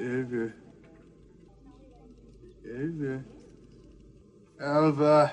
[0.00, 0.52] Ava.
[4.60, 4.60] Ava.
[4.60, 5.32] Alva.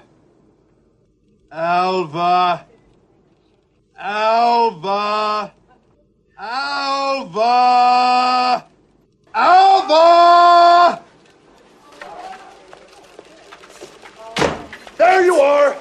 [1.51, 2.67] Alva.
[3.97, 5.53] Alva.
[6.37, 8.67] Alva.
[9.33, 11.03] Alva.
[14.97, 15.80] There you are.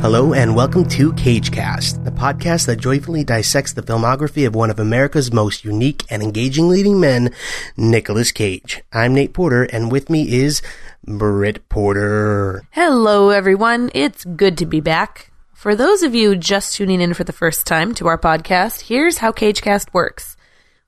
[0.00, 4.78] Hello and welcome to CageCast, the podcast that joyfully dissects the filmography of one of
[4.78, 7.34] America's most unique and engaging leading men,
[7.76, 8.82] Nicolas Cage.
[8.94, 10.62] I'm Nate Porter and with me is
[11.06, 12.62] Britt Porter.
[12.70, 13.90] Hello, everyone.
[13.92, 15.30] It's good to be back.
[15.52, 19.18] For those of you just tuning in for the first time to our podcast, here's
[19.18, 20.34] how CageCast works.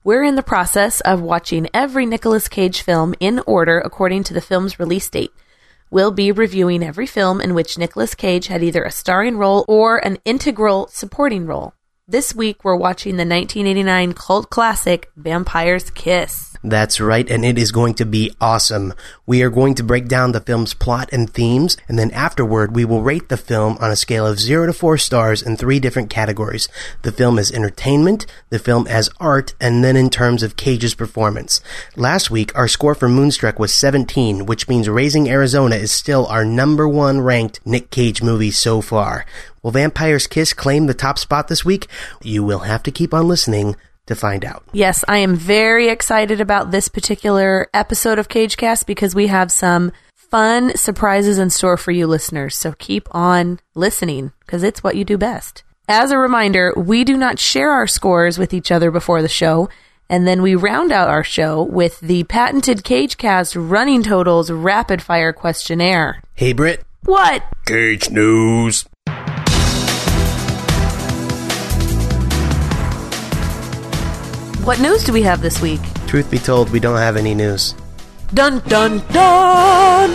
[0.04, 4.40] We're in the process of watching every Nicolas Cage film in order according to the
[4.40, 5.34] film's release date.
[5.92, 9.98] We'll be reviewing every film in which Nicolas Cage had either a starring role or
[9.98, 11.74] an integral supporting role.
[12.08, 16.56] This week, we're watching the 1989 cult classic Vampire's Kiss.
[16.64, 18.92] That's right, and it is going to be awesome.
[19.24, 22.84] We are going to break down the film's plot and themes, and then afterward, we
[22.84, 26.10] will rate the film on a scale of 0 to 4 stars in three different
[26.10, 26.68] categories.
[27.02, 31.60] The film as entertainment, the film as art, and then in terms of Cage's performance.
[31.94, 36.44] Last week, our score for Moonstruck was 17, which means Raising Arizona is still our
[36.44, 39.24] number one ranked Nick Cage movie so far.
[39.62, 41.86] Will Vampire's Kiss claim the top spot this week?
[42.20, 44.64] You will have to keep on listening to find out.
[44.72, 49.92] Yes, I am very excited about this particular episode of CageCast because we have some
[50.16, 52.56] fun surprises in store for you listeners.
[52.56, 55.62] So keep on listening because it's what you do best.
[55.88, 59.68] As a reminder, we do not share our scores with each other before the show.
[60.08, 65.32] And then we round out our show with the patented CageCast running totals rapid fire
[65.32, 66.20] questionnaire.
[66.34, 66.82] Hey, Britt.
[67.04, 67.44] What?
[67.64, 68.86] Cage News.
[74.64, 75.80] What news do we have this week?
[76.06, 77.74] Truth be told, we don't have any news.
[78.32, 80.10] Dun dun dun!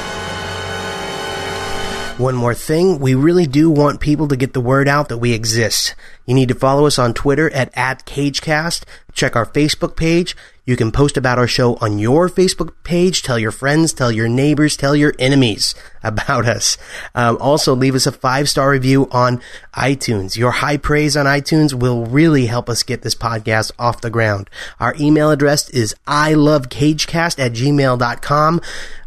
[2.18, 5.34] One more thing, we really do want people to get the word out that we
[5.34, 5.96] exist.
[6.26, 10.34] You need to follow us on Twitter at, at CageCast, check our Facebook page.
[10.68, 14.28] You can post about our show on your Facebook page, tell your friends, tell your
[14.28, 15.74] neighbors, tell your enemies
[16.04, 16.78] about us.
[17.16, 19.42] Um, also, leave us a five star review on
[19.74, 20.36] iTunes.
[20.36, 24.50] Your high praise on iTunes will really help us get this podcast off the ground.
[24.78, 28.62] Our email address is ilovecagecast at gmail.com.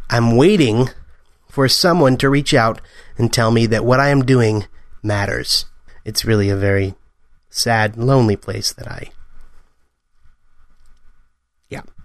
[0.08, 0.88] I'm waiting
[1.50, 2.80] for someone to reach out
[3.18, 4.64] and tell me that what I am doing
[5.02, 5.66] matters.
[6.06, 6.94] It's really a very
[7.50, 9.10] sad, lonely place that I.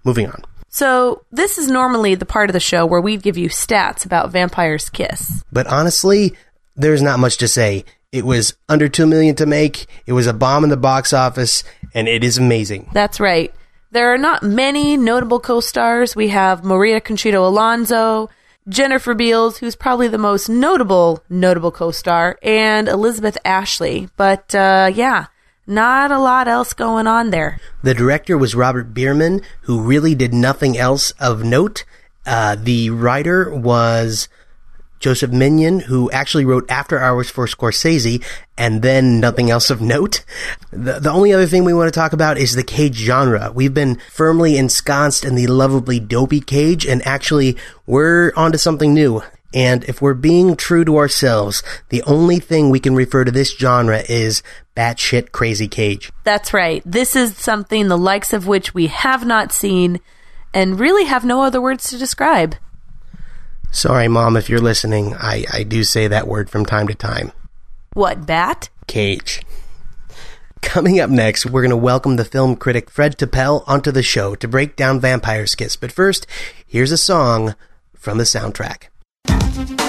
[0.06, 0.42] Moving on.
[0.68, 4.30] So, this is normally the part of the show where we give you stats about
[4.30, 5.44] Vampire's Kiss.
[5.50, 6.34] But honestly,
[6.76, 7.84] there's not much to say.
[8.12, 11.64] It was under 2 million to make, it was a bomb in the box office,
[11.92, 12.88] and it is amazing.
[12.92, 13.52] That's right.
[13.90, 16.14] There are not many notable co stars.
[16.14, 18.28] We have Maria Conchita Alonso,
[18.68, 24.08] Jennifer Beals, who's probably the most notable notable co-star, and Elizabeth Ashley.
[24.16, 25.26] But uh, yeah,
[25.66, 27.60] not a lot else going on there.
[27.82, 31.84] The director was Robert Bierman, who really did nothing else of note.
[32.24, 34.28] Uh, the writer was
[34.98, 38.24] Joseph Minion, who actually wrote After Hours for Scorsese,
[38.56, 40.24] and then nothing else of note.
[40.70, 43.52] The, the only other thing we want to talk about is the cage genre.
[43.54, 47.56] We've been firmly ensconced in the lovably dopey cage, and actually,
[47.86, 49.22] we're onto something new.
[49.56, 53.56] And if we're being true to ourselves, the only thing we can refer to this
[53.56, 54.42] genre is
[54.76, 56.12] batshit crazy cage.
[56.24, 56.82] That's right.
[56.84, 60.00] This is something the likes of which we have not seen
[60.52, 62.56] and really have no other words to describe.
[63.70, 67.32] Sorry, Mom, if you're listening, I, I do say that word from time to time.
[67.94, 68.68] What, bat?
[68.86, 69.40] Cage.
[70.60, 74.34] Coming up next, we're going to welcome the film critic Fred Topel onto the show
[74.34, 75.76] to break down Vampire's Kiss.
[75.76, 76.26] But first,
[76.66, 77.54] here's a song
[77.94, 78.88] from the soundtrack
[79.48, 79.85] thank you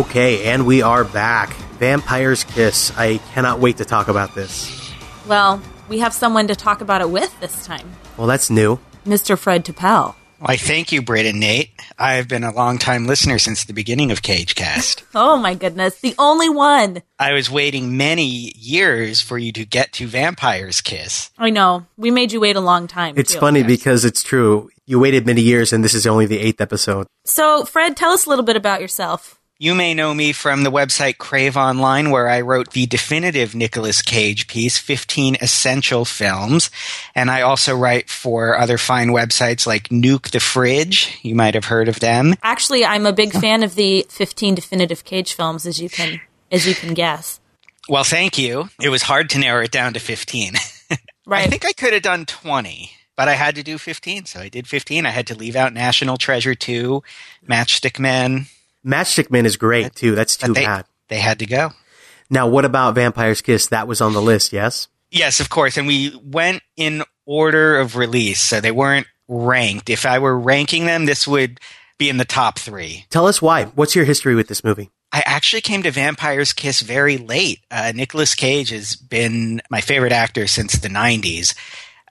[0.00, 1.52] Okay, and we are back.
[1.78, 2.90] Vampire's Kiss.
[2.96, 4.90] I cannot wait to talk about this.
[5.26, 5.60] Well,
[5.90, 7.86] we have someone to talk about it with this time
[8.16, 8.78] Well, that's new.
[9.04, 9.38] Mr.
[9.38, 10.14] Fred Topel.
[10.38, 11.68] Why, thank you, Britt and Nate.
[11.98, 15.02] I've been a long-time listener since the beginning of CageCast.
[15.14, 17.02] Oh my goodness, the only one.
[17.18, 21.30] I was waiting many years for you to get to Vampire's Kiss.
[21.36, 21.84] I know.
[21.98, 23.16] We made you wait a long time.
[23.18, 23.40] It's too.
[23.40, 24.70] funny because it's true.
[24.86, 27.06] You waited many years, and this is only the eighth episode.
[27.26, 29.39] So, Fred, tell us a little bit about yourself.
[29.62, 34.00] You may know me from the website Crave Online, where I wrote the definitive Nicolas
[34.00, 36.70] Cage piece, 15 Essential Films.
[37.14, 41.18] And I also write for other fine websites like Nuke the Fridge.
[41.20, 42.36] You might have heard of them.
[42.42, 46.66] Actually, I'm a big fan of the 15 definitive Cage films, as you can as
[46.66, 47.38] you can guess.
[47.86, 48.70] Well, thank you.
[48.80, 50.54] It was hard to narrow it down to 15.
[51.26, 51.46] Right.
[51.46, 54.24] I think I could have done 20, but I had to do 15.
[54.24, 55.06] So I did 15.
[55.06, 57.04] I had to leave out National Treasure 2,
[57.48, 58.46] Matchstick Men.
[58.84, 60.14] Matchstick Man is great too.
[60.14, 60.86] That's too they, bad.
[61.08, 61.70] they had to go.
[62.30, 63.66] Now, what about Vampire's Kiss?
[63.68, 64.88] That was on the list, yes?
[65.10, 65.76] Yes, of course.
[65.76, 68.40] And we went in order of release.
[68.40, 69.90] So they weren't ranked.
[69.90, 71.60] If I were ranking them, this would
[71.98, 73.06] be in the top three.
[73.10, 73.64] Tell us why.
[73.64, 74.90] What's your history with this movie?
[75.12, 77.60] I actually came to Vampire's Kiss very late.
[77.70, 81.54] Uh, Nicolas Cage has been my favorite actor since the 90s.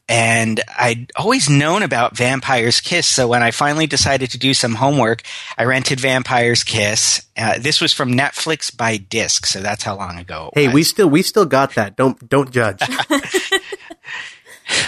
[0.10, 3.06] And I'd always known about Vampire's Kiss.
[3.06, 5.22] So when I finally decided to do some homework,
[5.56, 7.22] I rented Vampire's Kiss.
[7.38, 9.46] Uh, this was from Netflix by disc.
[9.46, 10.50] So that's how long ago.
[10.56, 10.74] it Hey, was.
[10.74, 11.96] we still we still got that.
[11.96, 12.82] Don't don't judge.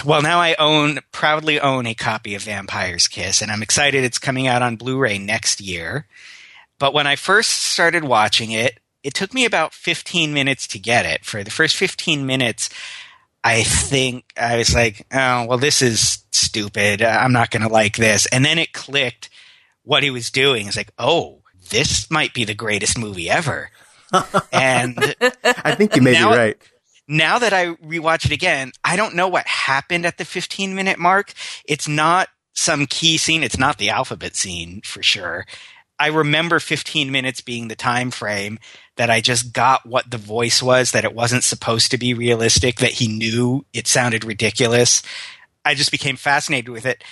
[0.04, 4.18] Well, now I own, proudly own a copy of Vampire's Kiss, and I'm excited it's
[4.18, 6.06] coming out on Blu-ray next year.
[6.78, 11.04] But when I first started watching it, it took me about 15 minutes to get
[11.04, 11.24] it.
[11.24, 12.70] For the first 15 minutes,
[13.44, 17.02] I think I was like, oh, well, this is stupid.
[17.02, 18.26] Uh, I'm not going to like this.
[18.26, 19.30] And then it clicked
[19.82, 20.66] what he was doing.
[20.68, 21.40] It's like, oh,
[21.70, 23.70] this might be the greatest movie ever.
[24.52, 26.56] and I think you may Now- be right.
[27.08, 30.98] now that I rewatch it again, I don't know what happened at the 15 minute
[30.98, 31.32] mark.
[31.64, 33.42] It's not some key scene.
[33.42, 35.46] It's not the alphabet scene for sure.
[35.98, 38.58] I remember 15 minutes being the time frame
[38.96, 42.76] that I just got what the voice was, that it wasn't supposed to be realistic,
[42.76, 45.02] that he knew it sounded ridiculous.
[45.64, 47.04] I just became fascinated with it.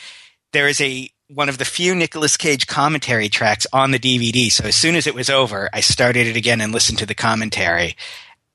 [0.52, 4.50] There is a one of the few Nicolas Cage commentary tracks on the DVD.
[4.50, 7.14] So as soon as it was over, I started it again and listened to the
[7.14, 7.94] commentary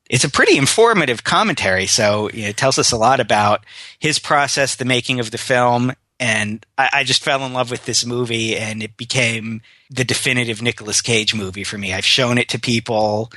[0.08, 1.86] it's a pretty informative commentary.
[1.86, 3.64] So you know, it tells us a lot about
[3.98, 5.92] his process, the making of the film.
[6.18, 9.60] And I, I just fell in love with this movie and it became
[9.90, 11.92] the definitive Nicolas Cage movie for me.
[11.92, 13.30] I've shown it to people,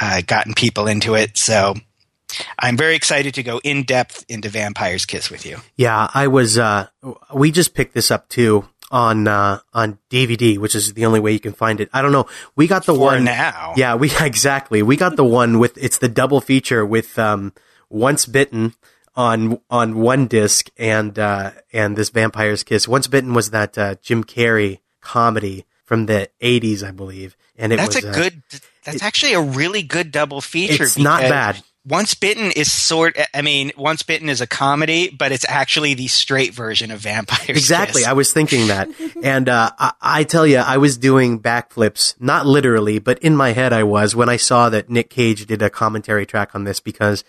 [0.00, 1.36] uh, gotten people into it.
[1.36, 1.74] So
[2.58, 5.58] I'm very excited to go in depth into Vampire's Kiss with you.
[5.76, 6.58] Yeah, I was.
[6.58, 6.88] Uh,
[7.34, 11.32] we just picked this up too on uh, on DVD, which is the only way
[11.32, 11.88] you can find it.
[11.92, 12.26] I don't know.
[12.56, 13.74] We got the For one now.
[13.76, 14.82] Yeah, we exactly.
[14.82, 17.52] We got the one with it's the double feature with um,
[17.88, 18.74] Once Bitten
[19.18, 22.86] on on one disc and uh, and this Vampire's Kiss.
[22.86, 27.76] Once Bitten was that uh, Jim Carrey comedy from the '80s, I believe, and it
[27.76, 28.42] That's was a uh, good,
[28.84, 30.84] that's actually a really good double feature.
[30.84, 31.60] It's not bad.
[31.84, 33.16] Once Bitten is sort.
[33.32, 37.46] I mean, Once Bitten is a comedy, but it's actually the straight version of Vampires.
[37.46, 37.56] Kiss.
[37.56, 38.02] Exactly.
[38.02, 38.08] Kiss.
[38.08, 38.88] I was thinking that.
[39.22, 43.52] and uh, I, I tell you, I was doing backflips, not literally, but in my
[43.52, 46.78] head I was when I saw that Nick Cage did a commentary track on this
[46.78, 47.24] because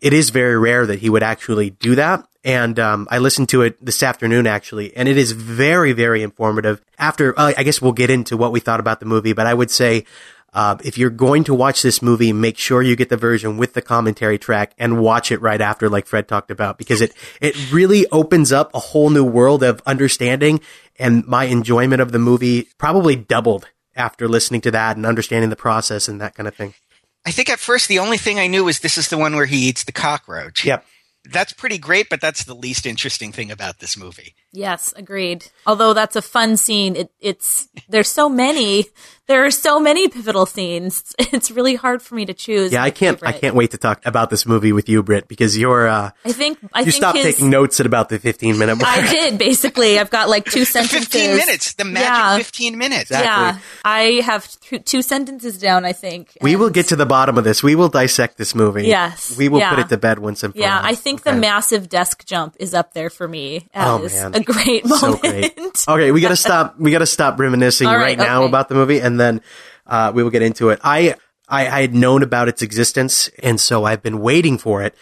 [0.00, 2.26] it is very rare that he would actually do that.
[2.44, 6.82] And um, I listened to it this afternoon, actually, and it is very, very informative.
[6.98, 9.54] After, uh, I guess we'll get into what we thought about the movie, but I
[9.54, 10.06] would say
[10.52, 13.74] uh, if you're going to watch this movie, make sure you get the version with
[13.74, 17.72] the commentary track and watch it right after, like Fred talked about, because it, it
[17.72, 20.60] really opens up a whole new world of understanding
[20.98, 25.56] and my enjoyment of the movie probably doubled after listening to that and understanding the
[25.56, 26.74] process and that kind of thing.
[27.24, 29.46] I think at first the only thing I knew was this is the one where
[29.46, 30.64] he eats the cockroach.
[30.64, 30.84] Yep.
[31.24, 34.34] That's pretty great, but that's the least interesting thing about this movie.
[34.52, 35.46] Yes, agreed.
[35.66, 38.86] Although that's a fun scene, it, it's there's so many
[39.28, 41.14] there are so many pivotal scenes.
[41.32, 42.72] It's really hard for me to choose.
[42.72, 45.56] Yeah, I can't, I can't wait to talk about this movie with you, Britt, because
[45.56, 48.58] you're, uh, I think I you think stopped his, taking notes at about the 15
[48.58, 48.98] minute mark.
[48.98, 49.98] I did basically.
[49.98, 51.08] I've got like two sentences.
[51.08, 52.36] 15 minutes, the magic Yeah.
[52.36, 53.10] 15 minutes.
[53.10, 55.84] Yeah, I have th- two sentences down.
[55.86, 57.62] I think We will get to the bottom of this.
[57.62, 58.84] We will dissect this movie.
[58.86, 59.70] Yes, We will yeah.
[59.70, 60.84] put it to bed once and for Yeah, all.
[60.84, 61.32] I think Okay.
[61.34, 64.34] the massive desk jump is up there for me Oh, as man.
[64.46, 65.20] great so moment.
[65.22, 65.88] great.
[65.88, 66.78] Okay, we gotta stop.
[66.78, 68.48] We gotta stop reminiscing right, right, now okay.
[68.48, 69.40] about the movie, and then
[69.86, 70.80] uh, we will get into it.
[70.82, 71.14] I,
[71.48, 74.94] I I had known about its existence, and so I've been waiting for it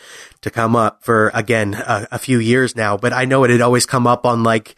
[0.42, 2.96] to come up for again a, a few years now.
[2.96, 4.76] But I know it had always come up on like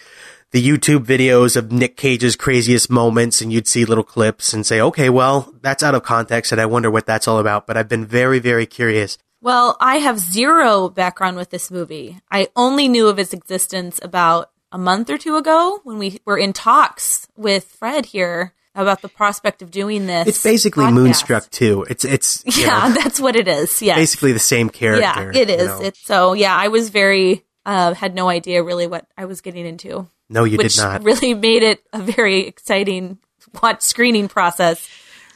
[0.52, 4.80] the YouTube videos of Nick Cage's craziest moments and you'd see little clips and say,
[4.82, 7.66] okay, well, that's out of context and I wonder what that's all about.
[7.66, 9.16] But I've been very, very curious.
[9.40, 12.20] Well, I have zero background with this movie.
[12.30, 16.38] I only knew of its existence about a month or two ago when we were
[16.38, 20.26] in talks with Fred here about the prospect of doing this.
[20.28, 20.94] It's basically podcast.
[20.94, 21.84] Moonstruck too.
[21.90, 23.82] It's, it's, Yeah, know, that's what it is.
[23.82, 23.96] Yeah.
[23.96, 25.30] basically the same character.
[25.32, 25.80] Yeah, it you know.
[25.82, 29.66] It's so yeah, I was very uh had no idea really what I was getting
[29.66, 30.08] into.
[30.30, 31.02] no, you which did not.
[31.04, 33.18] really made it a very exciting
[33.62, 34.88] watch screening process.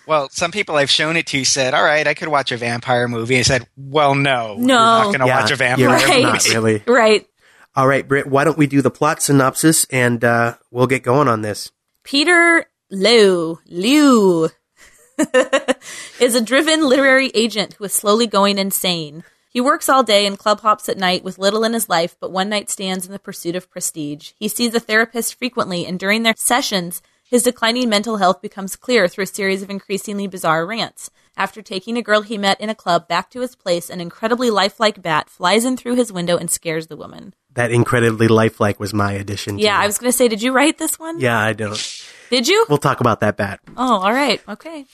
[0.06, 3.06] Well, some people I've shown it to said, "All right, I could watch a vampire
[3.08, 4.56] movie." I said, "Well, no, No.
[4.56, 6.06] you're not going to Yeah, watch a vampire Right.
[6.08, 6.82] movie." not really.
[6.86, 7.26] Right.
[7.76, 11.28] All right, Britt, why don't we do the plot synopsis and, uh, we'll get going
[11.28, 11.72] on this.
[12.04, 14.48] Peter Loew Loew
[16.20, 19.24] is a driven literary agent who is slowly going insane.
[19.50, 22.32] He works all day and club hops at night with little in his life, but
[22.32, 24.32] one night stands in the pursuit of prestige.
[24.38, 29.06] He sees a therapist frequently, and during their sessions, his declining mental health becomes clear
[29.08, 31.10] through a series of increasingly bizarre rants.
[31.36, 34.48] After taking a girl he met in a club back to his place, an incredibly
[34.48, 37.34] lifelike bat flies in through his window and scares the woman.
[37.56, 39.58] That incredibly lifelike was my addition.
[39.58, 39.78] Yeah.
[39.78, 41.20] I was going to say, did you write this one?
[41.20, 42.04] Yeah, I don't.
[42.30, 42.66] Did you?
[42.68, 43.60] We'll talk about that bat.
[43.76, 44.42] Oh, all right.
[44.48, 44.84] Okay.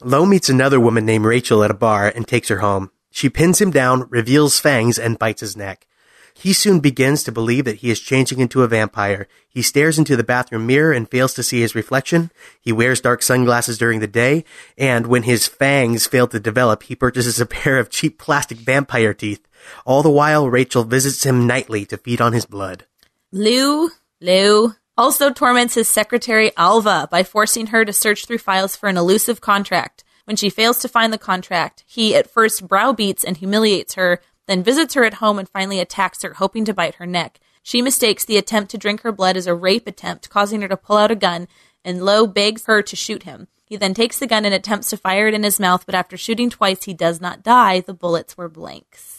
[0.00, 2.90] Loew meets another woman named Rachel at a bar and takes her home.
[3.10, 5.86] She pins him down, reveals fangs, and bites his neck.
[6.34, 9.26] He soon begins to believe that he is changing into a vampire.
[9.48, 12.30] He stares into the bathroom mirror and fails to see his reflection.
[12.60, 14.44] He wears dark sunglasses during the day,
[14.76, 19.14] and when his fangs fail to develop, he purchases a pair of cheap plastic vampire
[19.14, 19.47] teeth.
[19.84, 22.84] All the while, Rachel visits him nightly to feed on his blood.
[23.32, 28.88] Lou, Lou also torments his secretary Alva by forcing her to search through files for
[28.88, 30.04] an elusive contract.
[30.24, 34.62] When she fails to find the contract, he at first browbeats and humiliates her, then
[34.62, 37.38] visits her at home and finally attacks her, hoping to bite her neck.
[37.62, 40.76] She mistakes the attempt to drink her blood as a rape attempt, causing her to
[40.76, 41.48] pull out a gun,
[41.84, 43.48] and Loew begs her to shoot him.
[43.64, 46.16] He then takes the gun and attempts to fire it in his mouth, but after
[46.16, 47.80] shooting twice, he does not die.
[47.80, 49.17] The bullets were blanks.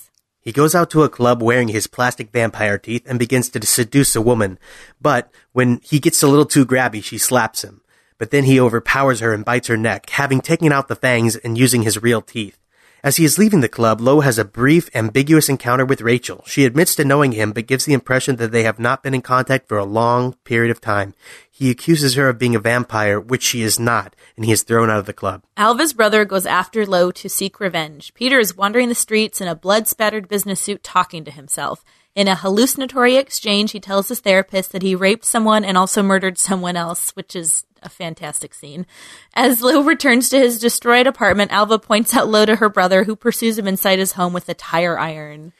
[0.49, 4.15] He goes out to a club wearing his plastic vampire teeth and begins to seduce
[4.15, 4.57] a woman.
[4.99, 7.81] But when he gets a little too grabby, she slaps him.
[8.17, 11.55] But then he overpowers her and bites her neck, having taken out the fangs and
[11.55, 12.57] using his real teeth.
[13.01, 16.43] As he is leaving the club, Loew has a brief, ambiguous encounter with Rachel.
[16.45, 19.21] She admits to knowing him, but gives the impression that they have not been in
[19.21, 21.13] contact for a long period of time.
[21.49, 24.89] He accuses her of being a vampire, which she is not, and he is thrown
[24.89, 25.43] out of the club.
[25.55, 28.13] Alva's brother goes after Loew to seek revenge.
[28.13, 31.85] Peter is wandering the streets in a blood spattered business suit talking to himself.
[32.15, 36.37] In a hallucinatory exchange, he tells his therapist that he raped someone and also murdered
[36.37, 38.85] someone else, which is a fantastic scene.
[39.33, 43.15] As Loew returns to his destroyed apartment, Alva points out Loew to her brother, who
[43.15, 45.53] pursues him inside his home with a tire iron.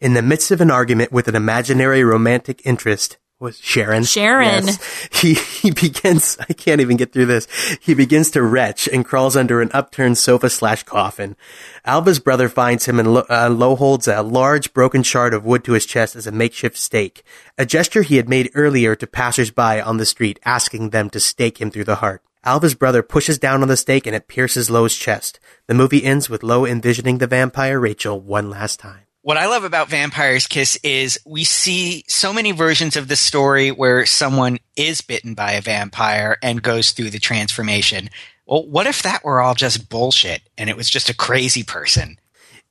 [0.00, 4.04] In the midst of an argument with an imaginary romantic interest, was Sharon.
[4.04, 4.66] Sharon.
[4.66, 5.08] Yes.
[5.12, 7.46] He, he begins, I can't even get through this.
[7.80, 11.36] He begins to retch and crawls under an upturned sofa slash coffin.
[11.84, 15.64] Alva's brother finds him and Loew, uh, Loew holds a large broken shard of wood
[15.64, 17.22] to his chest as a makeshift stake.
[17.56, 21.60] A gesture he had made earlier to passersby on the street, asking them to stake
[21.60, 22.22] him through the heart.
[22.44, 25.40] Alva's brother pushes down on the stake and it pierces Loew's chest.
[25.66, 29.07] The movie ends with Loew envisioning the vampire Rachel one last time.
[29.28, 33.70] What I love about Vampire's Kiss is we see so many versions of the story
[33.70, 38.08] where someone is bitten by a vampire and goes through the transformation.
[38.46, 42.18] Well, what if that were all just bullshit and it was just a crazy person?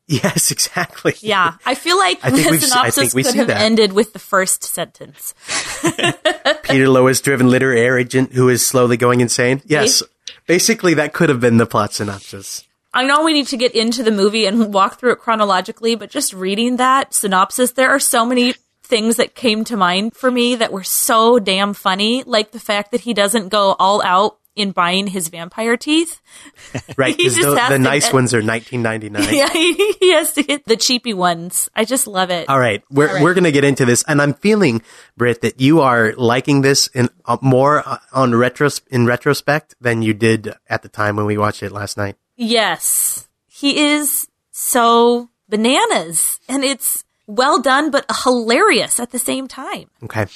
[0.07, 1.13] Yes, exactly.
[1.19, 3.61] Yeah, I feel like I the we've synopsis think we could see have that.
[3.61, 5.35] ended with the first sentence.
[6.63, 9.61] Peter Lois driven literary agent who is slowly going insane.
[9.67, 10.01] Yes.
[10.47, 12.66] Basically, that could have been the plot synopsis.
[12.97, 16.09] I know we need to get into the movie and walk through it chronologically, but
[16.09, 20.55] just reading that synopsis, there are so many things that came to mind for me
[20.55, 24.71] that were so damn funny, like the fact that he doesn't go all out in
[24.71, 26.19] buying his vampire teeth.
[26.97, 27.15] Right?
[27.15, 29.31] He Because just the, the nice get- ones are 1999.
[29.35, 31.69] Yeah, he, he has to get the cheapy ones.
[31.75, 32.49] I just love it.
[32.49, 33.21] All right, we're right.
[33.21, 34.81] we're gonna get into this, and I'm feeling,
[35.15, 40.01] Britt, that you are liking this in uh, more uh, on retros in retrospect than
[40.01, 42.15] you did at the time when we watched it last night.
[42.37, 43.27] Yes.
[43.47, 49.89] He is so bananas and it's well done, but hilarious at the same time.
[50.03, 50.27] Okay,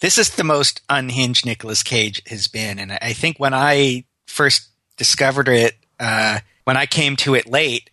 [0.00, 2.78] This is the most unhinged Nicolas Cage has been.
[2.78, 7.90] And I think when I first discovered it, uh, when I came to it late,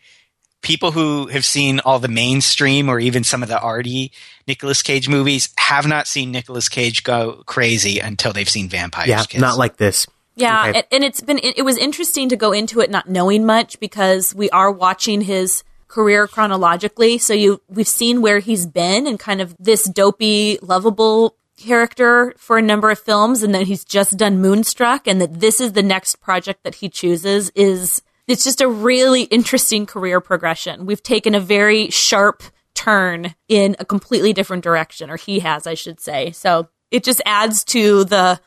[0.62, 4.12] people who have seen all the mainstream or even some of the arty
[4.48, 9.24] Nicolas Cage movies have not seen Nicolas Cage go crazy until they've seen Vampires yeah,
[9.24, 9.42] Kiss.
[9.42, 10.06] not like this.
[10.36, 10.78] Yeah, Okay.
[10.80, 13.80] and, and it's been it, it was interesting to go into it not knowing much
[13.80, 17.18] because we are watching his career chronologically.
[17.18, 22.58] So you we've seen where he's been and kind of this dopey, lovable character for
[22.58, 25.84] a number of films and then he's just done Moonstruck and that this is the
[25.84, 30.86] next project that he chooses is it's just a really interesting career progression.
[30.86, 32.42] We've taken a very sharp
[32.74, 36.32] turn in a completely different direction or he has, I should say.
[36.32, 38.40] So it just adds to the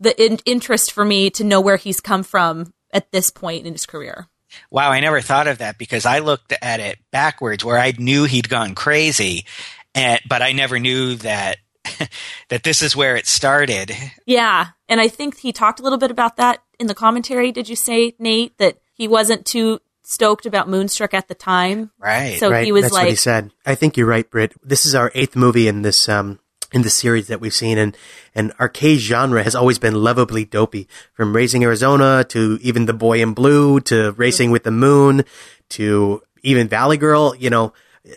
[0.00, 3.72] the in- interest for me to know where he's come from at this point in
[3.72, 4.26] his career.
[4.70, 8.24] Wow, I never thought of that because I looked at it backwards where I knew
[8.24, 9.46] he'd gone crazy,
[9.94, 11.58] and, but I never knew that
[12.48, 13.92] that this is where it started.
[14.26, 17.52] Yeah, and I think he talked a little bit about that in the commentary.
[17.52, 21.92] Did you say, Nate, that he wasn't too stoked about Moonstruck at the time?
[21.98, 22.40] Right.
[22.40, 22.64] So right.
[22.64, 23.52] he was That's like, what he said.
[23.64, 24.54] I think you're right, Britt.
[24.64, 26.39] This is our eighth movie in this um
[26.72, 27.96] in the series that we've seen, and
[28.34, 30.88] and arcade genre has always been lovably dopey.
[31.12, 35.24] From Raising Arizona to even The Boy in Blue to Racing with the Moon
[35.70, 37.34] to even Valley Girl.
[37.36, 37.72] You know,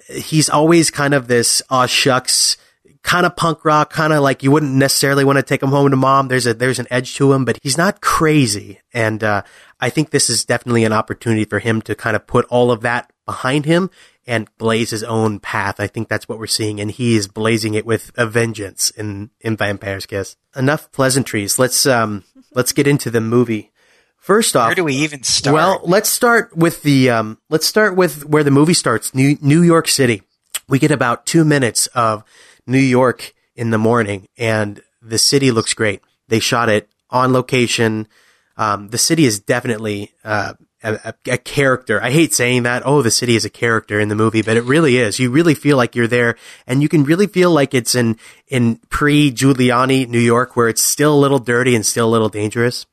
[0.09, 2.57] he's always kind of this aw shucks.
[3.01, 5.89] Kind of punk rock, kind of like you wouldn't necessarily want to take him home
[5.89, 6.29] to mom.
[6.29, 9.41] There's a there's an edge to him, but he's not crazy, and uh,
[9.81, 12.79] I think this is definitely an opportunity for him to kind of put all of
[12.79, 13.89] that behind him
[14.25, 15.79] and blaze his own path.
[15.79, 19.29] I think that's what we're seeing, and he is blazing it with a vengeance in
[19.41, 20.35] in Vampire's Kiss.
[20.55, 21.59] Enough pleasantries.
[21.59, 23.71] Let's um let's get into the movie.
[24.17, 25.53] First off, Where do we even start?
[25.53, 29.13] well, let's start with the um, let's start with where the movie starts.
[29.13, 30.21] New New York City.
[30.69, 32.23] We get about two minutes of
[32.65, 36.01] New York in the morning, and the city looks great.
[36.29, 38.07] They shot it on location.
[38.55, 40.93] Um, the city is definitely uh, a,
[41.27, 42.01] a, a character.
[42.01, 42.83] I hate saying that.
[42.85, 45.19] Oh, the city is a character in the movie, but it really is.
[45.19, 46.35] You really feel like you're there,
[46.67, 50.83] and you can really feel like it's in in pre Giuliani New York, where it's
[50.83, 52.85] still a little dirty and still a little dangerous.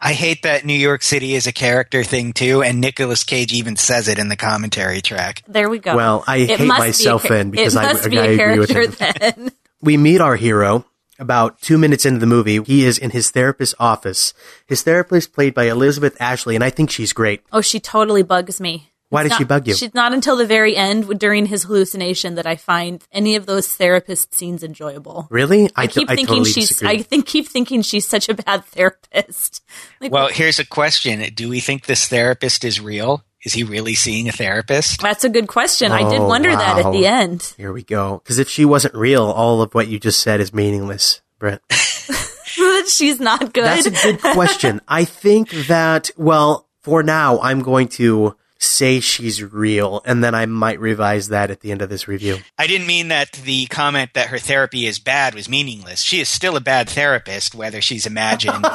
[0.00, 3.74] I hate that New York City is a character thing too, and Nicolas Cage even
[3.74, 5.42] says it in the commentary track.
[5.48, 5.96] there we go.
[5.96, 8.24] Well, I It hate must be a myself char- then because I- must be I
[8.26, 9.12] a agree with character him.
[9.20, 9.52] then.
[9.82, 10.84] we meet our hero
[11.18, 12.62] about two minutes into the movie.
[12.62, 14.34] He is in his therapist's office.
[14.66, 17.42] His therapist played by Elizabeth Ashley, and I think she's great.
[17.52, 18.90] Oh, she totally bugs me.
[19.10, 19.74] Why It's did she bug you?
[19.74, 23.68] She's not until the very end during his hallucination that I find any of those
[23.68, 25.28] therapist scenes enjoyable.
[25.30, 25.70] Really?
[25.76, 26.68] I keep I thinking totally she's.
[26.70, 26.88] disagree.
[26.98, 29.62] I think keep thinking she's such a bad therapist.
[30.00, 33.24] Like, Well, here's a question: Do we think this therapist is real?
[33.44, 35.00] Is he really seeing a therapist?
[35.00, 35.92] that's a good question.
[35.92, 37.54] I did Oh, wonder that at the end.
[37.56, 38.18] Here we go.
[38.22, 41.60] Because if she wasn't real, all of what you just said is meaningless, Britt.
[42.88, 43.64] she's not good.
[43.64, 44.80] That's a good question.
[44.88, 50.46] I think that, well, for now, I'm going to say she's real, and then I
[50.46, 52.38] might revise that at the end of this review.
[52.58, 56.00] I didn't mean that the comment that her therapy is bad was meaningless.
[56.00, 58.70] She is still a bad therapist, whether she's imagined or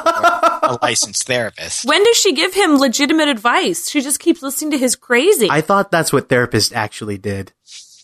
[0.64, 1.86] a licensed therapist.
[1.86, 3.90] when does she give him legitimate advice?
[3.90, 5.48] She just keeps listening to his crazy.
[5.50, 7.54] I thought that's what therapists actually did.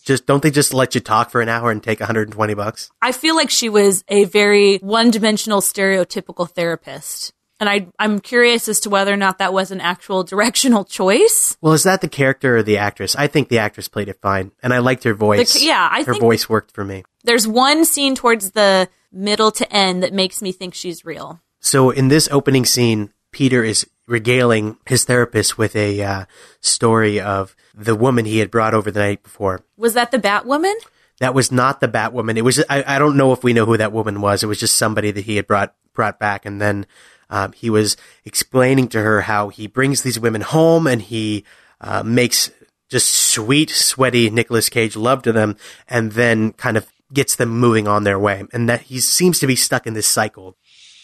[0.04, 2.90] Just don't they just let you talk for an hour and take 120 bucks?
[3.02, 7.32] I feel like she was a very one-dimensional, stereotypical therapist.
[7.58, 11.56] And I, I'm curious as to whether or not that was an actual directional choice.
[11.60, 13.16] Well, is that the character or the actress?
[13.16, 15.54] I think the actress played it fine, and I liked her voice.
[15.54, 17.04] The- yeah, I her voice worked for me.
[17.24, 21.40] There's one scene towards the middle to end that makes me think she's real.
[21.60, 26.24] So in this opening scene, Peter is regaling his therapist with a uh,
[26.60, 29.62] story of the woman he had brought over the night before.
[29.76, 30.74] Was that the Batwoman?
[31.18, 32.36] That was not the Batwoman.
[32.36, 34.42] It was I, I don't know if we know who that woman was.
[34.42, 36.86] It was just somebody that he had brought brought back, and then
[37.30, 41.44] um, he was explaining to her how he brings these women home and he
[41.80, 42.50] uh, makes
[42.88, 45.56] just sweet, sweaty Nicolas Cage love to them,
[45.88, 49.46] and then kind of gets them moving on their way, and that he seems to
[49.46, 50.56] be stuck in this cycle.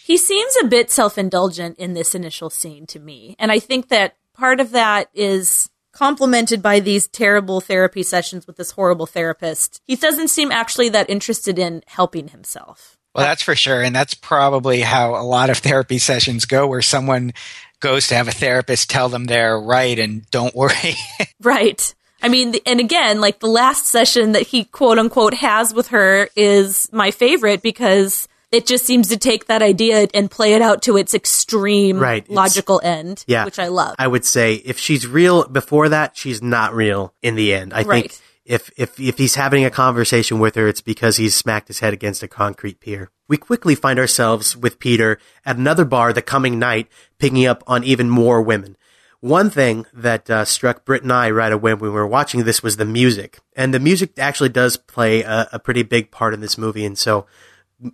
[0.04, 3.36] He seems a bit self-indulgent in this initial scene to me.
[3.38, 8.56] And I think that part of that is complemented by these terrible therapy sessions with
[8.56, 9.80] this horrible therapist.
[9.84, 12.98] He doesn't seem actually that interested in helping himself.
[13.14, 13.82] Well, that's for sure.
[13.82, 17.32] And that's probably how a lot of therapy sessions go, where someone
[17.80, 20.94] goes to have a therapist tell them they're right and don't worry.
[21.42, 21.94] Right.
[22.22, 26.28] I mean, and again, like the last session that he quote unquote has with her
[26.36, 30.82] is my favorite because it just seems to take that idea and play it out
[30.82, 33.96] to its extreme Right, it's- logical end, Yeah, which I love.
[33.98, 37.72] I would say if she's real before that, she's not real in the end.
[37.74, 38.02] I Right.
[38.12, 41.80] think if if if he's having a conversation with her, it's because he's smacked his
[41.80, 43.10] head against a concrete pier.
[43.28, 47.84] We quickly find ourselves with Peter at another bar the coming night, picking up on
[47.84, 48.76] even more women.
[49.20, 52.62] One thing that uh, struck Britt and I right away when we were watching this
[52.62, 56.40] was the music, and the music actually does play a, a pretty big part in
[56.40, 56.84] this movie.
[56.84, 57.26] And so,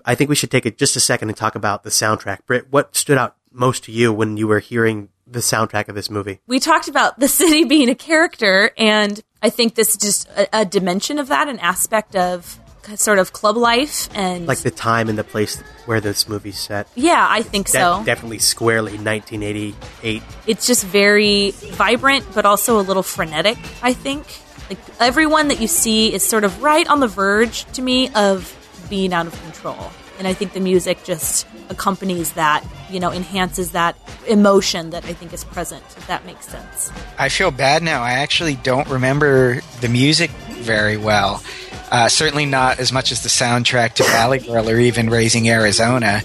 [0.06, 2.46] I think we should take it just a second and talk about the soundtrack.
[2.46, 6.10] Britt, what stood out most to you when you were hearing the soundtrack of this
[6.10, 6.40] movie?
[6.46, 10.60] we talked about the city being a character, and I think this is just a,
[10.60, 12.58] a dimension of that, an aspect of
[12.96, 16.88] sort of club life and Like the time and the place where this movie's set.
[16.94, 18.02] yeah, I think De- so.
[18.06, 20.22] definitely squarely 1988.
[20.46, 23.58] it's just very vibrant, but also a little frenetic.
[23.82, 24.24] I think
[24.70, 28.54] like everyone that you see is sort of right on the verge to me of
[28.88, 32.64] being out of control, and I think the music just accompanies that.
[32.90, 35.84] You know, enhances that emotion that I think is present.
[35.96, 36.90] If that makes sense.
[37.18, 38.02] I feel bad now.
[38.02, 41.42] I actually don't remember the music very well.
[41.90, 46.22] Uh, certainly not as much as the soundtrack to Valley Girl or even Raising Arizona.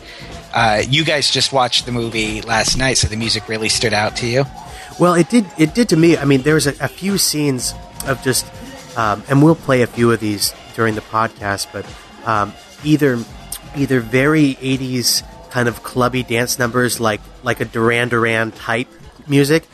[0.54, 4.16] Uh, you guys just watched the movie last night, so the music really stood out
[4.18, 4.46] to you.
[5.00, 5.46] Well, it did.
[5.58, 6.18] It did to me.
[6.18, 7.74] I mean, there was a, a few scenes
[8.06, 8.46] of just,
[8.98, 11.68] um, and we'll play a few of these during the podcast.
[11.74, 11.86] But
[12.28, 12.54] um,
[12.84, 13.18] either,
[13.76, 18.88] either very '80s kind of clubby dance numbers, like like a Duran Duran type
[19.28, 19.68] music.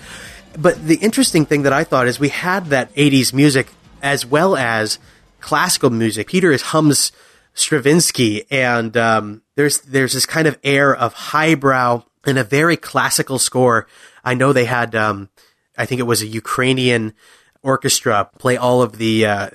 [0.58, 3.68] But the interesting thing that I thought is we had that '80s music
[4.02, 5.00] as well as
[5.40, 6.28] classical music.
[6.28, 7.12] Peter is hums
[7.54, 13.40] Stravinsky, and um, there's there's this kind of air of highbrow and a very classical
[13.40, 13.88] score.
[14.24, 15.30] I know they had, um,
[15.78, 17.14] I think it was a Ukrainian
[17.62, 19.50] orchestra play all of the uh,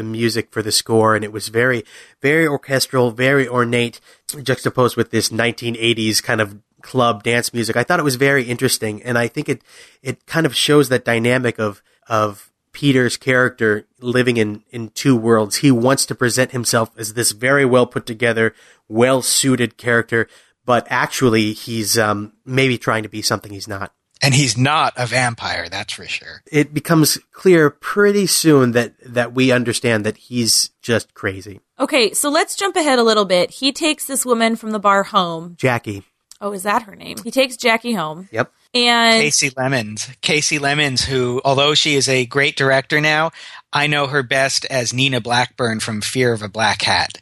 [0.00, 1.84] the music for the score, and it was very
[2.22, 4.00] very orchestral, very ornate,
[4.42, 7.76] juxtaposed with this 1980s kind of club dance music.
[7.76, 9.62] I thought it was very interesting, and I think it
[10.02, 15.56] it kind of shows that dynamic of of Peter's character living in, in two worlds.
[15.56, 18.54] He wants to present himself as this very well put together,
[18.88, 20.28] well suited character,
[20.64, 23.92] but actually he's um, maybe trying to be something he's not.
[24.22, 26.42] And he's not a vampire, that's for sure.
[26.52, 31.60] It becomes clear pretty soon that, that we understand that he's just crazy.
[31.78, 33.50] Okay, so let's jump ahead a little bit.
[33.50, 35.54] He takes this woman from the bar home.
[35.58, 36.02] Jackie.
[36.42, 37.16] Oh, is that her name?
[37.24, 38.52] He takes Jackie home, Yep.
[38.74, 40.08] and Kasi Lemmons.
[40.22, 43.30] Kasi Lemmons, who, although she is a great director now,
[43.72, 47.20] I know her best as Nina Blackburn from Fear of a Black Hat.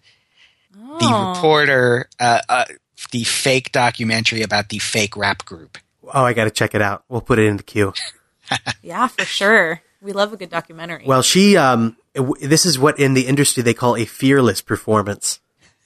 [0.72, 1.32] The Oh.
[1.34, 2.64] reporter, uh, uh,
[3.12, 5.78] the fake documentary about the fake rap group.
[6.12, 7.04] Oh, I got to check it out.
[7.08, 7.92] We'll put it in the queue.
[8.82, 9.82] yeah, for sure.
[10.00, 11.04] We love a good documentary.
[11.06, 11.96] Well, she, um,
[12.40, 15.40] this is what in the industry they call a fearless performance,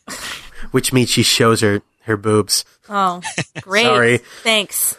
[0.70, 2.64] which means she shows her, her boobs.
[2.88, 3.22] oh,
[3.62, 3.84] great.
[3.84, 4.18] Sorry.
[4.42, 4.98] Thanks.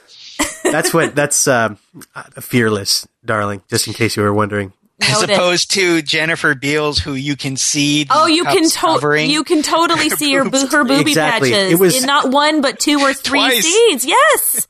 [0.64, 1.78] That's what, that's, um,
[2.16, 4.74] uh, fearless, darling, just in case you were wondering.
[5.02, 8.06] As opposed to Jennifer Beals, who you can see.
[8.06, 9.30] the Oh, you can cups to- covering.
[9.30, 11.52] you can totally see her bo- her booby Exactly.
[11.52, 13.64] patches It was- in not one but two or three Twice.
[13.66, 14.06] scenes.
[14.06, 14.68] Yes.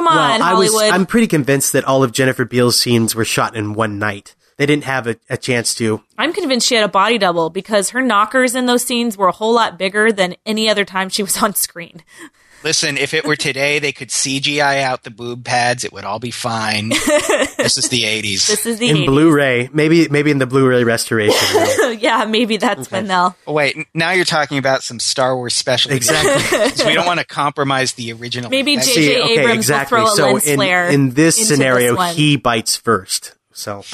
[0.00, 0.94] Come on, Well, I was, Hollywood.
[0.94, 4.34] I'm pretty convinced that all of Jennifer Beals scenes were shot in one night.
[4.56, 6.02] They didn't have a, a chance to.
[6.16, 9.32] I'm convinced she had a body double because her knockers in those scenes were a
[9.32, 12.02] whole lot bigger than any other time she was on screen.
[12.62, 15.84] Listen, if it were today, they could CGI out the boob pads.
[15.84, 16.88] It would all be fine.
[16.90, 18.46] this is the 80s.
[18.46, 19.06] This is the In 80s.
[19.06, 21.98] Blu-ray, maybe maybe in the Blu-ray restoration.
[21.98, 23.34] yeah, maybe that's when they'll.
[23.46, 25.92] Oh, wait, now you're talking about some Star Wars special.
[25.92, 26.58] Exactly.
[26.58, 26.84] editions.
[26.86, 28.50] we don't want to compromise the original.
[28.50, 28.76] Maybe.
[28.76, 28.90] J.J.
[28.90, 29.98] See, okay, Abrams will exactly.
[29.98, 32.14] throw a so lens in, flare in this into scenario, this one.
[32.14, 33.34] he bites first.
[33.52, 33.84] So,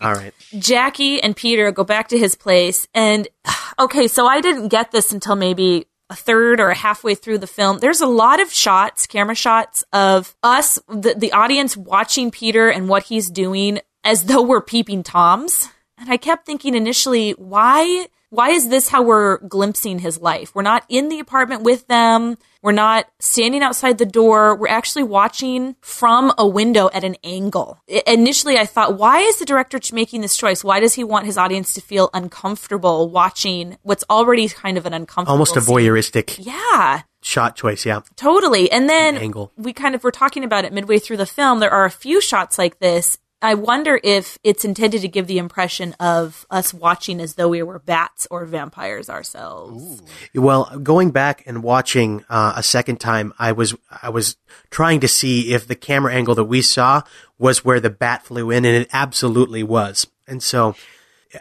[0.00, 0.34] all right.
[0.58, 2.88] Jackie and Peter go back to his place.
[2.94, 3.28] And
[3.78, 7.78] okay, so I didn't get this until maybe a third or halfway through the film.
[7.78, 12.86] There's a lot of shots, camera shots of us, the, the audience watching Peter and
[12.86, 15.70] what he's doing as though we're peeping Toms.
[15.96, 18.08] And I kept thinking initially, why?
[18.28, 20.54] Why is this how we're glimpsing his life?
[20.54, 22.36] We're not in the apartment with them.
[22.62, 24.54] We're not standing outside the door.
[24.56, 27.78] We're actually watching from a window at an angle.
[27.90, 30.62] I- initially, I thought, why is the director making this choice?
[30.62, 34.94] Why does he want his audience to feel uncomfortable watching what's already kind of an
[34.94, 35.74] uncomfortable Almost a scene?
[35.76, 37.84] voyeuristic Yeah, shot choice.
[37.84, 38.00] Yeah.
[38.16, 38.70] totally.
[38.70, 39.52] And then Angle.
[39.56, 41.58] we kind of were talking about it midway through the film.
[41.60, 43.18] There are a few shots like this.
[43.42, 47.62] I wonder if it's intended to give the impression of us watching as though we
[47.64, 50.00] were bats or vampires ourselves.
[50.32, 54.36] Well, going back and watching uh, a second time, I was I was
[54.70, 57.02] trying to see if the camera angle that we saw
[57.36, 60.06] was where the bat flew in, and it absolutely was.
[60.28, 60.76] And so,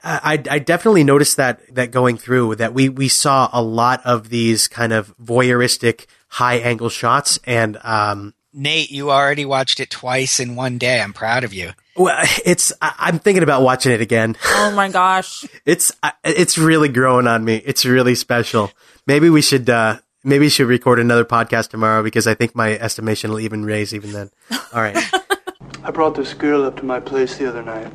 [0.04, 4.30] I, I definitely noticed that that going through that we we saw a lot of
[4.30, 10.40] these kind of voyeuristic high angle shots, and um, Nate, you already watched it twice
[10.40, 11.00] in one day.
[11.00, 11.74] I'm proud of you.
[11.96, 14.36] Well, it's I, I'm thinking about watching it again.
[14.46, 15.46] Oh my gosh.
[15.66, 17.58] It's I- it's really growing on me.
[17.66, 18.72] It's really special.
[19.08, 22.74] Maybe we should uh maybe we should record another podcast tomorrow because I think my
[22.78, 24.30] estimation will even raise even then.
[24.74, 24.98] All right.
[25.84, 27.92] I brought this girl up to my place the other night.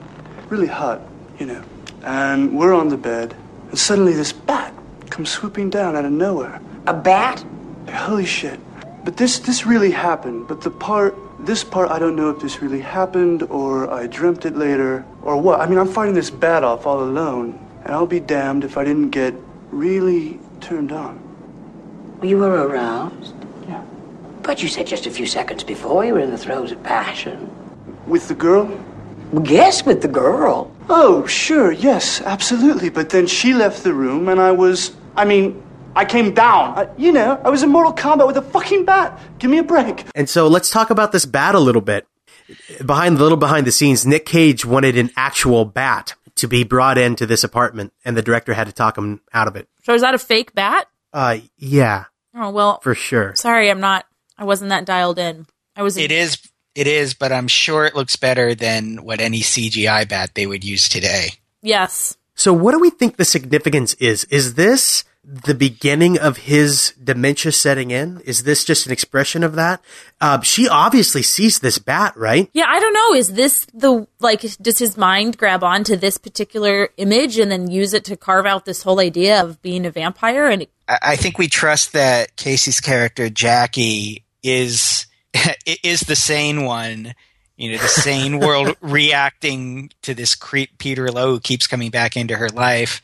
[0.49, 1.01] Really hot,
[1.39, 1.63] you know.
[2.03, 3.35] And we're on the bed,
[3.71, 4.75] and suddenly this bat
[5.11, 6.61] comes swooping down out of nowhere.
[6.87, 7.45] A bat?
[7.91, 8.59] Holy shit.
[9.05, 10.49] But this this really happened.
[10.49, 14.47] But the part this part I don't know if this really happened or I dreamt
[14.47, 15.61] it later or what.
[15.61, 17.59] I mean I'm fighting this bat off all alone.
[17.85, 19.35] And I'll be damned if I didn't get
[19.71, 21.21] really turned on.
[22.23, 23.35] You were aroused?
[23.69, 23.83] Yeah.
[24.43, 27.51] But you said just a few seconds before you were in the throes of passion.
[28.07, 28.77] With the girl?
[29.45, 30.73] Yes, with the girl.
[30.89, 32.89] Oh, sure, yes, absolutely.
[32.89, 34.97] But then she left the room and I was.
[35.17, 35.63] I mean,
[35.97, 36.79] I came down.
[36.79, 39.19] I, you know, I was in mortal combat with a fucking bat.
[39.39, 40.05] Give me a break.
[40.15, 42.07] And so let's talk about this bat a little bit.
[42.85, 46.99] Behind the little behind the scenes, Nick Cage wanted an actual bat to be brought
[46.99, 49.69] into this apartment, and the director had to talk him out of it.
[49.85, 50.87] So is that a fake bat?
[51.13, 52.05] Uh, yeah,
[52.35, 53.35] Oh well, for sure.
[53.35, 54.05] sorry, I'm not.
[54.37, 55.47] I wasn't that dialed in.
[55.75, 55.97] I was.
[55.97, 56.39] It is.
[56.75, 60.63] It is, but I'm sure it looks better than what any CGI bat they would
[60.63, 61.31] use today.
[61.63, 62.19] Yes.
[62.35, 64.25] So what do we think the significance is?
[64.25, 68.21] Is this the beginning of his dementia setting in?
[68.21, 69.83] Is this just an expression of that?
[70.21, 72.49] Uh, she obviously sees this bat, right?
[72.53, 73.15] Yeah, I don't know.
[73.15, 74.43] Is this the like?
[74.63, 78.65] Does his mind grab onto this particular image and then use it to carve out
[78.67, 80.47] this whole idea of being a vampire?
[80.47, 85.07] And I, I think we trust that Kasi's character Jackie is
[85.83, 87.15] is the sane one.
[87.57, 92.17] You know, the sane world reacting to this creep Peter Loew who keeps coming back
[92.17, 93.03] into her life.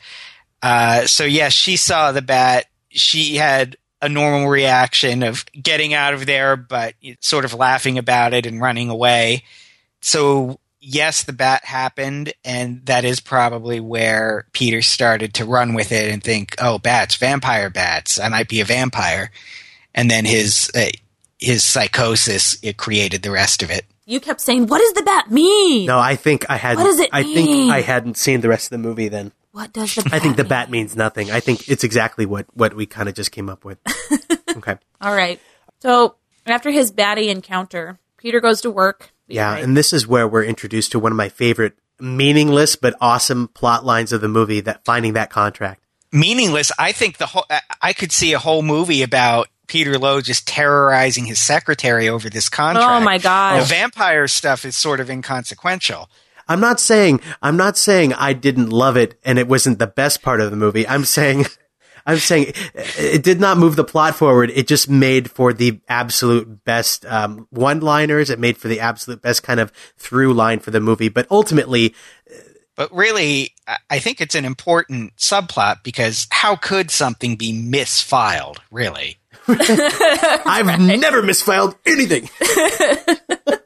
[0.63, 2.67] Uh, so yes, she saw the bat.
[2.89, 8.35] She had a normal reaction of getting out of there, but sort of laughing about
[8.35, 9.45] it and running away.
[10.01, 15.93] So yes, the bat happened, and that is probably where Peter started to run with
[15.93, 18.19] it and think, "Oh, bats, vampire bats.
[18.21, 19.31] I might be a vampire."
[19.95, 20.87] And then his uh,
[21.39, 23.85] his psychosis it created the rest of it.
[24.07, 25.87] you kept saying, "What does the bat mean?
[25.87, 26.83] No, I think I hadn't.
[26.83, 27.35] What does it I mean?
[27.35, 29.09] think I hadn't seen the rest of the movie.
[29.09, 30.49] Then What does the?" Bat I think the mean?
[30.49, 31.31] bat means nothing.
[31.31, 33.79] I think it's exactly what what we kind of just came up with.
[34.57, 34.77] okay.
[35.01, 35.41] All right.
[35.81, 39.13] So after his batty encounter, Peter goes to work.
[39.29, 39.65] Yeah, Right.
[39.65, 43.85] and this is where we're introduced to one of my favorite meaningless but awesome plot
[43.85, 45.83] lines of the movie that finding that contract.
[46.11, 46.71] Meaningless.
[46.79, 47.47] I think the whole.
[47.49, 52.29] I- I could see a whole movie about Peter Loew just terrorizing his secretary over
[52.29, 52.89] this contract.
[52.91, 53.61] Oh my god.
[53.63, 56.09] The vampire stuff is sort of inconsequential.
[56.49, 60.23] I'm not saying I'm not saying I didn't love it and it wasn't the best
[60.23, 60.87] part of the movie.
[60.87, 61.47] I'm saying
[62.07, 62.57] I'm saying it-
[62.99, 64.51] it did not move the plot forward.
[64.51, 68.29] It just made for the absolute best um, one-liners.
[68.29, 71.09] It made for the absolute best kind of through line for the movie.
[71.09, 71.95] But ultimately,
[72.75, 78.57] But really, I- I think it's an important subplot because how could something be misfiled,
[78.73, 79.19] really?
[79.49, 82.29] I've never misfiled anything.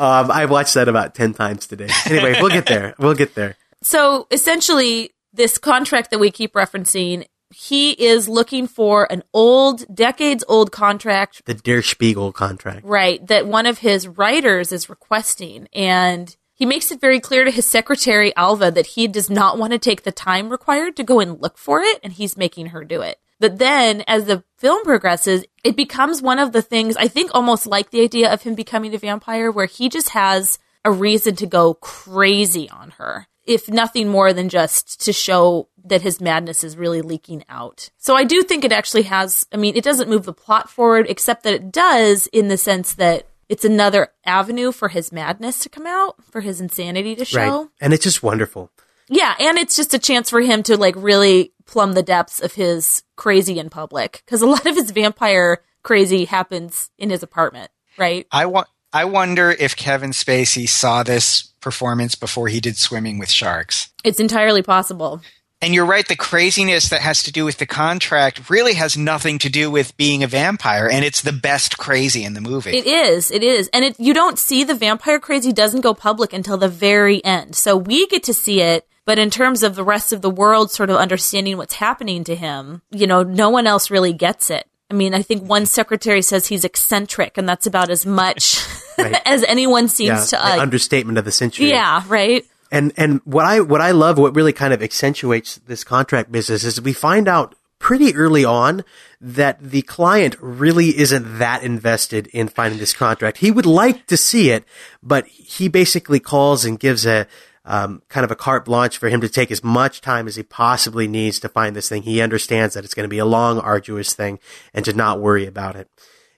[0.00, 1.88] um, I watched that about ten times today.
[2.06, 2.94] Anyway, we'll get there.
[2.98, 3.56] We'll get there.
[3.82, 10.44] So essentially, this contract that we keep referencing, he is looking for an old, decades
[10.48, 12.82] old contract, The Der Spiegel contract.
[12.84, 15.66] right, that one of his writers is requesting.
[15.72, 19.72] And he makes it very clear to his secretary, Alva, that he does not want
[19.72, 22.84] to take the time required to go and look for it, and he's making her
[22.84, 23.18] do it.
[23.40, 27.66] But then, as the film progresses, it becomes one of the things, I think almost
[27.66, 31.46] like the idea of him becoming a vampire, where he just has a reason to
[31.46, 33.26] go crazy on her.
[33.44, 37.90] If nothing more than just to show that his madness is really leaking out.
[37.96, 41.06] So I do think it actually has, I mean, it doesn't move the plot forward,
[41.08, 45.68] except that it does in the sense that it's another avenue for his madness to
[45.68, 47.62] come out, for his insanity to show.
[47.62, 47.68] Right.
[47.80, 48.70] And it's just wonderful.
[49.10, 52.54] Yeah, and it's just a chance for him to like really plumb the depths of
[52.54, 57.70] his crazy in public because a lot of his vampire crazy happens in his apartment,
[57.98, 58.26] right?
[58.32, 58.68] I want.
[58.92, 63.90] I wonder if Kevin Spacey saw this performance before he did Swimming with Sharks.
[64.02, 65.20] It's entirely possible.
[65.62, 69.38] And you're right, the craziness that has to do with the contract really has nothing
[69.40, 72.70] to do with being a vampire, and it's the best crazy in the movie.
[72.70, 76.32] It is, it is, and it you don't see the vampire crazy doesn't go public
[76.32, 77.54] until the very end.
[77.54, 80.70] So we get to see it, but in terms of the rest of the world
[80.70, 84.64] sort of understanding what's happening to him, you know, no one else really gets it.
[84.88, 88.64] I mean, I think one secretary says he's eccentric, and that's about as much
[88.98, 89.16] Right.
[89.26, 90.24] as anyone seems Yeah.
[90.26, 90.58] to the us.
[90.58, 91.70] Uh, understatement of the century.
[91.70, 92.44] yeah, right.
[92.70, 96.62] And and what I what I love, what really kind of accentuates this contract business
[96.62, 98.84] is we find out pretty early on
[99.20, 103.38] that the client really isn't that invested in finding this contract.
[103.38, 104.62] He would like to see it,
[105.02, 107.26] but he basically calls and gives a
[107.70, 110.42] um, kind of a carte blanche for him to take as much time as he
[110.42, 112.02] possibly needs to find this thing.
[112.02, 114.40] He understands that it's going to be a long, arduous thing,
[114.74, 115.88] and to not worry about it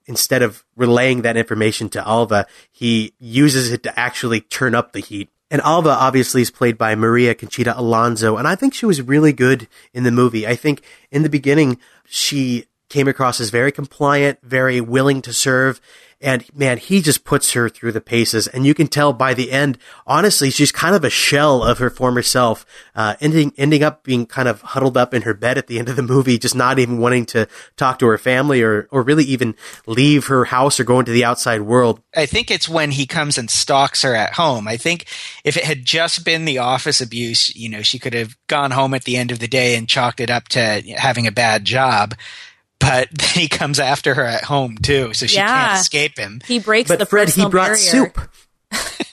[0.06, 5.00] instead of relaying that information to Alva, he uses it to actually turn up the
[5.00, 5.30] heat.
[5.50, 9.32] And Alva obviously is played by Maria Conchita Alonso, and I think she was really
[9.32, 10.46] good in the movie.
[10.46, 15.80] I think in the beginning, she came across as very compliant, very willing to serve.
[16.20, 18.46] And man, he just puts her through the paces.
[18.46, 19.76] And you can tell by the end,
[20.06, 24.26] honestly, she's kind of a shell of her former self, uh, ending, ending up being
[24.26, 26.78] kind of huddled up in her bed at the end of the movie, just not
[26.78, 30.84] even wanting to talk to her family or, or really even leave her house or
[30.84, 32.00] go into the outside world.
[32.14, 34.68] I think it's when he comes and stalks her at home.
[34.68, 35.06] I think
[35.42, 38.94] if it had just been the office abuse, you know, she could have gone home
[38.94, 42.14] at the end of the day and chalked it up to having a bad job
[42.82, 45.46] but then he comes after her at home too, so she Yeah.
[45.68, 46.40] can't escape him.
[46.46, 47.76] He breaks But the Fred, he brought barrier.
[47.78, 48.18] soup.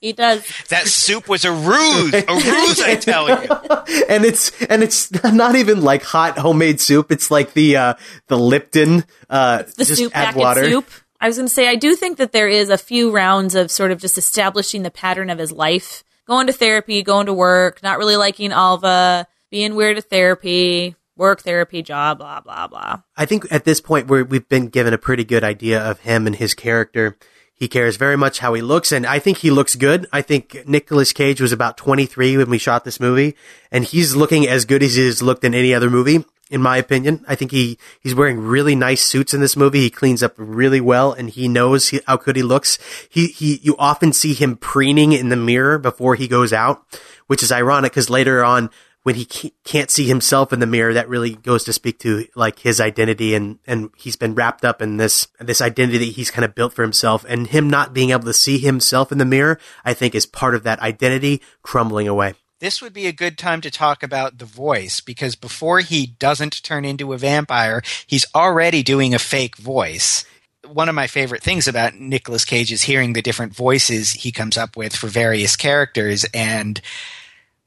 [0.00, 0.46] He does.
[0.68, 4.04] That soup was a ruse, a ruse, I tell you.
[4.08, 7.10] and it's and it's not even like hot homemade soup.
[7.12, 7.94] It's like the uh
[8.28, 10.64] the Lipton uh the just soup add packet water.
[10.64, 10.90] soup.
[11.20, 13.70] I was going to say, I do think that there is a few rounds of
[13.70, 17.82] sort of just establishing the pattern of his life, going to therapy, going to work,
[17.82, 23.02] not really liking Alva, being weird at therapy, work therapy, job, blah blah blah.
[23.16, 26.26] I think at this point where we've been given a pretty good idea of him
[26.26, 27.16] and his character.
[27.56, 30.08] He cares very much how he looks, and I think he looks good.
[30.12, 33.36] I think Nicolas Cage was about 23 when we shot this movie,
[33.70, 37.24] and he's looking as good as he's looked in any other movie, in my opinion.
[37.28, 39.82] I think he, he's wearing really nice suits in this movie.
[39.82, 42.76] He cleans up really well, and he knows he, how good he looks.
[43.08, 46.84] He, he, you often see him preening in the mirror before he goes out,
[47.28, 48.68] which is ironic because later on,
[49.04, 49.26] when he
[49.64, 53.34] can't see himself in the mirror, that really goes to speak to like his identity
[53.34, 56.72] and, and he's been wrapped up in this, this identity that he's kind of built
[56.72, 60.14] for himself and him not being able to see himself in the mirror, I think
[60.14, 62.34] is part of that identity crumbling away.
[62.60, 66.62] This would be a good time to talk about the voice because before he doesn't
[66.62, 70.24] turn into a vampire, he's already doing a fake voice.
[70.66, 74.56] One of my favorite things about Nicolas Cage is hearing the different voices he comes
[74.56, 76.24] up with for various characters.
[76.32, 76.80] And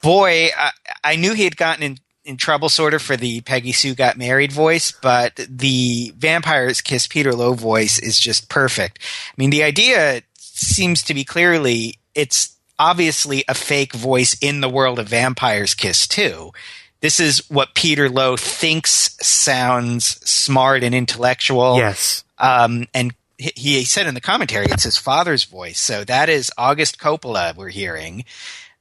[0.02, 0.72] boy, I,
[1.04, 4.18] I knew he had gotten in, in trouble sort of for the Peggy Sue Got
[4.18, 9.00] Married voice, but the Vampires Kiss Peter Loew voice is just perfect.
[9.02, 14.70] I mean, the idea seems to be clearly it's obviously a fake voice in the
[14.70, 16.52] world of Vampires Kiss too.
[17.00, 21.78] This is what Peter Loew thinks sounds smart and intellectual.
[21.78, 22.24] Yes.
[22.40, 25.80] Um, and he, he said in the commentary it's his father's voice.
[25.80, 28.26] So that is August Coppola we're hearing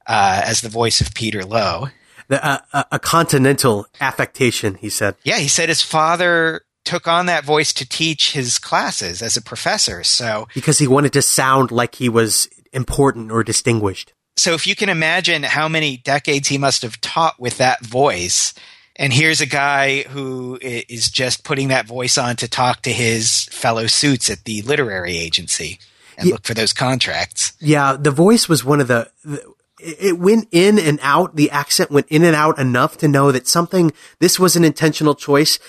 [0.07, 1.89] uh, as the voice of Peter Loew.
[2.29, 5.15] The, uh, a, a continental affectation, he said.
[5.23, 9.41] Yeah, he said his father took on that voice to teach his classes as a
[9.41, 10.03] professor.
[10.03, 14.13] So Because he wanted to sound like he was important or distinguished.
[14.35, 18.53] so if you can imagine how many decades he must have taught with that voice
[18.99, 23.45] and here's a guy who is just putting that voice on to talk to his
[23.45, 25.79] fellow suits at the literary agency
[26.17, 26.33] and Yeah.
[26.33, 29.41] look for those contracts Yeah, the voice was one of the, the
[29.79, 31.35] it went in and out.
[31.35, 35.15] The accent went in and out enough to know that something, this was an intentional
[35.15, 35.59] choice.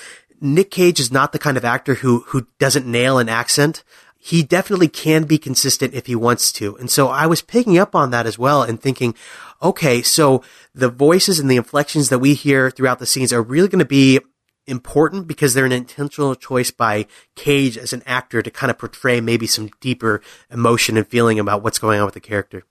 [0.40, 3.82] Nick Cage is not the kind of actor who, who doesn't nail an accent.
[4.18, 6.76] He definitely can be consistent if he wants to.
[6.76, 9.14] And so I was picking up on that as well and thinking,
[9.62, 10.42] okay, so
[10.74, 13.84] the voices and the inflections that we hear throughout the scenes are really going to
[13.84, 14.20] be
[14.66, 19.20] important because they're an intentional choice by Cage as an actor to kind of portray
[19.20, 22.64] maybe some deeper emotion and feeling about what's going on with the character.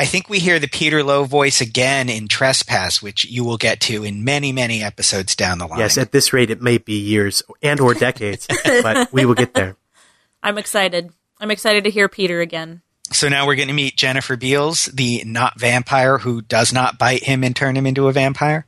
[0.00, 3.80] I think we hear the Peter Loew voice again in Trespass, which you will get
[3.82, 5.78] to in many, many episodes down the line.
[5.80, 8.46] Yes, at this rate, it may be years and or decades,
[8.82, 9.76] but we will get there.
[10.42, 11.12] I'm excited.
[11.38, 12.80] I'm excited to hear Peter again.
[13.12, 17.22] so now we're going to meet Jennifer Beals, the not vampire who does not bite
[17.24, 18.64] him and turn him into a vampire.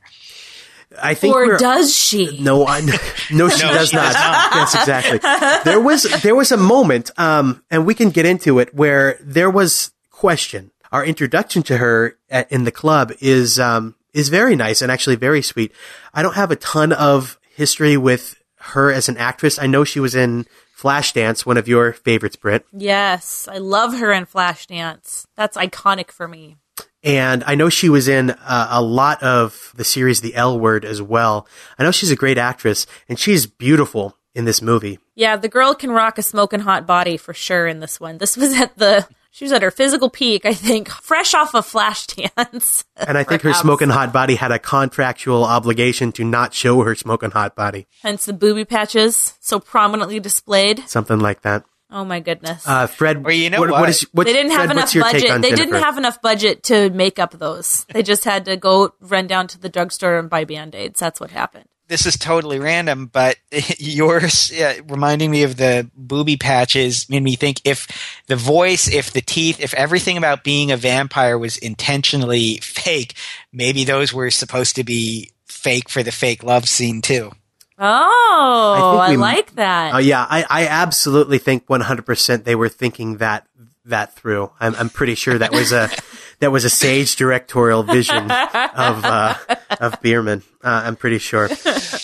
[1.01, 2.39] I think Or does she?
[2.39, 3.73] No, I, no, she No, does she not.
[3.73, 4.51] does not.
[4.53, 5.17] Yes, exactly.
[5.63, 9.49] There was there was a moment, um, and we can get into it where there
[9.49, 10.69] was question.
[10.93, 15.15] Our introduction to her at, in the club is um, is very nice and actually
[15.15, 15.73] very sweet.
[16.13, 19.57] I don't have a ton of history with her as an actress.
[19.57, 20.45] I know she was in
[20.77, 22.65] Flashdance, one of your favorites, Britt.
[22.71, 25.25] Yes, I love her in Flashdance.
[25.35, 26.57] That's iconic for me.
[27.03, 30.85] And I know she was in uh, a lot of the series The L Word
[30.85, 31.47] as well.
[31.79, 34.99] I know she's a great actress and she's beautiful in this movie.
[35.15, 38.19] Yeah, the girl can rock a smoking hot body for sure in this one.
[38.19, 41.65] This was at the she was at her physical peak, I think, fresh off of
[41.65, 42.83] Flashdance.
[42.95, 46.93] And I think her smoking hot body had a contractual obligation to not show her
[46.93, 47.87] smoking hot body.
[48.03, 50.87] Hence the booby patches so prominently displayed.
[50.87, 51.65] Something like that.
[51.89, 52.67] Oh my goodness.
[52.67, 53.79] Uh, Fred, Or you know what, what?
[53.81, 55.31] what is, they didn't have Fred, enough what's your take budget.
[55.31, 57.85] on They didn't have enough budget to make up those.
[57.85, 60.99] They just had to go run down to the drugstore and buy band-aids.
[60.99, 61.65] That's what happened.
[61.89, 63.35] This is totally random, but
[63.77, 67.87] yours uh, reminding me of the booby patches made me think if
[68.27, 73.15] the voice, if the teeth, if everything about being a vampire was intentionally fake,
[73.51, 77.31] maybe those were supposed to be fake for the fake love scene too.
[77.77, 79.93] Oh, I I, think we- like that.
[79.95, 83.47] Oh yeah, I, I absolutely think 100% they were thinking that
[83.85, 84.49] that through.
[84.59, 85.89] I'm, I'm pretty sure that was a
[86.43, 89.35] that was a sage directorial vision of uh,
[89.79, 90.43] of Bierman.
[90.63, 91.49] Uh, I'm pretty sure,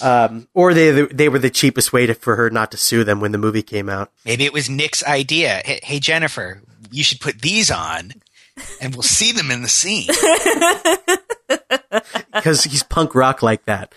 [0.01, 3.19] um, or they they were the cheapest way to, for her not to sue them
[3.19, 4.11] when the movie came out.
[4.25, 5.61] Maybe it was Nick's idea.
[5.65, 8.13] Hey, hey, Jennifer, you should put these on,
[8.81, 10.07] and we'll see them in the scene.
[12.33, 13.93] because he's punk rock like that.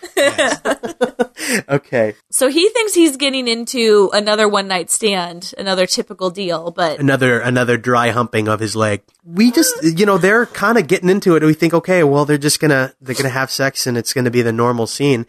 [1.68, 6.98] okay, so he thinks he's getting into another one night stand, another typical deal, but
[6.98, 9.03] another another dry humping of his leg.
[9.24, 11.42] We just you know they're kind of getting into it.
[11.42, 14.42] We think okay, well they're just gonna they're gonna have sex and it's gonna be
[14.42, 15.26] the normal scene,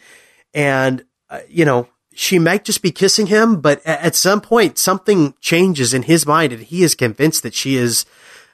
[0.54, 5.34] and uh, you know she might just be kissing him, but at some point something
[5.42, 8.06] changes in his mind and he is convinced that she is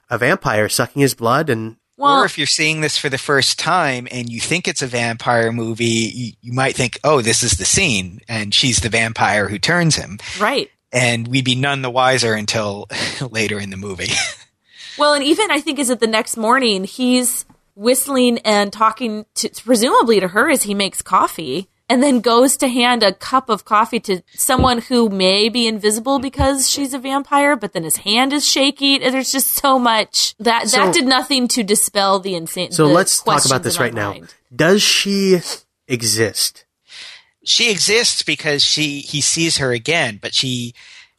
[0.09, 3.59] a vampire sucking his blood and well, or if you're seeing this for the first
[3.59, 7.53] time and you think it's a vampire movie, you, you might think, oh, this is
[7.53, 10.19] the scene, and she's the vampire who turns him.
[10.39, 10.69] right.
[10.91, 12.87] And we'd be none the wiser until
[13.29, 14.11] later in the movie.
[14.97, 19.49] Well, and even I think is it the next morning he's whistling and talking to
[19.63, 23.65] presumably to her as he makes coffee and then goes to hand a cup of
[23.65, 28.31] coffee to someone who may be invisible because she's a vampire, but then his hand
[28.31, 29.01] is shaky.
[29.03, 32.71] And There's just so much that So- that did nothing to dispel the insane.
[32.71, 34.15] so the let's talk about this in my right now.
[34.55, 35.41] Does she
[35.87, 36.65] exist?
[37.43, 40.73] she exists because she he sees her again, but she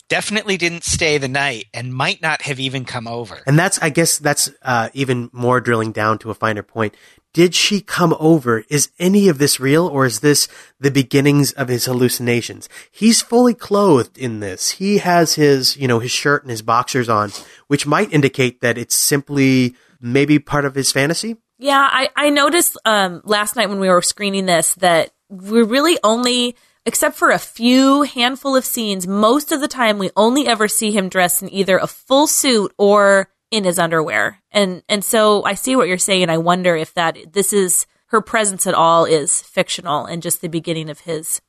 [0.09, 3.41] definitely didn't stay the night and might not have even come over.
[3.47, 6.95] And that's, I guess, that's uh, even more drilling down to a finer point.
[7.33, 8.65] Did she come over?
[8.69, 10.49] Is any of this real, or is this
[10.81, 12.69] the beginnings of his hallucinations?
[12.91, 14.73] He's fully clothed in this.
[14.73, 17.31] He has his, you know, his shirt and his boxers on,
[17.69, 21.37] which might indicate that it's simply maybe part of his fantasy.
[21.59, 25.99] Yeah, I, I noticed um, last night when we were screening this that we're really
[26.03, 30.67] only, except for a few handful of scenes, most of the time we only ever
[30.67, 34.41] see him dressed in either a full suit or in his underwear.
[34.53, 36.31] And and so I see what you're saying.
[36.31, 40.49] I wonder if that this is her presence at all is fictional and just the
[40.49, 41.41] beginning of his.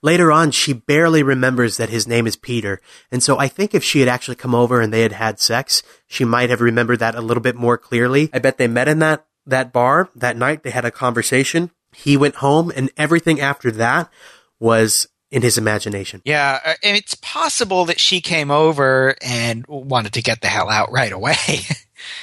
[0.00, 2.80] Later on, she barely remembers that his name is Peter.
[3.12, 5.82] And so I think if she had actually come over and they had had sex,
[6.06, 8.30] she might have remembered that a little bit more clearly.
[8.32, 10.62] I bet they met in that, that bar that night.
[10.62, 11.70] They had a conversation.
[11.92, 14.10] He went home and everything after that
[14.58, 16.22] was in his imagination.
[16.24, 20.70] Yeah, uh, and it's possible that she came over and wanted to get the hell
[20.70, 21.36] out right away.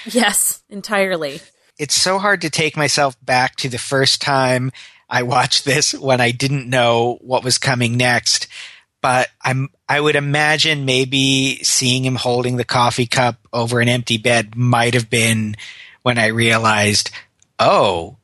[0.05, 1.41] Yes, entirely.
[1.77, 4.71] it's so hard to take myself back to the first time
[5.09, 8.47] I watched this when I didn't know what was coming next.
[9.01, 14.17] But I'm I would imagine maybe seeing him holding the coffee cup over an empty
[14.17, 15.55] bed might have been
[16.01, 17.11] when I realized,
[17.59, 18.17] oh,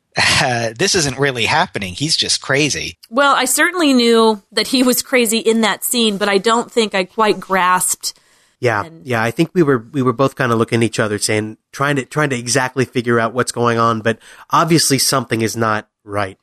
[0.76, 1.94] this isn't really happening.
[1.94, 2.98] He's just crazy.
[3.10, 6.94] Well, I certainly knew that he was crazy in that scene, but I don't think
[6.94, 8.14] I quite grasped.
[8.60, 9.24] Yeah, yeah.
[9.24, 11.96] I think we were we were both kind of looking at each other, saying trying
[11.96, 14.20] to trying to exactly figure out what's going on, but
[14.52, 16.38] obviously something is not right.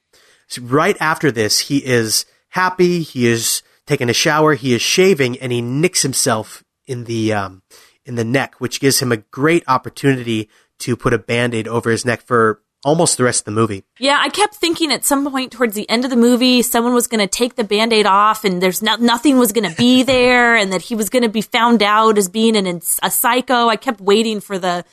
[0.49, 3.03] So right after this, he is happy.
[3.03, 4.55] He is taking a shower.
[4.55, 7.63] He is shaving, and he nicks himself in the um,
[8.05, 10.49] in the neck, which gives him a great opportunity
[10.79, 13.85] to put a band-aid over his neck for almost the rest of the movie.
[13.99, 17.07] Yeah, I kept thinking at some point towards the end of the movie, someone was
[17.07, 20.55] going to take the band-aid off and there's not, nothing was going to be there
[20.57, 23.69] and that he was going to be found out as being an, a psycho.
[23.69, 24.85] I kept waiting for the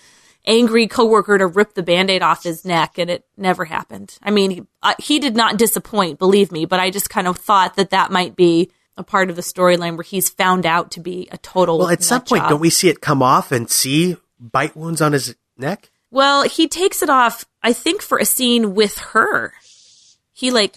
[0.47, 4.17] angry coworker to rip the band-aid off his neck and it never happened.
[4.21, 7.37] I mean, he, uh, he did not disappoint, believe me, but I just kind of
[7.37, 10.99] thought that that might be a part of the storyline where he's found out to
[10.99, 12.49] be a total Well, at some point, job.
[12.49, 15.91] don't we see it come off and see bite wounds on his neck?
[16.15, 19.51] Well, he takes it off, I think, for a scene with her.
[20.31, 20.75] He like,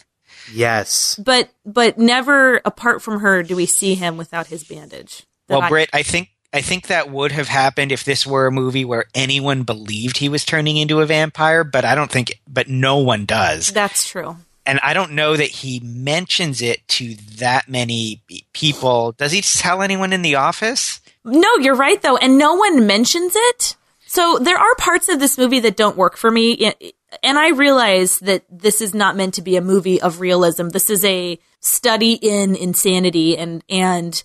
[0.53, 1.15] Yes.
[1.25, 5.23] but but never apart from her do we see him without his bandage.
[5.47, 8.47] That Well, I- Britt, I think I think that would have happened if this were
[8.49, 12.41] a movie where anyone believed he was turning into a vampire, but I don't think
[12.49, 13.71] but no one does.
[13.73, 14.37] that's true.
[14.67, 18.23] And I don't know that he mentions it to that many
[18.53, 19.13] people.
[19.13, 21.01] Does he tell anyone in the office?
[21.25, 23.77] No, you're right though, and no one mentions it.
[24.11, 26.73] So there are parts of this movie that don't work for me,
[27.23, 30.71] and I realize that this is not meant to be a movie of realism.
[30.71, 34.23] This is a study in insanity, and and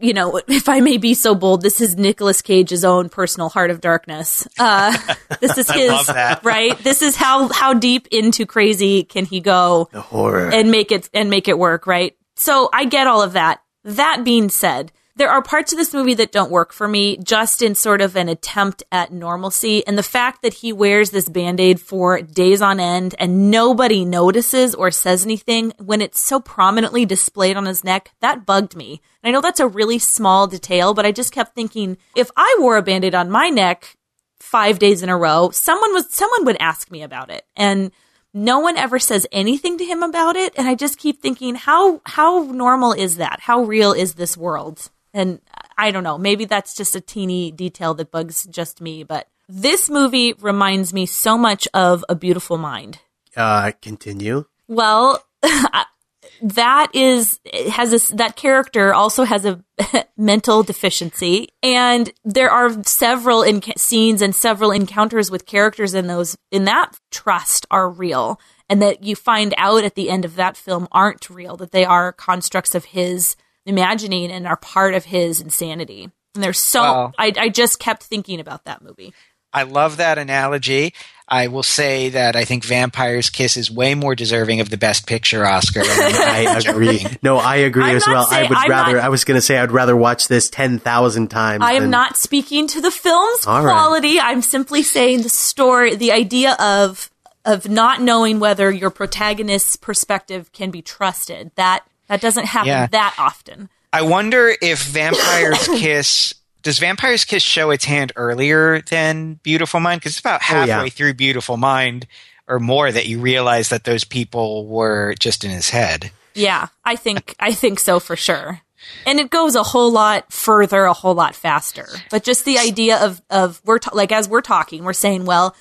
[0.00, 3.72] you know, if I may be so bold, this is Nicolas Cage's own personal heart
[3.72, 4.46] of darkness.
[4.60, 4.96] Uh,
[5.40, 6.08] this is his
[6.44, 6.78] right.
[6.78, 10.50] This is how how deep into crazy can he go The horror.
[10.52, 12.16] and make it and make it work, right?
[12.36, 13.60] So I get all of that.
[13.82, 17.62] That being said, there are parts of this movie that don't work for me just
[17.62, 19.84] in sort of an attempt at normalcy.
[19.86, 24.74] And the fact that he wears this band-aid for days on end and nobody notices
[24.74, 29.00] or says anything when it's so prominently displayed on his neck that bugged me.
[29.22, 32.56] And i know that's a really small detail but i just kept thinking if i
[32.60, 33.96] wore a band-aid on my neck
[34.38, 37.44] five days in a row someone was someone would ask me about it.
[37.56, 37.90] And
[38.34, 40.52] no one ever says anything to him about it.
[40.56, 43.40] And i just keep thinking how how normal is that?
[43.40, 45.40] How real is this world and
[45.78, 49.88] I don't know, maybe that's just a teeny detail that bugs just me, but this
[49.88, 52.98] movie reminds me so much of A Beautiful Mind.
[53.34, 54.44] Uh, continue.
[54.68, 55.24] Well,
[56.42, 57.40] that is
[57.70, 59.62] has this that character also has a
[60.16, 66.36] mental deficiency and there are several inca- scenes and several encounters with characters in those
[66.50, 68.38] in that trust are real
[68.68, 71.84] and that you find out at the end of that film aren't real that they
[71.84, 73.36] are constructs of his
[73.66, 76.08] imagining and are part of his insanity.
[76.34, 77.12] And there's so Wow.
[77.18, 79.12] I, I just kept thinking about that movie.
[79.52, 80.92] I love that analogy.
[81.28, 85.06] I will say that I think Vampire's Kiss is way more deserving of the Best
[85.06, 85.80] Picture Oscar.
[85.84, 87.04] I agree.
[87.22, 88.26] No, I agree I'm as not well.
[88.30, 88.96] I would I'm rather.
[88.96, 91.62] not- I was going to say I'd rather watch this ten thousand times.
[91.64, 93.72] I am than- not speaking to the film's All right.
[93.72, 94.20] quality.
[94.20, 97.10] I'm simply saying the story, the idea of
[97.46, 101.50] of not knowing whether your protagonist's perspective can be trusted.
[101.56, 102.86] That that doesn't happen Yeah.
[102.88, 103.68] that often.
[103.92, 110.00] I wonder if Vampire's Kiss does Vampire's Kiss show its hand earlier than Beautiful Mind
[110.00, 110.66] because it's about Oh, yeah.
[110.66, 112.06] halfway through Beautiful Mind
[112.48, 116.10] or more that you realize that those people were just in his head.
[116.34, 118.60] Yeah, I think I think so for sure.
[119.06, 121.88] And it goes a whole lot further, a whole lot faster.
[122.10, 125.56] But just the idea of of we're ta- like as we're talking, we're saying, well,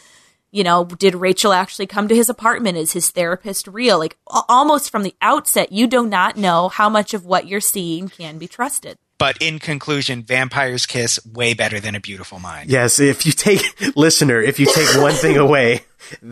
[0.56, 2.78] you know, did Rachel actually come to his apartment?
[2.78, 3.99] Is his therapist real?
[3.99, 7.60] Like a- almost from the outset, you do not know how much of what you're
[7.60, 8.97] seeing can be trusted.
[9.18, 12.70] But in conclusion, Vampire's Kiss way better than A Beautiful Mind.
[12.70, 13.64] Yes, if you take
[13.97, 15.84] listener, if you take one thing away,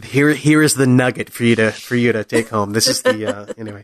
[0.05, 2.71] here here is the nugget for you to for you to take home.
[2.71, 3.83] This is the uh, anyway.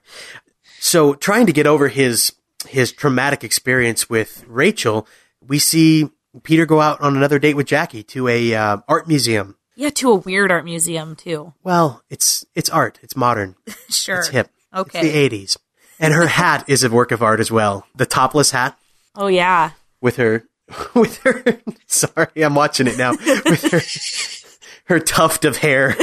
[0.79, 2.33] So trying to get over his
[2.65, 5.05] his traumatic experience with Rachel,
[5.45, 6.09] we see
[6.43, 9.55] Peter go out on another date with Jackie to a uh, art museum.
[9.80, 11.53] Yeah, to a weird art museum too.
[11.63, 12.99] Well, it's it's art.
[13.01, 13.55] It's modern.
[13.89, 14.19] Sure.
[14.19, 14.49] It's hip.
[14.75, 14.99] Okay.
[14.99, 15.57] It's the eighties.
[15.99, 17.86] And her hat is a work of art as well.
[17.95, 18.77] The topless hat
[19.15, 19.71] Oh yeah.
[20.01, 20.43] with her
[20.93, 23.11] with her sorry, I'm watching it now.
[23.11, 25.93] With her her tuft of hair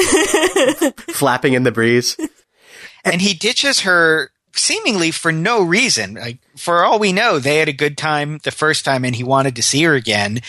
[1.10, 2.16] flapping in the breeze.
[3.04, 6.14] And he ditches her seemingly for no reason.
[6.14, 9.22] Like for all we know, they had a good time the first time and he
[9.24, 10.40] wanted to see her again.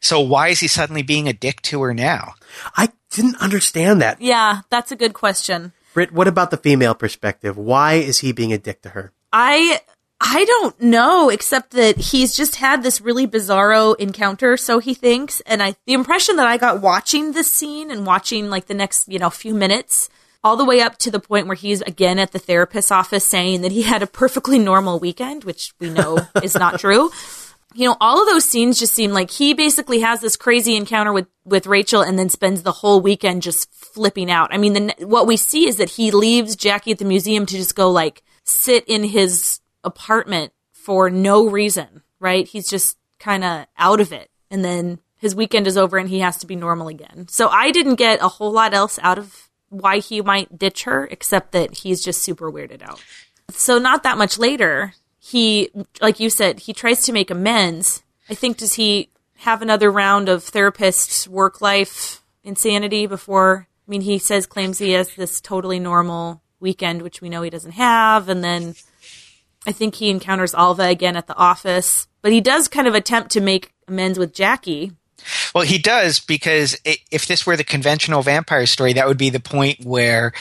[0.00, 2.34] So why is he suddenly being a dick to her now?
[2.76, 4.20] I didn't understand that.
[4.20, 5.72] Yeah, that's a good question.
[5.94, 7.56] Britt, what about the female perspective?
[7.56, 9.12] Why is he being a dick to her?
[9.32, 9.80] I
[10.20, 15.40] I don't know, except that he's just had this really bizarro encounter, so he thinks.
[15.42, 19.08] And I the impression that I got watching this scene and watching like the next,
[19.08, 20.08] you know, few minutes,
[20.42, 23.62] all the way up to the point where he's again at the therapist's office saying
[23.62, 27.10] that he had a perfectly normal weekend, which we know is not true.
[27.74, 31.12] You know, all of those scenes just seem like he basically has this crazy encounter
[31.12, 34.52] with with Rachel and then spends the whole weekend just flipping out.
[34.52, 37.56] I mean, the, what we see is that he leaves Jackie at the museum to
[37.56, 42.46] just go like sit in his apartment for no reason, right?
[42.46, 44.30] He's just kind of out of it.
[44.50, 47.26] And then his weekend is over and he has to be normal again.
[47.28, 51.06] So I didn't get a whole lot else out of why he might ditch her,
[51.10, 53.02] except that he's just super weirded out.
[53.50, 54.94] So not that much later,
[55.26, 55.70] he,
[56.00, 58.04] like you said, he tries to make amends.
[58.30, 63.66] I think, does he have another round of therapist's work life insanity before?
[63.68, 67.50] I mean, he says, claims he has this totally normal weekend, which we know he
[67.50, 68.28] doesn't have.
[68.28, 68.76] And then
[69.66, 73.32] I think he encounters Alva again at the office, but he does kind of attempt
[73.32, 74.92] to make amends with Jackie.
[75.52, 79.30] Well, he does because i if this were the conventional vampire story, that would be
[79.30, 80.32] the point where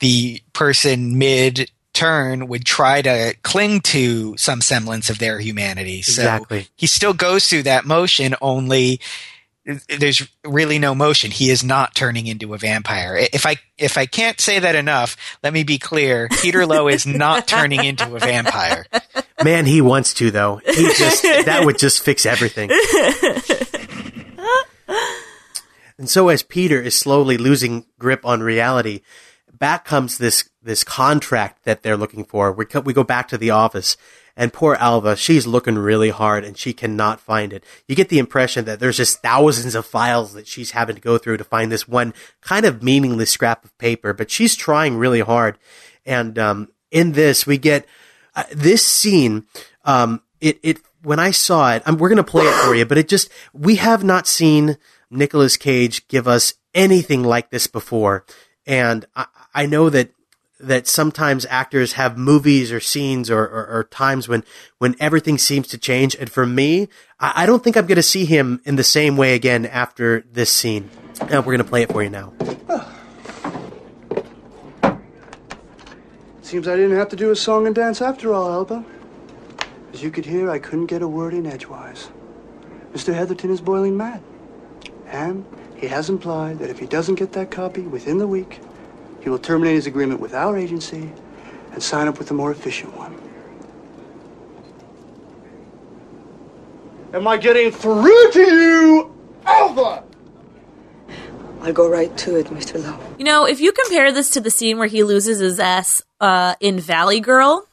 [0.00, 6.02] the person mid turn would try to cling to some semblance of their humanity.
[6.02, 6.68] So Exactly.
[6.76, 9.00] he still goes through that motion, only
[9.98, 11.30] there's really no motion.
[11.30, 13.16] He is not turning into a vampire.
[13.32, 16.28] If I if I can't say that enough, let me be clear.
[16.42, 18.84] Peter Loew is not turning into a vampire.
[19.42, 20.60] Man, he wants to though.
[20.66, 22.70] He just that would just fix everything.
[25.96, 29.02] And so as Peter is slowly losing grip on reality,
[29.58, 32.52] back comes this this contract that they're looking for.
[32.52, 33.96] We co- we go back to the office
[34.36, 37.62] and poor Alva, she's looking really hard and she cannot find it.
[37.86, 41.18] You get the impression that there's just thousands of files that she's having to go
[41.18, 45.20] through to find this one kind of meaningless scrap of paper, but she's trying really
[45.20, 45.56] hard.
[46.04, 47.86] And um, in this, we get
[48.34, 49.46] uh, this scene.
[49.84, 52.84] Um, it it when I saw it, I'm, we're going to play it for you,
[52.86, 54.78] but it just, we have not seen
[55.10, 58.24] Nicolas Cage give us anything like this before.
[58.66, 59.04] And
[59.54, 60.10] I know that,
[60.58, 64.42] that sometimes actors have movies or scenes or, or, or times when,
[64.78, 66.16] when everything seems to change.
[66.16, 66.88] And for me,
[67.20, 70.24] I, I don't think I'm going to see him in the same way again after
[70.32, 70.90] this scene.
[71.20, 72.32] And we're going to play it for you now.
[76.42, 78.84] Seems I didn't have to do a song and dance after all, Alva.
[79.92, 82.10] As you could hear, I couldn't get a word in edgewise.
[82.92, 83.14] Mr.
[83.14, 84.20] Heatherton is boiling mad.
[85.06, 85.44] And
[85.76, 88.60] he has implied that if he doesn't get that copy within the week,
[89.24, 91.10] he will terminate his agreement with our agency
[91.72, 93.18] and sign up with a more efficient one.
[97.14, 99.14] Am I getting through to you,
[99.46, 100.04] Alva?
[101.62, 102.74] I'll go right to it, Mr.
[102.74, 102.98] Loew.
[103.18, 106.56] You know, if you compare this to the scene where he loses his S uh,
[106.60, 107.66] in Valley Girl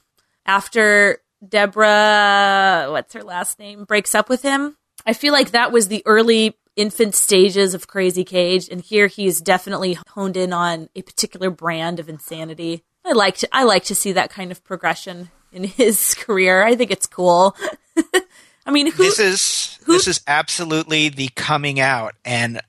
[0.46, 5.90] after Deborah, what's her last name, breaks up with him, I feel like that was
[5.90, 11.02] the early infant stages of Crazy Cage, and here he's definitely honed in on a
[11.02, 12.84] particular brand of insanity.
[13.06, 16.64] I like to I like to see that kind of progression in his career.
[16.64, 17.56] I think it's cool.
[18.66, 22.62] I mean, who, this is who- this is absolutely the coming out and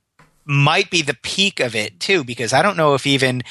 [0.45, 3.43] might be the peak of it too because I don't know if even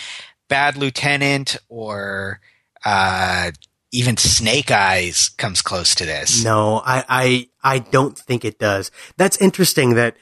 [0.50, 2.42] Bad Lieutenant or
[2.84, 3.52] uh,
[3.94, 6.44] even Snake Eyes comes close to this.
[6.44, 8.92] No, I, I, I don't think it does.
[9.16, 10.18] That's interesting that,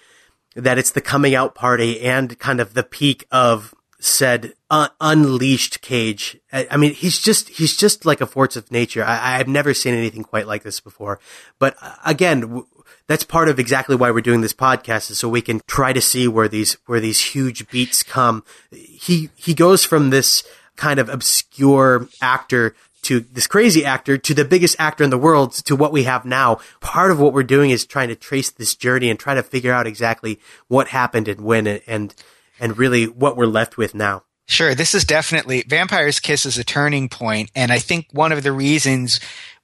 [0.55, 5.81] that it's the coming out party and kind of the peak of said uh, unleashed
[5.81, 6.39] cage.
[6.51, 9.03] I, I, mean, he's just, he's just like a force of nature.
[9.03, 11.19] I, I've never seen anything quite like this before.
[11.59, 12.67] But uh, again, w-
[13.07, 16.01] that's part of exactly why we're doing this podcast is so we can try to
[16.01, 18.43] see where these, where these huge beats come.
[18.71, 20.43] He, he goes from this
[20.75, 22.73] kind of obscure actor
[23.03, 26.25] to this crazy actor to the biggest actor in the world to what we have
[26.25, 26.59] now.
[26.79, 29.73] Part of what we're doing is trying to trace this journey and try to figure
[29.73, 32.13] out exactly what happened and when and
[32.59, 34.23] and really what we're left with now.
[34.49, 38.41] Sure, this is definitely Vampire's Kiss is a turning point, and I think one of
[38.41, 39.19] the reasons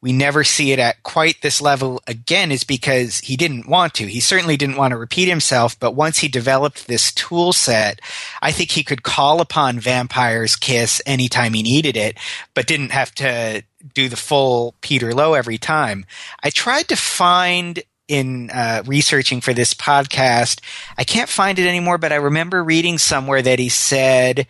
[0.05, 4.05] we never see it at quite this level again is because he didn't want to.
[4.05, 7.99] He certainly didn't want to repeat himself, but once he developed this tool set,
[8.39, 12.19] I think he could call upon Vampire's Kiss anytime he needed it,
[12.53, 13.63] but didn't have to
[13.95, 16.05] do the full Peter Loew every time.
[16.43, 20.61] I tried to find in uh, researching for this podcast,
[20.99, 24.45] I can't find it anymore, but I remember reading somewhere that he said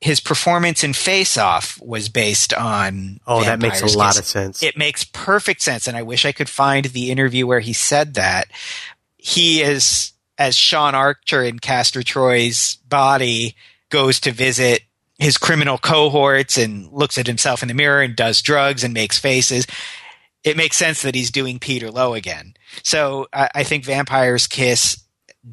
[0.00, 3.20] his performance in Face Off was based on.
[3.26, 4.62] Oh, that makes a Vampire's lot of sense.
[4.62, 8.14] It makes perfect sense, and I wish I could find the interview where he said
[8.14, 8.48] that.
[9.16, 13.54] He is as Sean Archer in Castor Troy's body
[13.90, 14.82] goes to visit
[15.18, 19.18] his criminal cohorts and looks at himself in the mirror and does drugs and makes
[19.18, 19.66] faces.
[20.42, 22.54] It makes sense that he's doing Peter Loew again.
[22.82, 25.04] So I, I think Vampire's Kiss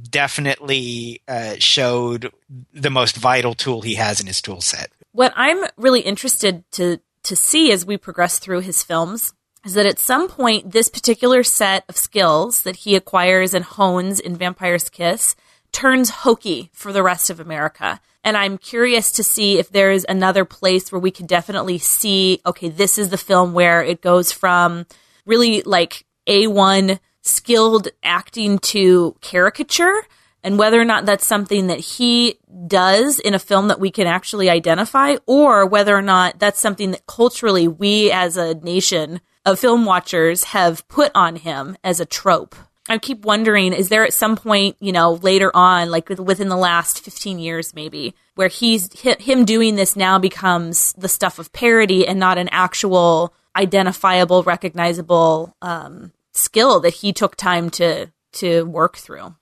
[0.09, 2.31] definitely uh, showed
[2.73, 4.91] the most vital tool he has in his tool set.
[5.11, 9.33] what I'm really interested to to see as we progress through his films
[9.65, 14.19] is that at some point this particular set of skills that he acquires and hones
[14.19, 15.35] in Vampire's Kiss
[15.73, 17.99] turns hokey for the rest of America.
[18.23, 22.41] And I'm curious to see if there is another place where we can definitely see,
[22.45, 24.85] okay, this is the film where it goes from
[25.25, 30.03] really like A1 skilled acting to caricature
[30.43, 34.07] and whether or not that's something that he does in a film that we can
[34.07, 39.59] actually identify or whether or not that's something that culturally we as a nation of
[39.59, 42.55] film watchers have put on him as a trope.
[42.89, 46.55] I keep wondering, is there at some point, you know, later on, like within the
[46.55, 52.07] last 15 years maybe, where he's, him doing this now becomes the stuff of parody
[52.07, 58.97] and not an actual identifiable, recognizable, um, skill that he took time to, to work
[58.97, 59.35] through.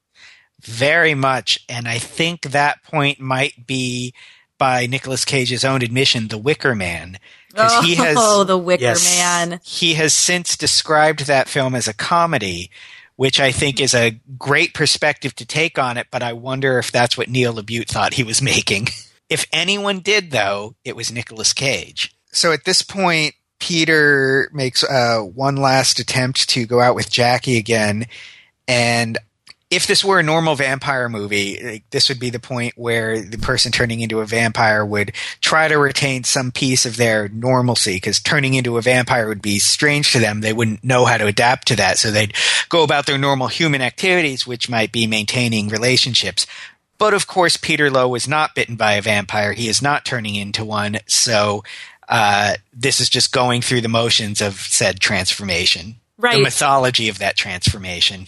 [0.62, 1.64] Very much.
[1.70, 4.14] And I think that point might be
[4.58, 7.20] by Nicolas Cage's own admission, The Wicker Man.
[7.50, 9.18] Because he oh, has Oh, the Wicker Yes.
[9.18, 9.60] Man.
[9.64, 12.72] he has since described that film as a comedy,
[13.16, 16.92] which I think is a great perspective to take on it, but I wonder if
[16.92, 18.88] that's what Neil LaBute thought he was making.
[19.30, 22.16] If anyone did, though, it was Nicolas Cage.
[22.32, 27.58] So at this point, Peter makes uh, one last attempt to go out with Jackie
[27.58, 28.06] again,
[28.68, 29.18] and
[29.72, 33.38] if this were a normal vampire movie, like, this would be the point where the
[33.38, 38.20] person turning into a vampire would try to retain some piece of their normalcy because
[38.20, 40.42] turning into a vampire would be strange to them.
[40.42, 41.98] They wouldn't know how to adapt to that.
[41.98, 42.36] So they'd
[42.70, 46.46] go about their normal human activities, which might be maintaining relationships.
[46.98, 49.54] But of course, Peter Loew was not bitten by a vampire.
[49.54, 51.00] He is not turning into one.
[51.08, 51.64] So
[52.08, 55.96] uh, this is just going through the motions of said transformation.
[56.18, 56.38] Right.
[56.38, 58.28] the mythology of that transformation.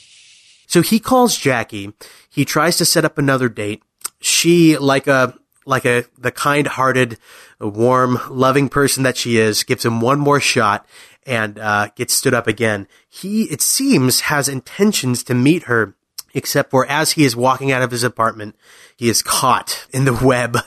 [0.67, 1.93] So he calls Jackie.
[2.29, 3.81] He tries to set up another date.
[4.19, 5.33] She, like a,
[5.65, 7.17] like a, the kind-hearted,
[7.61, 10.85] warm, loving person that she is, gives him one more shot
[11.25, 12.89] and, uh, gets stood up again.
[13.07, 15.95] He, it seems, has intentions to meet her,
[16.37, 18.55] except for as he is walking out of his apartment,
[18.95, 20.57] he is caught in the web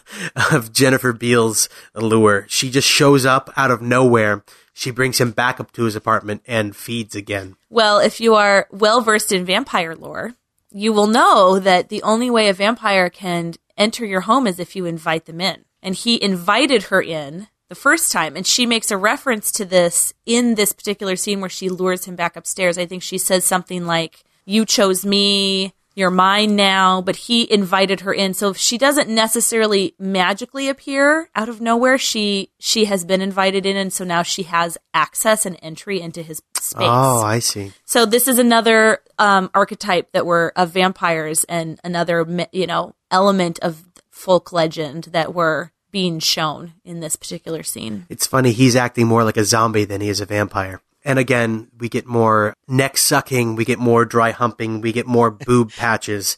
[0.52, 2.44] of Jennifer Beals' allure.
[2.48, 4.44] She just shows up out of nowhere.
[4.74, 7.56] She brings him back up to his apartment and feeds again.
[7.70, 10.34] Well, if you are well versed in vampire lore,
[10.72, 14.74] you will know that the only way a vampire can enter your home is if
[14.76, 15.64] you invite them in.
[15.82, 20.12] And he invited her in the first time, and she makes a reference to this
[20.26, 22.76] in this particular scene where she lures him back upstairs.
[22.76, 28.00] I think she says something like, You chose me, you're mine now, but he invited
[28.00, 28.32] her in.
[28.34, 33.66] So if she doesn't necessarily magically appear out of nowhere, she she has been invited
[33.66, 36.86] in and so now she has access and entry into his space.
[36.88, 37.72] Oh, I see.
[37.84, 43.58] So this is another um, archetype that were of vampires and another you know element
[43.60, 48.06] of folk legend that were being shown in this particular scene.
[48.08, 50.80] It's funny, he's acting more like a zombie than he is a vampire.
[51.04, 55.30] And again, we get more neck sucking, we get more dry humping, we get more
[55.30, 56.36] boob patches.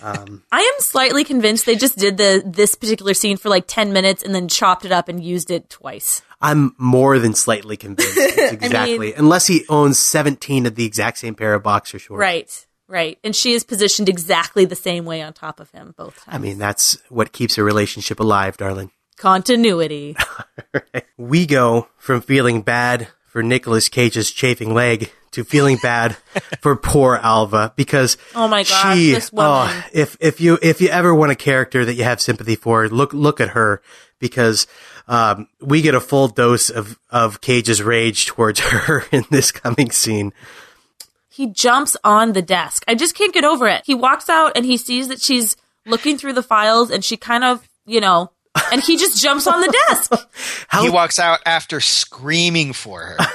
[0.00, 3.92] Um, I am slightly convinced they just did the this particular scene for like 10
[3.92, 6.22] minutes and then chopped it up and used it twice.
[6.40, 8.16] I'm more than slightly convinced.
[8.16, 9.14] It's exactly.
[9.14, 12.20] Unless he owns 17 of the exact same pair of boxer shorts.
[12.20, 12.66] Right.
[12.88, 13.18] Right.
[13.24, 16.36] And she is positioned exactly the same way on top of him both times.
[16.36, 18.92] I mean, that's what keeps a relationship alive, darling.
[19.16, 20.16] Continuity.
[21.18, 26.16] We go from feeling bad for Nicolas Cage's chafing leg to feeling bad
[26.62, 29.50] for poor Alva because Oh my gosh, she, this woman.
[29.74, 32.88] oh, if if you if you ever want a character that you have sympathy for,
[32.88, 33.82] look look at her
[34.20, 34.66] because
[35.06, 39.90] um, we get a full dose of of Cage's rage towards her in this coming
[39.90, 40.32] scene.
[41.28, 42.84] he jumps on the desk.
[42.88, 43.82] I just can't get over it.
[43.84, 47.44] He walks out and he sees that she's looking through the files and she kind
[47.44, 48.30] of, you know,
[48.72, 50.12] and he just jumps on the desk.
[50.80, 53.16] He walks out after screaming for her.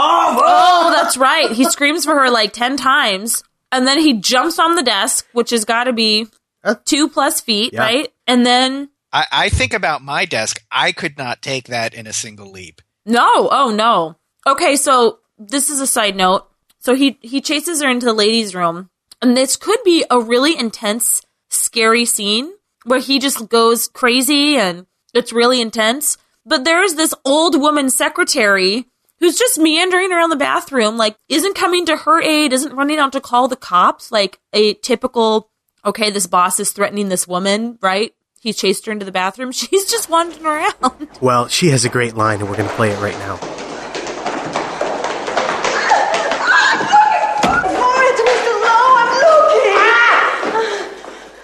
[0.00, 1.50] Oh, that's right.
[1.50, 3.42] He screams for her like 10 times
[3.72, 6.26] and then he jumps on the desk, which has got to be
[6.62, 7.80] uh, two plus feet, Yeah.
[7.82, 8.12] right?
[8.26, 10.62] And then, I, I think about my desk.
[10.70, 12.80] I could not take that in a single leap.
[13.06, 14.16] no, oh no.
[14.46, 16.48] Okay, so this is a side note.
[16.78, 18.90] So he, he chases her into the ladies' room
[19.20, 22.52] and this could be a really intense, scary scene
[22.88, 26.16] where he just goes crazy and it's really intense.
[26.44, 28.86] But there's this old woman secretary
[29.18, 33.12] who's just meandering around the bathroom, like isn't coming to her aid, isn't running out
[33.12, 35.50] to call the cops, like a typical,
[35.84, 38.14] okay, this boss is threatening this woman, right?
[38.40, 39.52] He chased her into the bathroom.
[39.52, 41.08] She's just wandering around.
[41.20, 43.67] Well, she has a great line, and we're going to play it right now.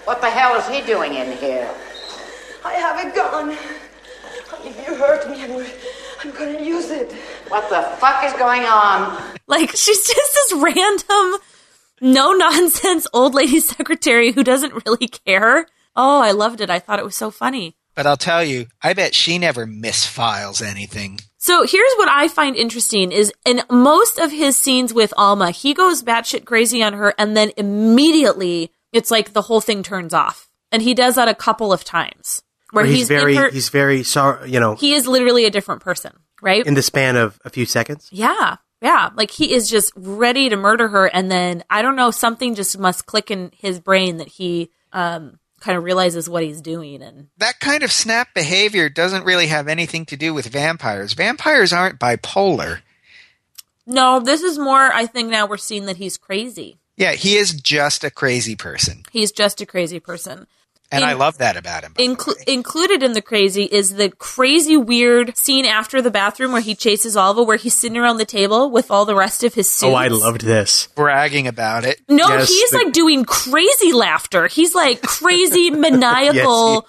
[0.05, 1.69] What the hell is he doing in here?
[2.63, 3.51] I have a gun.
[4.63, 5.65] If you hurt me, I'm,
[6.21, 7.11] I'm gonna use it.
[7.47, 9.19] What the fuck is going on?
[9.47, 11.39] Like she's just this random,
[12.01, 15.67] no nonsense old lady secretary who doesn't really care.
[15.95, 16.69] Oh, I loved it.
[16.69, 17.75] I thought it was so funny.
[17.95, 21.19] But I'll tell you, I bet she never misfiles anything.
[21.37, 25.73] So here's what I find interesting is in most of his scenes with Alma, he
[25.73, 30.49] goes batshit crazy on her and then immediately it's like the whole thing turns off.
[30.71, 32.41] And he does that a couple of times.
[32.71, 35.51] Where, Where he's, he's, very, her- he's very sorry, you know, he is literally a
[35.51, 36.65] different person, right?
[36.65, 38.09] in the span of a few seconds.
[38.11, 38.57] Yeah.
[38.81, 39.11] Yeah.
[39.15, 41.05] Like he is just ready to murder her.
[41.05, 45.39] And then I don't know, something just must click in his brain that he um,
[45.61, 47.01] kind of realizes what he's doing.
[47.01, 51.13] And That kind of snap behavior doesn't really have anything to do with vampires.
[51.13, 52.79] Vampires aren't bipolar.
[53.85, 56.79] no, this is more, I think now we're seeing that he's crazy.
[56.97, 59.03] Yeah, he is just a crazy person.
[59.11, 60.47] He's just a crazy person.
[60.91, 61.93] And In- I love that about him.
[61.95, 66.75] Inclu- included in the crazy is the crazy weird scene after the bathroom where he
[66.75, 69.91] chases Alva, where he's sitting around the table with all the rest of his suits.
[69.91, 70.87] Oh, I loved this.
[70.95, 71.99] Bragging about it.
[72.07, 74.45] No, Yes, he's the- like doing crazy laughter.
[74.47, 76.87] He's like crazy maniacal.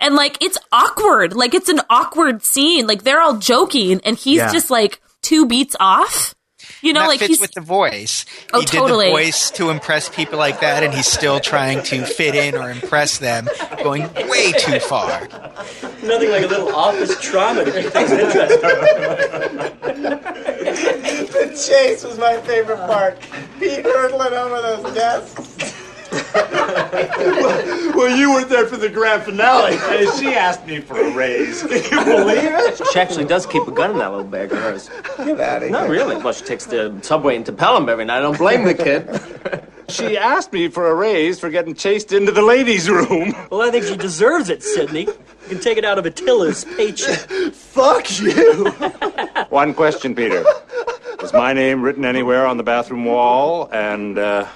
[0.00, 1.34] And like it's awkward.
[1.36, 2.86] Like it's an awkward scene.
[2.86, 4.50] Like they're all joking and he's Yeah.
[4.52, 6.34] just like two beats off.
[6.84, 8.26] You know, that like fits he's with the voice.
[8.52, 9.06] Oh, he totally.
[9.06, 12.54] did the voice to impress people like that, and he's still trying to fit in
[12.54, 13.48] or impress them,
[13.82, 15.26] going way too far.
[16.02, 18.60] Nothing like a little office trauma to keep things interesting.
[21.32, 23.18] The chase was my favorite part.
[23.58, 25.43] Pete hurdling over those desks.
[27.94, 29.76] well, you weren't there for the grand finale.
[29.76, 31.62] Hey, she asked me for a raise.
[31.62, 32.82] Can you believe it?
[32.92, 34.90] She actually does keep a gun in that little bag of hers.
[35.18, 36.16] Get out of Not really.
[36.16, 38.18] Well, she takes the subway into Pelham every night.
[38.18, 39.08] I don't blame the kid.
[39.86, 43.34] She asked me for a raise for getting chased into the ladies' room.
[43.50, 45.02] Well, I think she deserves it, Sidney.
[45.02, 45.14] You
[45.46, 47.18] can take it out of Attila's paycheck.
[47.52, 48.70] Fuck you.
[49.50, 50.42] One question, Peter.
[51.20, 53.68] Was my name written anywhere on the bathroom wall?
[53.72, 54.48] And, uh,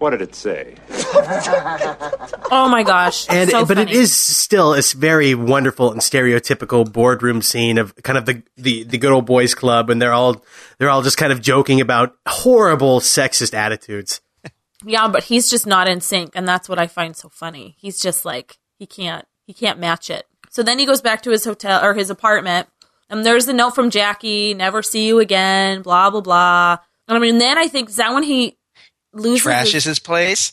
[0.00, 0.76] what did it say?
[2.52, 3.26] Oh my gosh.
[3.30, 3.98] And so but it funny.
[3.98, 8.98] is still a very wonderful and stereotypical boardroom scene of kind of the, the, the
[8.98, 10.44] good old boys club, and they're all
[10.78, 14.20] they're all just kind of joking about horrible sexist attitudes.
[14.84, 17.76] Yeah, but he's just not in sync, and that's what I find so funny.
[17.78, 20.26] He's just like he can't he can't match it.
[20.50, 22.66] So then he goes back to his hotel or his apartment,
[23.08, 26.78] and there's a note from Jackie, never see you again, blah blah blah.
[27.06, 28.56] And I mean, then I think is that when he
[29.12, 30.52] loses Trashes his, his place.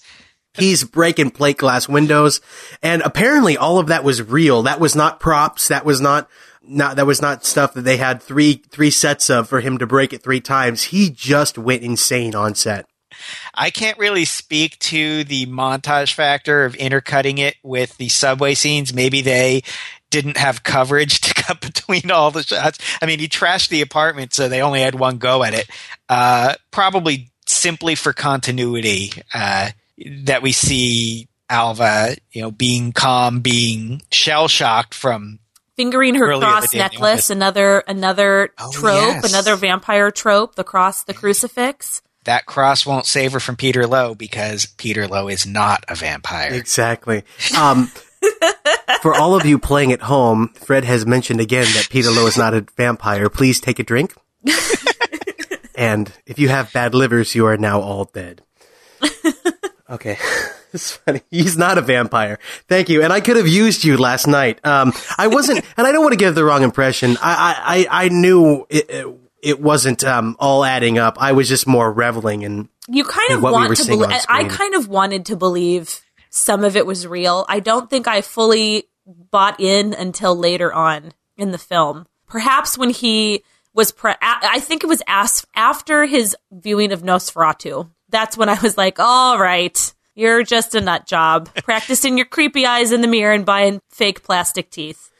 [0.53, 2.41] He's breaking plate glass windows,
[2.81, 4.63] and apparently all of that was real.
[4.63, 5.67] That was not props.
[5.67, 6.27] That was not
[6.63, 9.85] not that was not stuff that they had three three sets of for him to
[9.87, 10.83] break it three times.
[10.83, 12.87] He just went insane on set.
[13.53, 18.93] I can't really speak to the montage factor of intercutting it with the subway scenes.
[18.93, 19.63] Maybe they
[20.09, 22.79] didn't have coverage to cut between all the shots.
[23.01, 25.69] I mean, he trashed the apartment, so they only had one go at it.
[26.09, 29.69] Uh, probably simply for continuity, uh,
[30.23, 35.39] that we see Alva, you know, being calm, being shell shocked from
[35.75, 39.29] fingering her cross the day in the necklace, another another Oh, trope, yes.
[39.29, 42.01] another vampire trope, the cross, the crucifix.
[42.25, 46.51] that cross won't save her from Peter Loew because Peter Loew is not a vampire.
[46.53, 47.23] Exactly.
[47.57, 47.89] Um,
[49.01, 52.37] for all of you playing at home, Fred has mentioned again that Peter Loew is
[52.37, 53.29] not a vampire.
[53.29, 54.13] Please take a drink.
[55.77, 58.41] and if you have bad livers, you are now all dead.
[59.89, 60.17] Okay.
[60.73, 61.21] It's funny.
[61.31, 62.39] He's not a vampire.
[62.67, 63.01] Thank you.
[63.01, 64.59] And I could have used you last night.
[64.65, 67.17] Um, I wasn't, and I don't want to give the wrong impression.
[67.21, 71.15] I, I, I, knew it, it, it wasn't, um, all adding up.
[71.19, 74.25] I was just more reveling in, You kind in of what we want to believe.
[74.27, 77.45] I kind of wanted to believe some of it was real.
[77.47, 82.07] I don't think I fully bought in until later on in the film.
[82.27, 83.45] Perhaps when he
[83.77, 87.89] was, pre- I think it was as- after his viewing of Nosferatu.
[88.09, 92.65] That's when I was like, all right, you're just a nut job, practicing your creepy
[92.65, 95.11] eyes in the mirror and buying fake plastic teeth.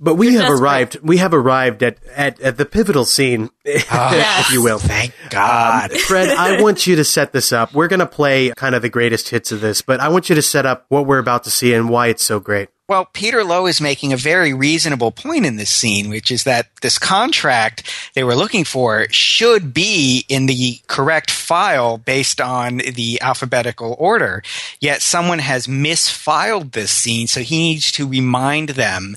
[0.00, 0.60] But we have desperate.
[0.60, 3.50] arrived, we have arrived at, at, at the pivotal scene,
[3.90, 4.78] ah, if you will.
[4.78, 5.92] Thank God.
[5.92, 7.74] Um, Fred, I want you to set this up.
[7.74, 10.36] We're going to play kind of the greatest hits of this, but I want you
[10.36, 12.68] to set up what we're about to see and why it's so great.
[12.88, 16.68] Well, Peter Loew is making a very reasonable point in this scene, which is that
[16.80, 17.82] this contract
[18.14, 24.42] they were looking for should be in the correct file based on the alphabetical order.
[24.80, 29.16] Yet someone has misfiled this scene, so he needs to remind them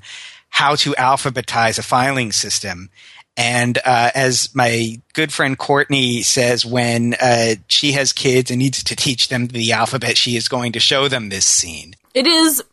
[0.51, 2.89] how to alphabetize a filing system.
[3.35, 8.83] And uh, as my good friend Courtney says, when uh, she has kids and needs
[8.83, 11.95] to teach them the alphabet, she is going to show them this scene.
[12.13, 12.63] It is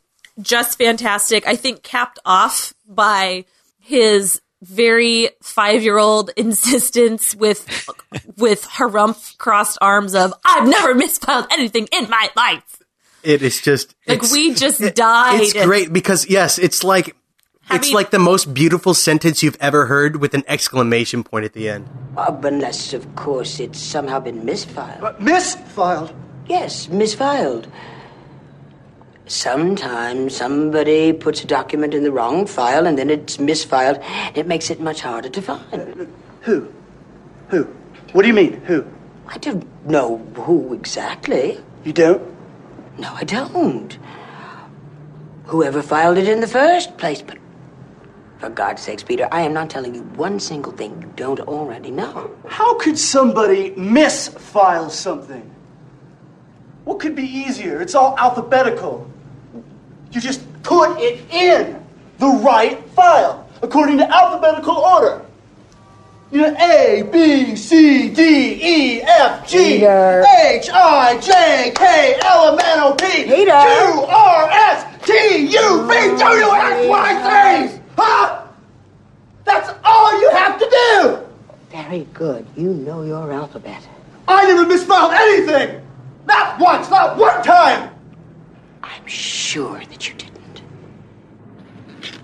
[0.42, 1.46] just fantastic.
[1.46, 3.44] I think capped off by
[3.78, 7.64] his very five year old insistence with
[8.36, 12.82] with harumph crossed arms of I've never misspelled anything in my life.
[13.22, 15.40] It is just Like it's- we just died.
[15.40, 17.14] It's great because yes, it's like
[17.70, 21.52] it's Having- like the most beautiful sentence you've ever heard with an exclamation point at
[21.52, 21.88] the end.
[22.16, 25.00] Uh, unless, of course, it's somehow been misfiled.
[25.00, 26.12] But misfiled.
[26.46, 27.66] Yes, misfiled.
[29.26, 34.02] Sometimes somebody puts a document in the wrong file and then it's misfiled.
[34.34, 36.08] It makes it much harder to find.
[36.42, 36.72] Who?
[37.48, 37.64] Who?
[38.12, 38.54] What do you mean?
[38.64, 38.86] Who?
[39.26, 41.60] I don't know who exactly.
[41.84, 42.22] You don't?
[42.98, 43.98] No, I don't.
[45.44, 47.36] Whoever filed it in the first place, but
[48.38, 51.90] for God's sakes, Peter, I am not telling you one single thing you don't already
[51.90, 52.30] know.
[52.46, 55.48] How could somebody misfile something?
[56.84, 57.82] What could be easier?
[57.82, 59.10] It's all alphabetical.
[60.12, 61.84] You just put it in
[62.18, 65.24] the right file according to alphabetical order.
[66.30, 70.24] You know, A, B, C, D, E, F, G, Peter.
[70.42, 73.50] H, I, J, K, L, M, N, O, P, Peter.
[73.50, 77.80] Q, R, S, T, U, V, W, X, Y, Z.
[77.98, 78.46] Huh?
[79.44, 81.18] That's all you have to do.
[81.70, 82.46] Very good.
[82.56, 83.86] You know your alphabet.
[84.28, 85.84] I never misspelled anything!
[86.26, 87.90] Not once, not one time!
[88.82, 90.62] I'm sure that you didn't.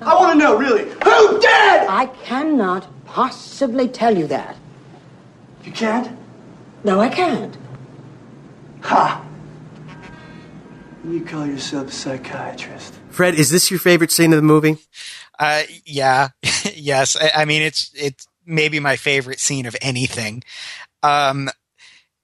[0.00, 1.88] I want to know, really, who did?
[1.88, 4.56] I cannot possibly tell you that.
[5.64, 6.16] You can't?
[6.84, 7.56] No, I can't.
[8.82, 9.24] Ha!
[11.08, 12.94] You call yourself a psychiatrist.
[13.10, 14.78] Fred, is this your favorite scene of the movie?
[15.38, 16.28] Uh, yeah,
[16.74, 17.16] yes.
[17.20, 20.42] I, I mean, it's it's maybe my favorite scene of anything.
[21.02, 21.50] Um,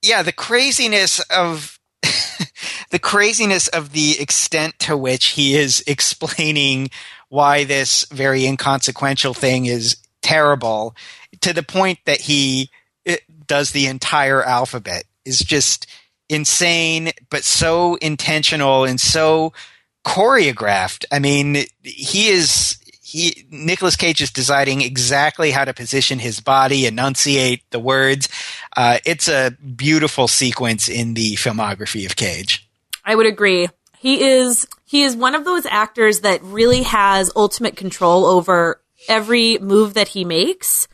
[0.03, 1.79] yeah, the craziness of
[2.91, 6.91] the craziness of the extent to which he is explaining
[7.29, 10.95] why this very inconsequential thing is terrible,
[11.41, 12.71] to the point that he
[13.05, 15.87] it, does the entire alphabet is just
[16.29, 19.53] insane, but so intentional and so
[20.05, 21.05] choreographed.
[21.13, 22.79] I mean, he is
[23.11, 28.29] he Nicolas Cage is deciding exactly how to position his body, enunciate the words.
[28.77, 32.69] Uh, it's a beautiful sequence in the filmography of Cage.
[33.05, 33.69] I would agree.
[33.99, 39.59] He is he is one of those actors that really has ultimate control over every
[39.59, 40.87] move that he makes.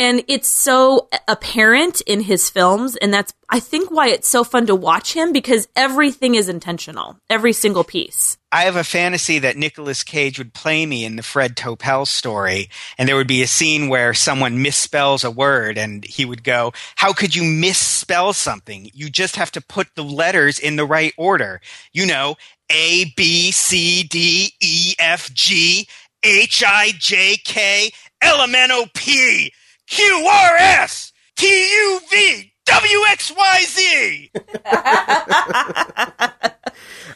[0.00, 4.64] And it's so apparent in his films and that's I think why it's so fun
[4.68, 7.18] to watch him because everything is intentional.
[7.28, 8.38] Every single piece.
[8.50, 12.70] I have a fantasy that Nicolas Cage would play me in the Fred Topel story,
[12.96, 16.72] and there would be a scene where someone misspells a word, and he would go,
[16.96, 18.90] How could you misspell something?
[18.94, 21.60] You just have to put the letters in the right order.
[21.92, 22.36] You know,
[22.70, 25.86] A, B, C, D, E, F, G,
[26.22, 27.90] H, I, J, K,
[28.22, 29.52] L, M, N, O, P,
[29.90, 34.30] Q, R, S, T, U, V, W, X, Y, Z.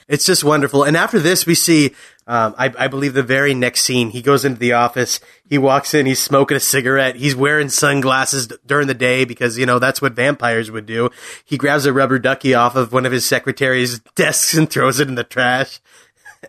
[0.07, 0.85] It's just wonderful.
[0.85, 1.95] And after this, we see,
[2.27, 5.19] um, I, I believe the very next scene, he goes into the office.
[5.49, 6.05] He walks in.
[6.05, 7.17] He's smoking a cigarette.
[7.17, 11.09] He's wearing sunglasses d- during the day because you know that's what vampires would do.
[11.45, 15.09] He grabs a rubber ducky off of one of his secretary's desks and throws it
[15.09, 15.81] in the trash.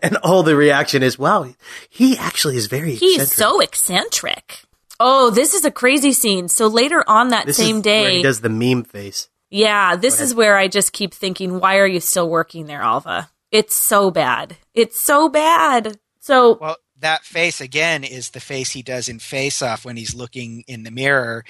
[0.02, 1.54] And all the reaction is, "Wow,
[1.88, 4.65] he actually is very He's eccentric." so eccentric.
[4.98, 6.48] Oh, this is a crazy scene.
[6.48, 9.28] So later on that This same is where day, he does the meme face.
[9.50, 13.30] yeah, this is where I just keep thinking, why are you still working there, Alva?
[13.50, 14.56] It's so bad.
[14.74, 15.98] It's so bad.
[16.20, 20.14] So Well, that face again is the face he does in Face Off when he's
[20.14, 21.44] looking in the mirror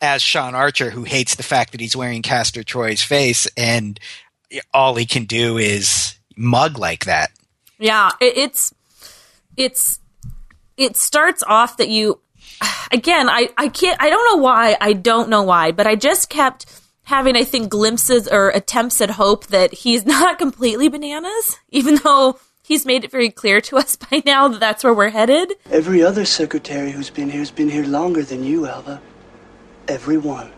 [0.00, 3.98] as Sean Archer, who hates the fact that he's wearing Castor Troy's face, and
[4.72, 7.30] all he can do is mug like that.
[7.78, 8.74] Yeah, it, it's
[9.56, 9.98] it's
[10.76, 12.20] it starts off that you
[12.90, 16.28] again, I I can't I don't know why, I don't know why, but I just
[16.28, 16.66] kept
[17.04, 22.38] having I think glimpses or attempts at hope that he's not completely bananas, even though
[22.62, 25.52] he's made it very clear to us by now that that's where we're headed.
[25.70, 29.00] Every other secretary who's been here has been here longer than you, Alva.
[29.88, 30.52] Every one.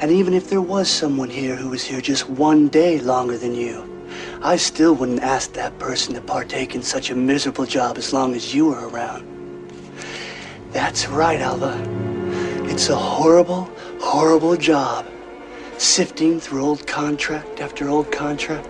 [0.00, 3.54] And even if there was someone here who was here just one day longer than
[3.54, 3.88] you,
[4.42, 8.34] I still wouldn't ask that person to partake in such a miserable job as long
[8.34, 9.33] as you were around.
[10.74, 11.80] That's right, Alva.
[12.64, 13.70] It's a horrible,
[14.00, 15.06] horrible job.
[15.78, 18.68] Sifting through old contract after old contract.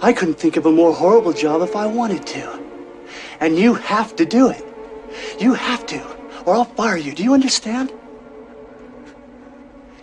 [0.00, 2.62] I couldn't think of a more horrible job if I wanted to.
[3.40, 4.64] And you have to do it.
[5.40, 6.06] You have to,
[6.44, 7.14] or I'll fire you.
[7.14, 7.92] Do you understand?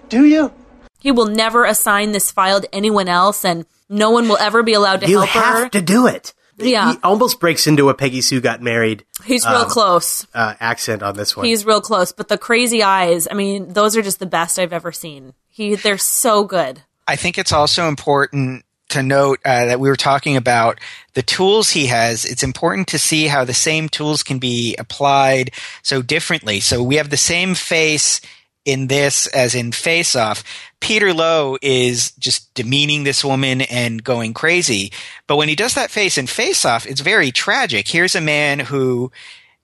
[0.09, 0.51] Do you?
[0.99, 4.73] He will never assign this file to anyone else and no one will ever be
[4.73, 6.33] allowed to You help have to do it.
[6.57, 6.93] Yeah.
[6.93, 9.05] He almost breaks into a Peggy Sue got married.
[9.23, 10.27] He's real um, close.
[10.33, 11.45] Uh, accent on this one.
[11.45, 14.73] He's real close, but the crazy eyes, I mean, those are just the best I've
[14.73, 15.33] ever seen.
[15.49, 16.81] He they're so good.
[17.07, 20.79] I think it's also important to note uh, that we were talking about
[21.13, 22.25] the tools he has.
[22.25, 25.51] It's important to see how the same tools can be applied
[25.81, 26.59] so differently.
[26.59, 28.21] So we have the same face
[28.65, 30.43] in this as in Face Off.
[30.79, 34.91] Peter Loew is just demeaning this woman and going crazy.
[35.27, 37.87] But when he does that face in Face Off, it's very tragic.
[37.87, 39.11] Here's a man who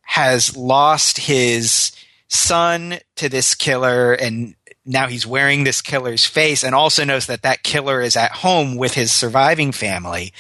[0.02, 1.92] has lost his
[2.28, 7.44] son to this killer and now he's wearing this killer's face and also knows that
[7.44, 10.34] that killer is at home with his surviving family.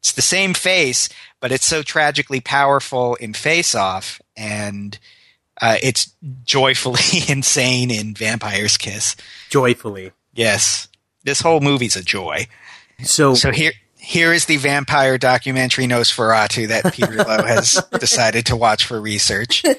[0.00, 1.08] It's the same face,
[1.40, 4.98] but it's so tragically powerful in Face Off and
[5.60, 6.12] uh, it's
[6.44, 9.16] joyfully insane in Vampire's Kiss.
[9.50, 10.12] Joyfully.
[10.34, 10.88] Yes.
[11.22, 12.46] This whole movie's a joy.
[13.02, 18.56] So, So here here is the vampire documentary Nosferatu that Peter Loew has decided to
[18.56, 19.62] watch for research.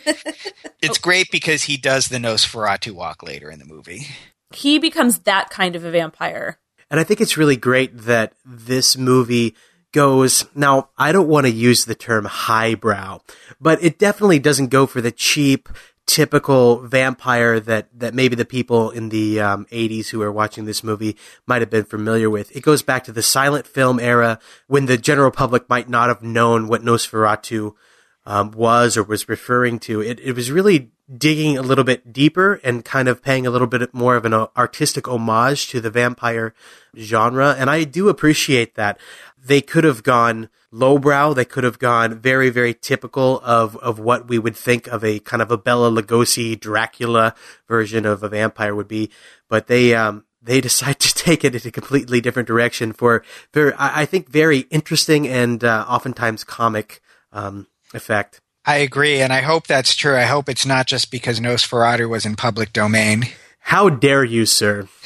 [0.82, 4.06] It's great because he does the Nosferatu walk later in the movie.
[4.54, 6.60] He becomes that kind of a vampire.
[6.92, 9.56] And I think it's really great that this movie
[9.96, 10.46] goes.
[10.54, 13.22] Now, I don't want to use the term highbrow,
[13.62, 15.70] but it definitely doesn't go for the cheap,
[16.06, 20.84] typical vampire that, that maybe the people in the um, 80s who are watching this
[20.84, 21.16] movie
[21.48, 22.54] might have been familiar with.
[22.54, 24.38] It goes back to the silent film era
[24.68, 27.74] when the general public might not have known what Nosferatu
[28.26, 30.02] um, was or was referring to.
[30.02, 33.68] It, it was really digging a little bit deeper and kind of paying a little
[33.68, 36.54] bit more of an artistic homage to the vampire
[36.98, 37.56] genre.
[37.58, 39.00] And I do appreciate that.
[39.46, 41.34] They could have gone lowbrow.
[41.34, 45.20] They could have gone very, very typical of, of what we would think of a
[45.20, 47.36] kind of a Bela Lugosi Dracula
[47.68, 49.12] version of a vampire would be.
[49.48, 53.24] But they, um, they decide to take it in a completely different direction for
[53.54, 58.42] very, I think, very interesting and uh, oftentimes comic um, effect.
[58.68, 60.16] I agree, and I hope that's true.
[60.16, 63.26] I hope it's not just because Nosferatu was in public domain.
[63.66, 64.88] How dare you, sir?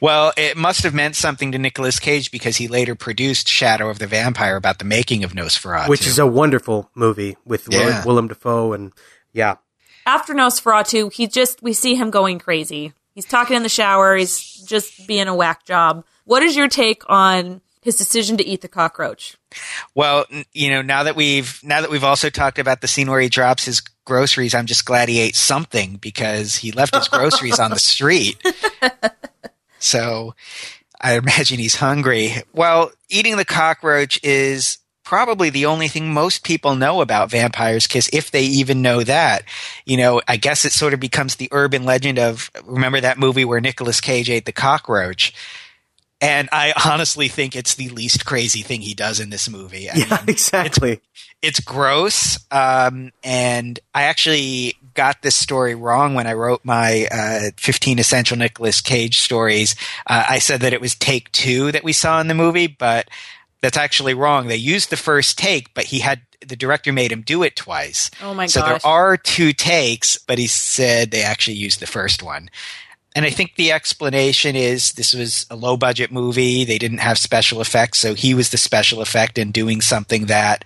[0.00, 4.00] Well, it must have meant something to Nicolas Cage because he later produced Shadow of
[4.00, 5.88] the Vampire about the making of Nosferatu.
[5.88, 8.04] Which is a wonderful movie with Will- Yeah.
[8.04, 8.92] Willem Dafoe and
[9.32, 9.56] yeah.
[10.04, 12.94] After Nosferatu, he just we see him going crazy.
[13.14, 14.16] He's talking in the shower.
[14.16, 16.04] He's just being a whack job.
[16.24, 19.36] What is your take on his decision to eat the cockroach?
[19.94, 23.20] Well, you know, now that we've now that we've also talked about the scene where
[23.20, 27.58] he drops his groceries, I'm just glad he ate something because he left his groceries
[27.58, 28.42] on the street.
[29.78, 30.34] So
[31.00, 32.34] I imagine he's hungry.
[32.54, 38.08] Well, eating the cockroach is probably the only thing most people know about vampires kiss
[38.12, 39.42] if they even know that
[39.84, 43.44] you know i guess it sort of becomes the urban legend of remember that movie
[43.44, 45.34] where Nicolas cage ate the cockroach
[46.22, 49.96] and i honestly think it's the least crazy thing he does in this movie I
[49.96, 51.00] Yeah, exactly.
[51.42, 57.50] it's gross um, and i actually got this story wrong when i wrote my uh,
[57.56, 59.74] 15 essential Nicolas cage stories
[60.06, 63.08] uh, i said that it was take two that we saw in the movie but
[63.60, 67.22] that's actually wrong they used the first take but he had the director made him
[67.22, 68.50] do it twice Oh my god!
[68.50, 68.82] so gosh.
[68.82, 72.50] there are two takes but he said they actually used the first one
[73.14, 76.64] and I think the explanation is this was a low budget movie.
[76.64, 80.64] They didn't have special effects, so he was the special effect and doing something that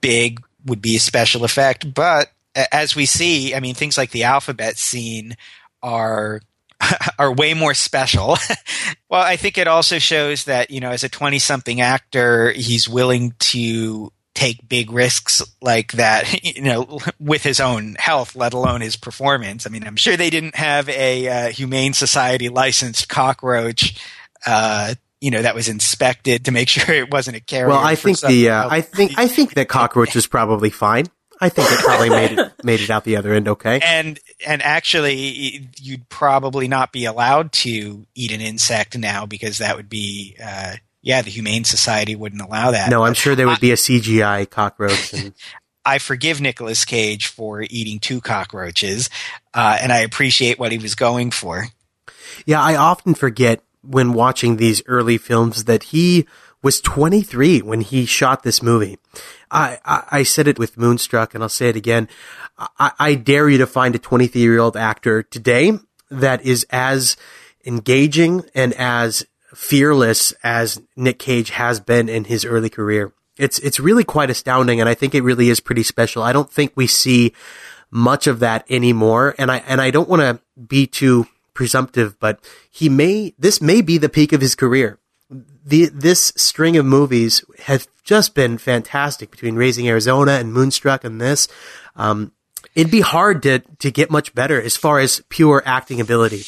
[0.00, 1.92] big would be a special effect.
[1.92, 2.30] But
[2.72, 5.36] as we see, I mean, things like the alphabet scene
[5.82, 6.40] are
[7.18, 8.36] are way more special.
[9.08, 12.88] well, I think it also shows that, you know, as a 20 something actor, he's
[12.88, 18.80] willing to take big risks like that, you know, with his own health, let alone
[18.80, 19.66] his performance.
[19.66, 24.00] I mean, I'm sure they didn't have a uh, Humane Society licensed cockroach,
[24.46, 27.68] uh, you know, that was inspected to make sure it wasn't a carrier.
[27.68, 28.68] Well, I think the uh.
[28.68, 31.06] I think I think that cockroach is probably fine.
[31.40, 33.80] I think it probably made it made it out the other end okay.
[33.82, 39.76] and and actually you'd probably not be allowed to eat an insect now because that
[39.76, 43.60] would be uh, yeah the humane society wouldn't allow that No, I'm sure there would
[43.60, 45.12] be a CGI cockroach.
[45.12, 45.32] And,
[45.86, 49.10] i forgive Nicolas cage for eating two cockroaches
[49.52, 51.66] uh, and i appreciate what he was going for
[52.46, 56.26] yeah, I often forget when watching these early films that he
[56.62, 58.98] was 23 when he shot this movie.
[59.50, 62.08] I, I, I said it with Moonstruck and I'll say it again.
[62.78, 65.72] I, I dare you to find a 23 year old actor today
[66.10, 67.16] that is as
[67.66, 73.12] engaging and as fearless as Nick Cage has been in his early career.
[73.36, 74.80] It's, it's really quite astounding.
[74.80, 76.22] And I think it really is pretty special.
[76.22, 77.32] I don't think we see
[77.90, 79.34] much of that anymore.
[79.38, 82.40] And I, and I don't want to be too presumptive, but
[82.70, 84.98] he may, this may be the peak of his career.
[85.64, 91.20] The, this string of movies has just been fantastic between Raising Arizona and Moonstruck and
[91.20, 91.48] this.
[91.96, 92.32] Um,
[92.74, 96.42] it'd be hard to, to get much better as far as pure acting ability.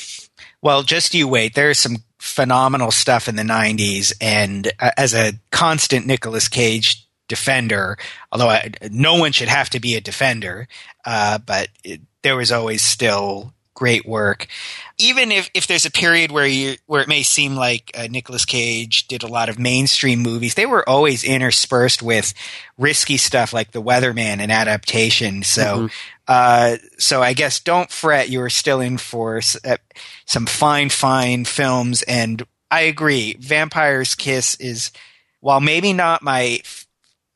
[0.67, 1.55] Well, just you wait.
[1.55, 4.13] There's some phenomenal stuff in the 90s.
[4.21, 7.97] And uh, as a constant Nicolas Cage defender,
[8.33, 10.67] although I, no one should have to be a defender,
[11.05, 14.49] uh, but it, there was always still great work.
[14.99, 18.45] Even if, if there's a period where you where it may seem like uh, Nicolas
[18.45, 22.35] Cage did a lot of mainstream movies, they were always interspersed with
[22.77, 25.45] risky stuff like The Weatherman and adaptation.
[25.45, 25.89] So,
[26.27, 28.29] uh, so I guess don't fret.
[28.31, 29.77] You are still in for s- uh,
[30.25, 32.03] some fine, fine films.
[32.03, 33.37] And I agree.
[33.39, 34.91] Vampire's Kiss is,
[35.41, 36.87] while maybe not my f-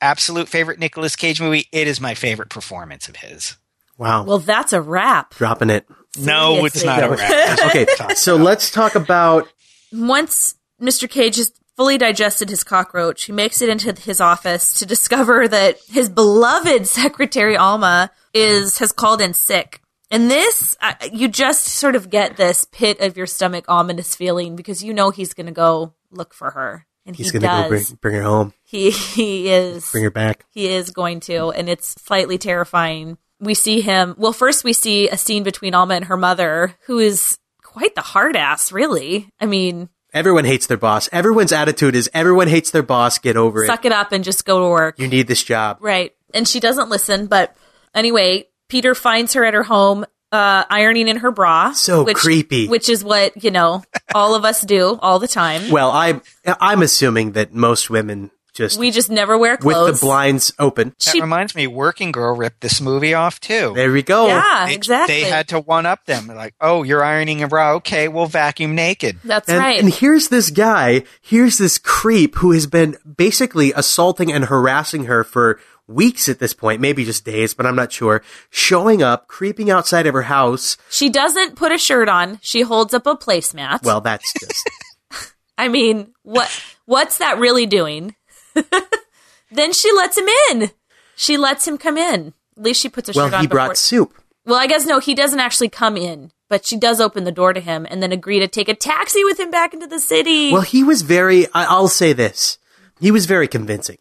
[0.01, 3.55] absolute favorite Nicolas Cage movie, it is my favorite performance of his.
[3.97, 4.23] Wow.
[4.23, 5.35] Well, that's a wrap.
[5.35, 5.87] Dropping it.
[6.17, 7.59] No, it's not a wrap.
[7.67, 7.85] okay.
[8.15, 9.47] So let's talk about
[9.91, 11.09] Once Mr.
[11.09, 15.77] Cage has fully digested his cockroach, he makes it into his office to discover that
[15.89, 19.81] his beloved secretary Alva is has called in sick.
[20.09, 24.57] And this, uh, you just sort of get this pit of your stomach ominous feeling
[24.57, 27.47] because you know he's going to go look for her, and he's he going to
[27.47, 27.63] does.
[27.63, 30.43] go bring, bring her home, He he is bring her back.
[30.49, 33.17] he is going to, and it's slightly terrifying.
[33.41, 34.15] We see him.
[34.17, 38.01] Well, first we see a scene between Alva and her mother, who is quite the
[38.01, 39.29] hard ass, really.
[39.39, 41.07] I mean, Everyone hates their boss.
[41.13, 43.17] Everyone's attitude is everyone hates their boss.
[43.17, 43.67] Get over it.
[43.67, 44.99] suck it up and just go to work.
[44.99, 45.77] You need this job.
[45.79, 46.13] Right.
[46.33, 47.27] and she doesn't listen.
[47.27, 47.55] But
[47.95, 51.71] anyway, Peter finds her at her home, uh, ironing in her bra.
[51.71, 52.67] So which, creepy.
[52.67, 55.71] Which is what you know all of us do all the time.
[55.71, 58.31] Well, I I'm assuming that most women
[58.61, 60.95] just we just never wear clothes with the blinds open.
[61.05, 63.73] That reminds me, Working Girl ripped this movie off too.
[63.75, 64.27] There we go.
[64.27, 65.21] Yeah, They- exactly.
[65.21, 66.27] They had to one up them.
[66.27, 67.73] They're like, oh, you're ironing a bra.
[67.75, 69.17] Okay, we'll vacuum naked.
[69.23, 69.79] That's and, right.
[69.79, 75.23] And here's this guy, here's this creep who has been basically assaulting and harassing her
[75.23, 78.21] for weeks at this point, maybe just days, but I'm not sure.
[78.49, 80.77] Showing up, creeping outside of her house.
[80.89, 82.39] she doesn't put a shirt on.
[82.41, 83.83] She holds up a placemat.
[83.83, 84.69] Well, that's just
[85.57, 86.49] I mean, what
[86.85, 88.15] what's that really doing?
[89.51, 90.71] then she lets him in.
[91.15, 92.33] She lets him come in.
[92.57, 93.37] At least she puts a well, shirt on.
[93.37, 94.13] Well, he brought soup.
[94.45, 97.53] Well, I guess no, he doesn't actually come in, but she does open the door
[97.53, 100.51] to him and then agree to take a taxi with him back into the city.
[100.51, 101.45] Well, he was very.
[101.53, 102.57] I, I'll say this:
[102.99, 103.99] he was very convincing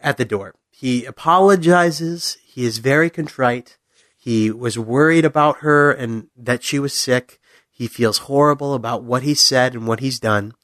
[0.00, 0.54] at the door.
[0.70, 2.38] He apologizes.
[2.44, 3.78] He is very contrite.
[4.16, 7.38] He was worried about her and that she was sick.
[7.70, 10.54] He feels horrible about what he said and what he's done,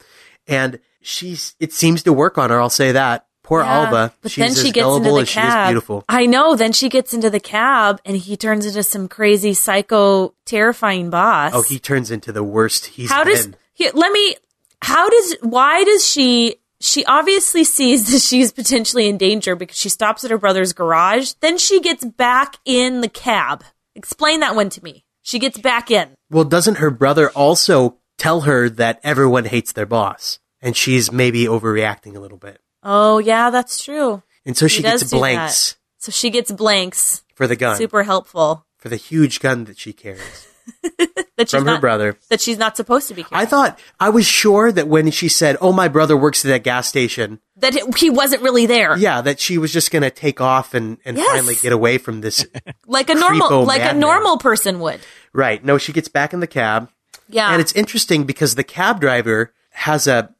[0.46, 1.54] and she's.
[1.60, 2.60] It seems to work on her.
[2.60, 3.26] I'll say that.
[3.42, 4.14] Poor Yeah, Alva.
[4.20, 5.68] But she's then she as gets into the as she is cab.
[5.70, 6.04] beautiful.
[6.08, 6.54] I know.
[6.54, 11.52] Then she gets into the cab and he turns into some crazy psycho, terrifying boss.
[11.54, 13.56] Oh, he turns into the worst he's how does been.
[13.74, 14.36] here, let me
[14.82, 19.88] how does why does she she obviously sees that she's potentially in danger because she
[19.88, 23.62] stops at her brother's garage then she gets back in the cab
[23.94, 28.42] explain that one to me she gets back in Well, doesn't her brother also tell
[28.42, 32.60] her that everyone hates their boss, and she's maybe overreacting a little bit?
[32.82, 37.46] oh yeah that's true And so He she gets blanks so she gets blanks for
[37.46, 40.46] the gun, super helpful for the huge gun that she carries
[41.36, 42.16] that from her not, brother.
[42.30, 43.46] that she's not supposed to be carrying.
[43.46, 46.62] I thought I was sure that when she said, "Oh, my brother works at that
[46.62, 50.10] gas station," that it, he wasn't really there yeah, that she was just going to
[50.10, 51.28] take off and and Yes.
[51.34, 52.46] finally get away from this.
[52.86, 55.00] like a normal like a normal person would
[55.32, 55.62] right?
[55.64, 56.90] No, she gets back in the cab,
[57.28, 60.34] yeah and it's interesting because the cab driver has a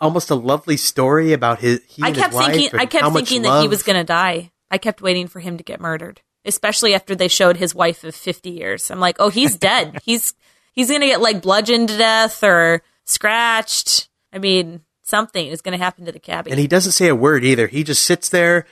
[0.00, 1.80] almost a lovely story about his.
[1.88, 4.50] He I kept his thinking I kept thinking that he was going to die.
[4.70, 8.14] I kept waiting for him to get murdered, especially after they showed his wife of
[8.14, 8.90] 50 years.
[8.90, 9.98] I'm like, "Oh, he's dead.
[10.04, 10.34] he's
[10.72, 14.08] he's going to get like bludgeoned to death or scratched.
[14.32, 17.14] I mean, something is going to happen to the cabbie." And he doesn't say a
[17.16, 17.66] word either.
[17.66, 18.66] He just sits there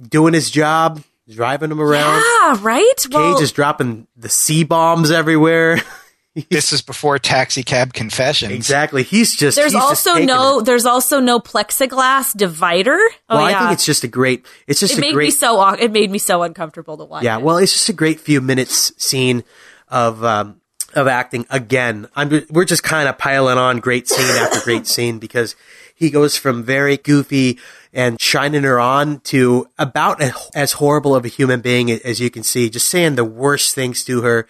[0.00, 2.22] doing his job, driving him around.
[2.22, 2.94] yeah, right?
[2.96, 5.78] Cage Well, is dropping the C bombs everywhere.
[6.50, 8.52] This is before Taxi Cab Confessions.
[8.52, 9.02] exactly.
[9.02, 9.56] He's just.
[9.56, 10.64] there's he's also taking no it.
[10.64, 12.98] there's also no plexiglass divider.
[13.28, 13.56] Oh Well, yeah.
[13.56, 14.46] I think it's just a great.
[14.68, 15.26] It's just it a made great.
[15.26, 17.24] me so it made me so uncomfortable to watch.
[17.24, 17.38] yeah.
[17.38, 17.42] it.
[17.42, 19.42] Well, it's just a great few minutes scene
[19.88, 20.60] of um,
[20.94, 22.08] of acting again.
[22.14, 22.46] I'm.
[22.50, 25.56] We're just kind of piling on great scene after great scene because
[25.94, 27.58] he goes from very goofy
[27.92, 32.30] and shining her on to about a, as horrible of a human being as you
[32.30, 34.46] can see, just saying the worst things to her.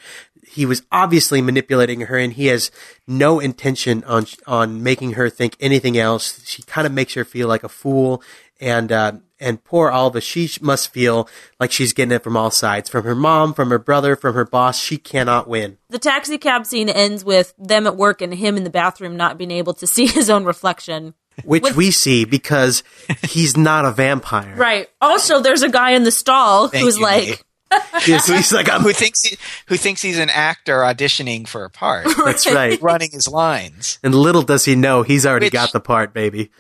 [0.51, 2.71] He was obviously manipulating her, and he has
[3.07, 6.45] no intention on on making her think anything else.
[6.47, 8.23] She kind of makes her feel like a fool,
[8.61, 11.29] and uh, and poor Alva, she must feel
[11.61, 14.45] like she's getting it from all sides, from her mom, from her brother, from her
[14.45, 14.79] boss.
[14.79, 15.79] She cannot win.
[15.89, 19.39] the taxi cab scene ends with them at work and him in the bathroom not
[19.39, 21.15] being able to see his own reflection.
[21.45, 22.83] which With- we see because
[23.23, 24.55] he's not a vampire.
[24.57, 24.89] Right.
[25.01, 27.45] Also, there's a guy in the stall Thank who's you, like, Nate.
[28.05, 29.37] He's, he's like, I'm, who thinks he,
[29.67, 32.81] who thinks he's an actor auditioning for a part, that's right.
[32.83, 33.99] running his lines.
[34.03, 36.51] And little does he know, he's already Which- got the part, baby.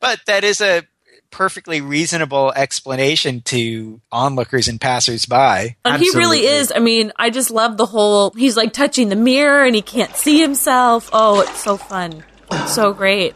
[0.00, 0.84] But that is a
[1.30, 5.76] perfectly reasonable explanation to onlookers and passersby.
[5.84, 6.72] and he really is.
[6.74, 8.30] I mean, I just love the whole.
[8.36, 11.08] He's like touching the mirror and he can't see himself.
[11.12, 12.24] Oh, it's so fun.
[12.66, 13.34] So great.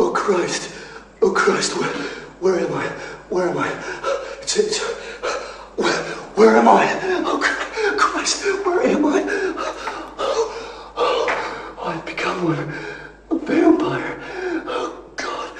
[0.00, 0.70] Oh Christ!
[1.20, 1.76] Oh Christ!
[1.76, 1.88] Where,
[2.40, 2.86] where am I?
[3.28, 3.68] Where am I?
[4.40, 4.78] It's, it's,
[5.76, 5.92] where,
[6.36, 6.86] where am I?
[7.26, 7.38] Oh
[7.98, 8.44] Christ!
[8.64, 9.18] Where am I?
[11.82, 12.72] I've become one.
[13.30, 14.20] A vampire.
[14.66, 15.50] Oh God.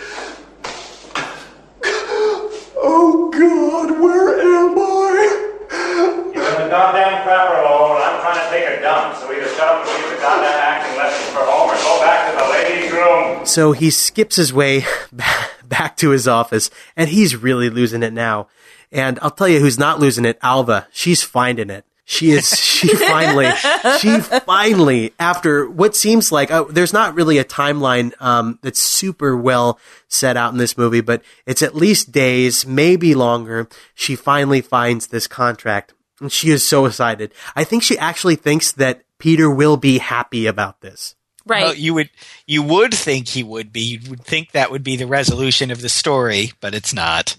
[2.76, 4.00] Oh God!
[4.00, 6.32] Where am I?
[6.34, 9.48] You're in the goddamn crapper hole, and I'm trying to take a dump, so either
[9.48, 12.50] shut up and leave the goddamn acting lessons for home or go back to the
[12.50, 13.46] ladies' room.
[13.46, 14.84] So he skips his way
[15.64, 18.48] back to his office, and he's really losing it now.
[18.90, 20.88] And I'll tell you who's not losing it, Alva.
[20.92, 21.84] She's finding it.
[22.04, 23.50] She is, she finally,
[23.98, 29.36] she finally, after what seems like, uh, there's not really a timeline, um, that's super
[29.36, 29.78] well
[30.08, 33.68] set out in this movie, but it's at least days, maybe longer.
[33.94, 37.32] She finally finds this contract and she is so excited.
[37.54, 41.14] I think she actually thinks that Peter will be happy about this.
[41.46, 41.64] Right.
[41.64, 42.10] Well, you would
[42.46, 43.80] you would think he would be.
[43.80, 47.36] You would think that would be the resolution of the story, but it's not.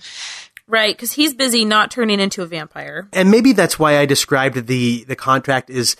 [0.69, 3.09] Right, because he's busy not turning into a vampire.
[3.11, 5.95] And maybe that's why I described the the contract as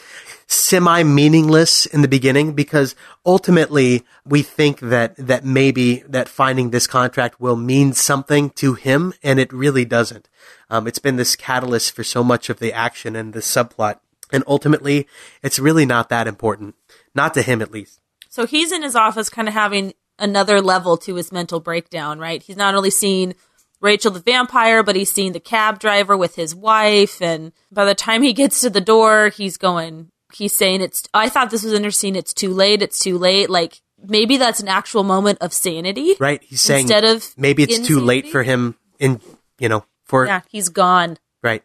[0.46, 2.94] semi meaningless in the beginning because
[3.26, 9.16] ultimately we think that that maybe that finding this contract will mean something to him
[9.24, 10.30] and it really doesn't.
[10.70, 14.00] Um, it's been this catalyst for so much of the action and the subplot,
[14.32, 15.08] and ultimately
[15.42, 16.76] it's really not that important,
[17.16, 18.00] not to him at least.
[18.30, 22.44] So he's in his office kind of having another level to his mental breakdown, right?
[22.44, 23.34] He's not only seeing
[23.82, 27.22] Rachel the vampire, but he's seeing the cab driver with his wife.
[27.22, 31.30] And by the time he gets to the door, he's going, he's saying, it's, I
[31.30, 32.16] thought this was interesting.
[32.16, 32.82] It's too late.
[32.82, 33.50] It's too late.
[33.50, 36.16] Like maybe that's an actual moment of sanity.
[36.20, 36.42] Right?
[36.44, 39.22] He's saying Instead of maybe it's too late for him in
[39.60, 41.18] you know for Yeah, he's gone.
[41.44, 41.64] right.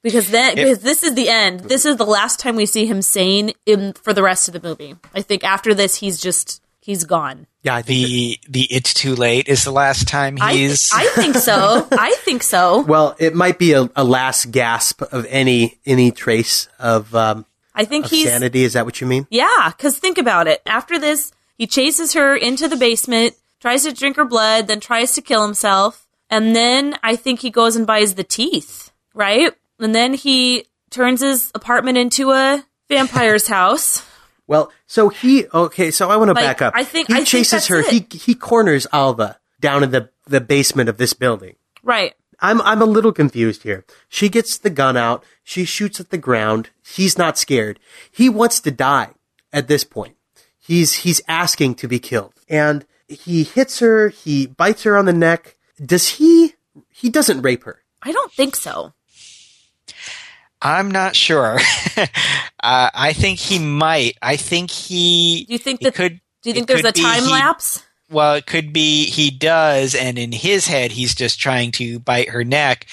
[0.00, 1.60] Because then, because this is the end.
[1.60, 4.66] This is the last time we see him sane in for the rest of the
[4.66, 4.94] movie.
[5.12, 7.46] I think after this, he's just he's gone.
[7.62, 10.90] Yeah, I think The the it's too late is the last time I, th- he's.
[10.92, 11.86] I think so.
[11.92, 12.80] I think so.
[12.80, 17.44] Well, it might be a, a last gasp of any any trace of um,
[17.74, 18.64] I think of he's sanity.
[18.64, 19.26] Is that what you mean?
[19.30, 20.62] Yeah, because think about it.
[20.64, 25.12] After this, he chases her into the basement, tries to drink her blood, then tries
[25.12, 26.06] to kill himself.
[26.30, 29.52] And then I think he goes and buys the teeth, right?
[29.78, 34.04] And then he turns his apartment into a vampire's house.
[34.48, 35.92] Well, so he okay.
[35.92, 36.72] So I want to Like, back up.
[36.74, 37.80] I think- he I think chases that's her.
[37.80, 37.86] it.
[38.12, 41.54] He he corners Alva down in the the basement of this building.
[41.84, 42.14] Right.
[42.40, 43.84] I'm I'm a little confused here.
[44.08, 45.24] She gets the gun out.
[45.44, 46.70] She shoots at the ground.
[46.84, 47.78] He's not scared.
[48.10, 49.10] He wants to die
[49.52, 50.16] at this point.
[50.58, 52.34] He's he's asking to be killed.
[52.48, 55.56] And he hits her, he bites her on the neck.
[55.84, 56.54] Does he
[56.90, 57.82] he doesn't rape her.
[58.02, 58.92] I don't think so.
[60.60, 61.58] I'm not sure.
[61.96, 62.06] uh,
[62.60, 64.16] I think he might.
[64.20, 65.44] I think he.
[65.46, 65.94] Do you think that?
[65.94, 66.20] could?
[66.42, 67.84] do you think there's a time he- lapse?
[68.10, 72.30] Well, it could be he does, and in his head, he's just trying to bite
[72.30, 72.86] her neck,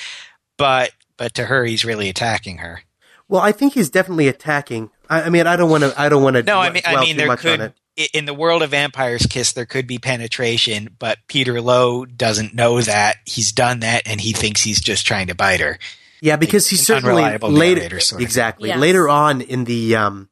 [0.58, 2.82] but but to her, he's really attacking her.
[3.30, 4.90] Well, I think he's definitely attacking.
[5.10, 5.94] I, I mean, I don't want to.
[6.00, 6.44] I don't want to.
[6.44, 8.12] No, I mean, I mean, too there much on could it.
[8.14, 12.82] in the world of Vampire's Kiss, there could be penetration, but Peter Loew doesn't know
[12.82, 15.80] that he's done that, and he thinks he's just trying to bite her.
[16.22, 17.50] Yeah, because he's an certainly later.
[17.50, 18.80] narrator sort of exactly Yes.
[18.80, 20.30] later on in the um,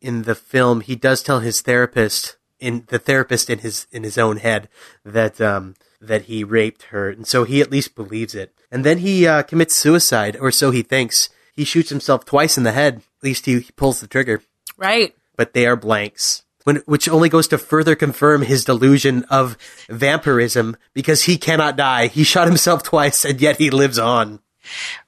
[0.00, 4.18] in the film, he does tell his therapist in the therapist in his in his
[4.18, 4.68] own head
[5.04, 8.52] that um, that he raped her, and so he at least believes it.
[8.70, 11.28] And then he uh, commits suicide, or so he thinks.
[11.56, 12.96] He shoots himself twice in the head.
[12.96, 14.42] At least he, he pulls the trigger,
[14.76, 15.14] Right.
[15.36, 16.42] but they are blanks.
[16.64, 19.56] When, which only goes to further confirm his delusion of
[19.88, 22.08] vampirism because he cannot die.
[22.08, 24.40] He shot himself twice and yet he lives on.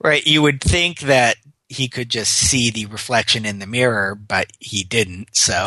[0.02, 0.26] Right?
[0.26, 1.36] You would think that
[1.68, 5.34] he could just see the reflection in the mirror, but he didn't.
[5.34, 5.66] So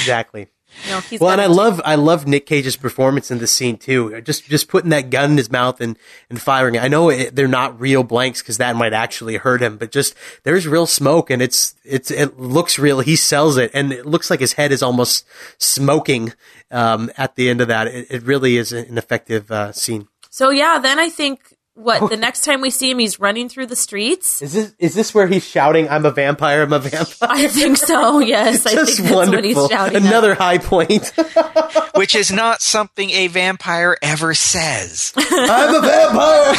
[0.00, 0.48] Exactly.
[0.86, 4.20] No, he's well, and I love I love Nick Cage's performance in this scene too.
[4.20, 5.98] Just just putting that gun in his mouth and
[6.30, 6.82] and firing it.
[6.82, 10.14] I know it, they're not real blanks because that might actually hurt him, but just
[10.44, 13.00] there's real smoke and it's it's it looks real.
[13.00, 15.26] He sells it, and it looks like his head is almost
[15.58, 16.32] smoking
[16.70, 17.88] um, at the end of that.
[17.88, 20.08] It, it really is an effective uh, scene.
[20.30, 23.66] So yeah, then I think what the next time we see him, he's running through
[23.66, 24.42] the streets.
[24.42, 26.62] Is this is this where he's shouting, "I'm a vampire!
[26.62, 27.28] I'm a vampire"?
[27.30, 28.18] I think so.
[28.28, 29.68] Yes, I think Just that's what he's wonderful.
[29.68, 29.96] shouting.
[29.96, 30.02] at.
[30.02, 31.12] Another high point.
[31.94, 35.12] which is not something a vampire ever says.
[35.16, 36.54] I'm a vampire.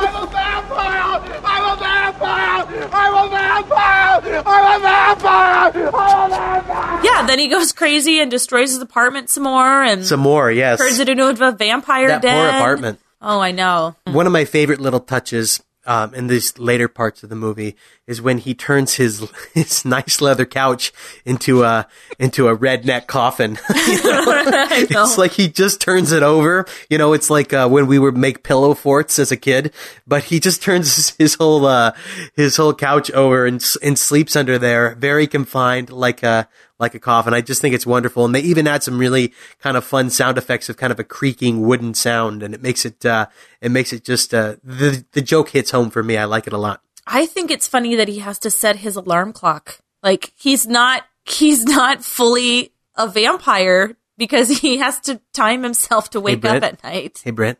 [0.00, 1.40] I'm a vampire!
[1.44, 2.88] I'm a vampire!
[2.92, 4.42] I'm a vampire!
[4.46, 5.90] I'm a vampire!
[5.94, 7.00] I'm a vampire!
[7.04, 10.78] Yeah, then he goes crazy and destroys his apartment some more and Some more, yes.
[10.78, 12.50] turns it into a vampire that den.
[12.50, 13.00] poor apartment.
[13.20, 13.96] Oh, I know.
[14.04, 17.74] One of my favorite little touches um, in these later parts of the movie
[18.06, 20.92] is when he turns his his nice leather couch
[21.24, 21.86] into a
[22.18, 23.58] into a redneck coffin.
[23.90, 24.24] You know?
[24.26, 25.02] I know.
[25.02, 26.66] It's like he just turns it over.
[26.88, 29.72] You know, it's like uh, when we would make pillow forts as a kid,
[30.06, 31.92] but he just turns his whole uh,
[32.36, 36.48] his whole couch over and and sleeps under there, very confined, like a
[36.80, 37.34] like a coffin.
[37.34, 40.38] I just think it's wonderful, and they even add some really kind of fun sound
[40.38, 43.26] effects of kind of a creaking wooden sound, and it makes it uh,
[43.60, 46.16] it makes it just uh, the the joke hits home for me.
[46.16, 46.82] I like it a lot.
[47.06, 49.78] I think it's funny that he has to set his alarm clock.
[50.02, 56.20] Like he's not he's not fully a vampire because he has to time himself to
[56.20, 57.20] wake up at night.
[57.22, 57.58] Hey, Brent,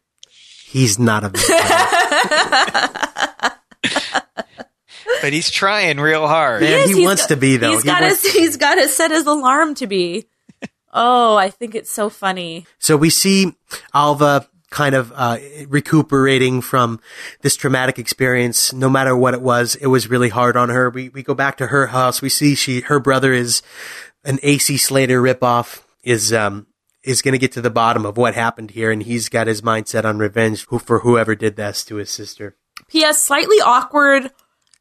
[0.65, 1.57] he's not a vampire.
[5.23, 6.63] but he's trying real hard.
[6.63, 7.73] Man, Yes, he wants got- to be though.
[7.73, 10.27] He's He got wants- to he's got to set his alarm to be.
[10.93, 12.67] Oh, I think it's so funny.
[12.81, 13.55] So we see
[13.95, 15.39] Alva kind of uh,
[15.69, 17.01] recuperating from
[17.43, 18.73] this traumatic experience.
[18.73, 20.91] No matter what it was, it was really hard on her.
[20.91, 22.21] We we go back to her house.
[22.21, 23.63] We see she her brother is
[24.25, 26.67] an AC Slater ripoff is um
[27.05, 29.63] is going to get to the bottom of what happened here, and he's got his
[29.63, 32.57] mindset on revenge for whoever did this to his sister.
[32.89, 33.23] P.S.
[33.23, 34.31] Slightly awkward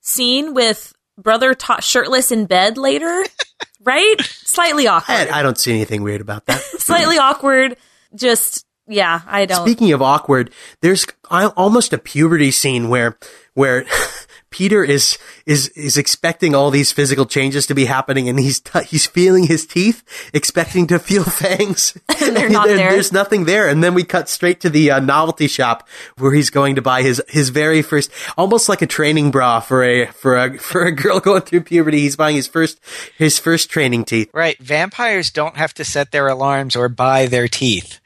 [0.02, 3.24] scene with brother ta- shirtless in bed later,
[3.84, 4.16] right?
[4.22, 5.30] Slightly awkward.
[5.30, 6.62] I, I don't see anything weird about that.
[6.80, 7.78] Slightly awkward.
[8.16, 9.66] Just yeah, I don't.
[9.66, 10.52] Speaking of awkward,
[10.82, 13.18] there's almost a puberty scene where
[13.54, 13.86] where
[14.52, 18.84] Peter is is is expecting all these physical changes to be happening, and he's t-
[18.86, 20.04] he's feeling his teeth,
[20.34, 21.96] expecting to feel fangs.
[22.22, 22.92] And they're not there.
[22.92, 26.50] There's nothing there, and then we cut straight to the uh, novelty shop where he's
[26.50, 30.36] going to buy his his very first, almost like a training bra for a for
[30.38, 32.02] a for a girl going through puberty.
[32.02, 32.80] He's buying his first
[33.18, 34.30] his first training teeth.
[34.34, 34.58] Right.
[34.60, 38.00] Vampires don't have to set their alarms or buy their teeth.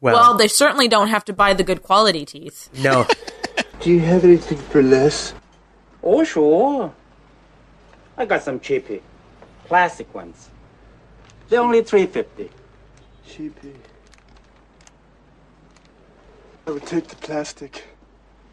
[0.00, 2.68] well, they certainly don't have to buy the good quality teeth.
[2.78, 3.06] no.
[3.86, 5.32] Do you have anything for less?
[6.02, 6.92] Oh, sure.
[8.16, 9.00] I got some cheapy.
[9.66, 10.50] Plastic ones.
[11.48, 12.50] They're only 350
[13.28, 13.74] Cheapy.
[16.66, 17.84] I would take the plastic.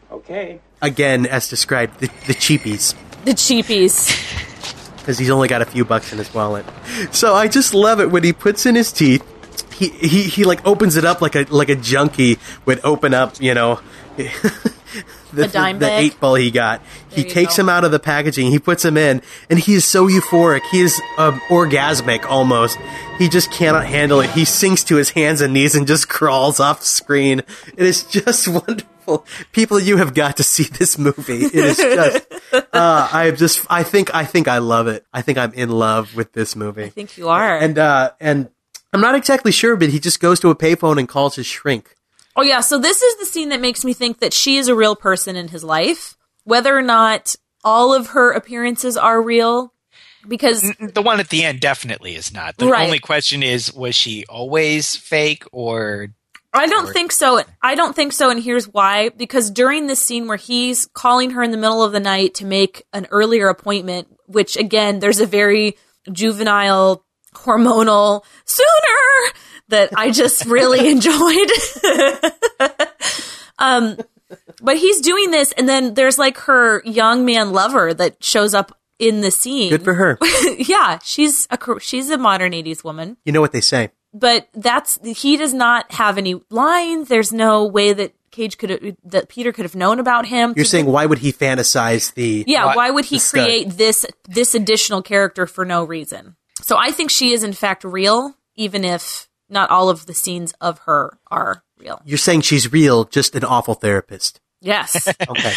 [0.08, 0.60] Okay.
[0.80, 2.94] Again, as described, the, the cheapies.
[3.24, 4.14] The cheapies.
[4.98, 6.64] because he's only got a few bucks in his wallet.
[7.10, 9.28] So I just love it when he puts in his teeth.
[9.74, 13.42] He, he, he like opens it up like a like a junkie would open up,
[13.42, 13.80] you know,
[15.32, 15.82] the, the bag?
[15.82, 16.82] eight ball he got.
[17.10, 17.62] he takes go.
[17.62, 20.62] him out of the packaging, he puts him in, and he is so euphoric.
[20.70, 22.78] He is um, orgasmic almost.
[23.18, 24.30] He just cannot handle it.
[24.30, 27.40] He sinks to his hands and knees and just crawls off screen.
[27.76, 29.26] It is just wonderful.
[29.52, 31.44] People, you have got to see this movie.
[31.44, 32.26] It is just.
[32.52, 33.66] Uh, I just.
[33.68, 34.14] I think.
[34.14, 35.04] I think I love it.
[35.12, 36.84] I think I'm in love with this movie.
[36.84, 37.58] I think you are.
[37.58, 38.48] And uh, and
[38.94, 41.96] I'm not exactly sure, but he just goes to a payphone and calls his shrink.
[42.36, 44.74] Oh yeah, so this is the scene that makes me think that she is a
[44.74, 49.72] real person in his life, whether or not all of her appearances are real.
[50.26, 52.56] Because The one at the end definitely is not.
[52.56, 52.84] The Right.
[52.86, 56.08] only question is was she always fake or
[56.56, 57.42] I don't think so.
[57.62, 59.08] I don't think so, and here's why.
[59.10, 62.44] Because during this scene where he's calling her in the middle of the night to
[62.46, 65.76] make an earlier appointment, which again, there's a very
[66.12, 67.04] juvenile,
[67.34, 69.34] hormonal sooner
[69.68, 71.50] that I just really enjoyed.
[73.58, 73.96] um,
[74.62, 78.78] but he's doing this, and then there's like her young man lover that shows up
[78.98, 79.70] in the scene.
[79.70, 80.18] Good for her.
[80.58, 83.90] yeah, she's a she's a modern '80s woman You know what they say.
[84.12, 87.08] but that's he does not have any lines.
[87.08, 90.54] There's no way that Cage could have, that Peter could have known about him.
[90.56, 92.44] You're saying why would he fantasize the?
[92.46, 96.36] yeah, why would he create this this additional character for no reason?
[96.62, 100.52] So I think she is in fact real, even if not all of the scenes
[100.60, 102.02] of her are real.
[102.04, 104.40] You're saying she's real, just an awful therapist.
[104.60, 105.52] Yes, Okay.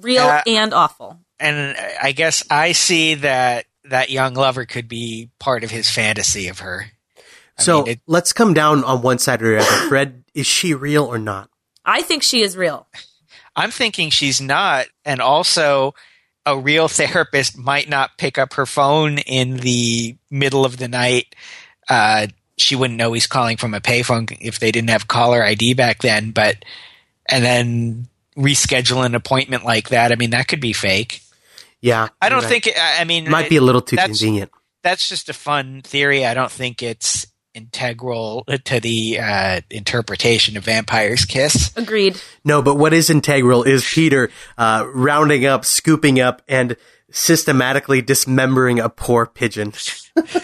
[0.00, 1.20] real Uh, and awful.
[1.38, 6.48] and I guess I see that that young lover could be part of his fantasy
[6.48, 6.86] of her.
[7.58, 9.88] I so mean, it- let's come down on one side or the other.
[9.88, 11.50] Fred, is she real or not?
[11.84, 12.86] I think she is real.
[13.54, 15.94] I'm thinking she's not, and also
[16.44, 21.34] a real therapist might not pick up her phone in the middle of the night.
[21.88, 22.26] Uh,
[22.56, 26.00] she wouldn't know he's calling from a payphone if they didn't have caller ID back
[26.02, 26.30] then.
[26.30, 26.64] But
[27.28, 28.06] and then
[28.36, 30.12] reschedule an appointment like that.
[30.12, 31.20] I mean, that could be fake.
[31.80, 32.08] Yeah.
[32.20, 32.66] I don't you're think.
[32.66, 34.50] It, I I mean, It might be a little too that's- convenient.
[34.82, 36.24] That's just a fun theory.
[36.24, 41.72] I don't think it's integral to the uh, interpretation of Vampire's Kiss.
[41.76, 42.20] Agreed.
[42.44, 46.76] No, but what is integral is Peter uh, rounding up, scooping up, and
[47.10, 49.72] systematically dismembering a poor pigeon.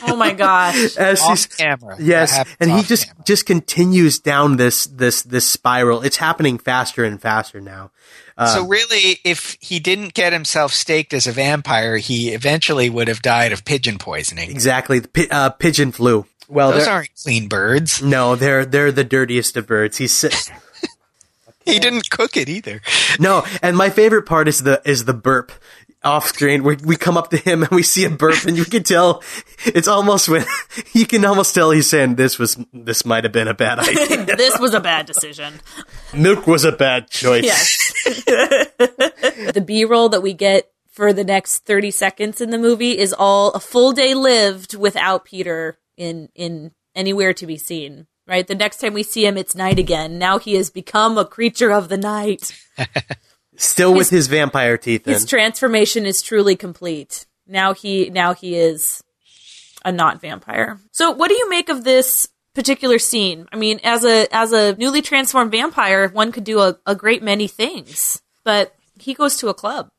[0.03, 0.97] Oh my gosh.
[0.99, 1.97] As Off he's- camera.
[1.99, 6.03] Yes, and he off just just continues down this this this spiral.
[6.03, 7.91] It's happening faster and faster now.
[8.37, 13.09] Uh, so really, if he didn't get himself staked as a vampire, he eventually would
[13.09, 14.51] have died of pigeon poisoning.
[14.51, 16.27] exactly, the pi- uh, pigeon flu.
[16.49, 18.03] Well, Those they're- aren't clean birds.
[18.03, 19.97] no, they're they're the dirtiest of birds.
[19.97, 20.29] He's si-
[21.65, 22.83] He didn't cook it either.
[23.21, 25.53] no, and my favorite part is the is the burp
[26.05, 26.62] off screen.
[26.62, 29.23] We we come up to him and we see a burp, and you can tell
[29.66, 30.45] it's almost when
[30.93, 34.24] you can almost tell he's saying this was this might have been a bad idea.
[34.37, 35.61] this was a bad decision.
[36.15, 37.45] Milk was a bad choice.
[37.45, 37.93] Yes.
[38.05, 43.15] the B roll that we get for the next 30 seconds in the movie is
[43.15, 48.07] all a full day lived without Peter in in anywhere to be seen.
[48.27, 48.47] Right?
[48.47, 50.19] The next time we see him it's night again.
[50.19, 52.53] Now he has become a creature of the night.
[53.57, 55.07] Still with his vampire teeth.
[55.07, 55.12] In.
[55.12, 57.27] His transformation is truly complete.
[57.47, 59.03] Now he now he is
[59.85, 60.79] a not vampire.
[60.91, 63.47] So what do you make of this particular scene?
[63.53, 67.23] I mean, as a as a newly transformed vampire, one could do a, a great
[67.23, 68.23] many things.
[68.45, 69.91] But he goes to a club.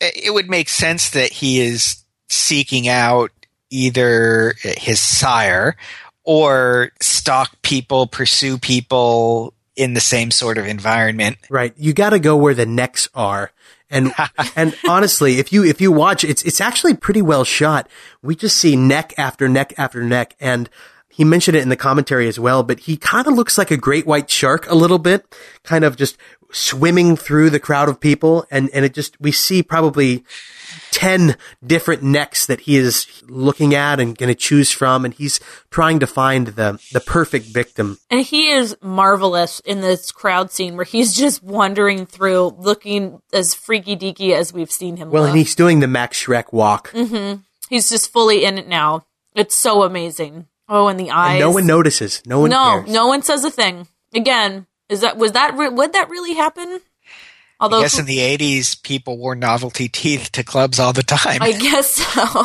[0.00, 3.32] It would make sense that he is seeking out
[3.70, 5.76] either his sire
[6.22, 11.38] or stalk people, pursue people in the same sort of environment.
[11.48, 11.72] Right.
[11.76, 13.52] You got to go where the necks are.
[13.88, 14.12] And
[14.56, 17.88] and honestly, if you if you watch, it's it's actually pretty well shot.
[18.20, 20.68] We just see neck after neck after neck, and
[21.08, 22.62] he mentioned it in the commentary as well.
[22.62, 25.96] But he kind of looks like a great white shark a little bit, kind of
[25.96, 26.18] just
[26.50, 30.24] swimming through the crowd of people, and and it just we see probably
[30.90, 35.04] 10 different necks that he is looking at and going to choose from.
[35.04, 35.40] And he's
[35.70, 37.98] trying to find the, the perfect victim.
[38.10, 43.54] And he is marvelous in this crowd scene where he's just wandering through looking as
[43.54, 45.10] freaky deaky as we've seen him.
[45.10, 45.30] Well, look.
[45.30, 46.90] and he's doing the Max Schreck walk.
[46.92, 47.40] Mm-hmm.
[47.68, 49.04] He's just fully in it now.
[49.34, 50.46] It's so amazing.
[50.68, 51.32] Oh, and the eyes.
[51.32, 52.22] And no one notices.
[52.26, 52.90] No one no, cares.
[52.90, 53.88] no one says a thing.
[54.14, 56.80] Again, is that was that re- would that really happen?
[57.60, 61.42] Although I guess in the 80s, people wore novelty teeth to clubs all the time.
[61.42, 62.44] I guess so.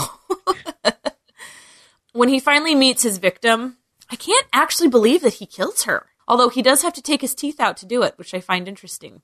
[2.14, 3.78] when he finally meets his victim,
[4.10, 6.08] I can't actually believe that he kills her.
[6.28, 8.68] Although he does have to take his teeth out to do it, which I find
[8.68, 9.22] interesting.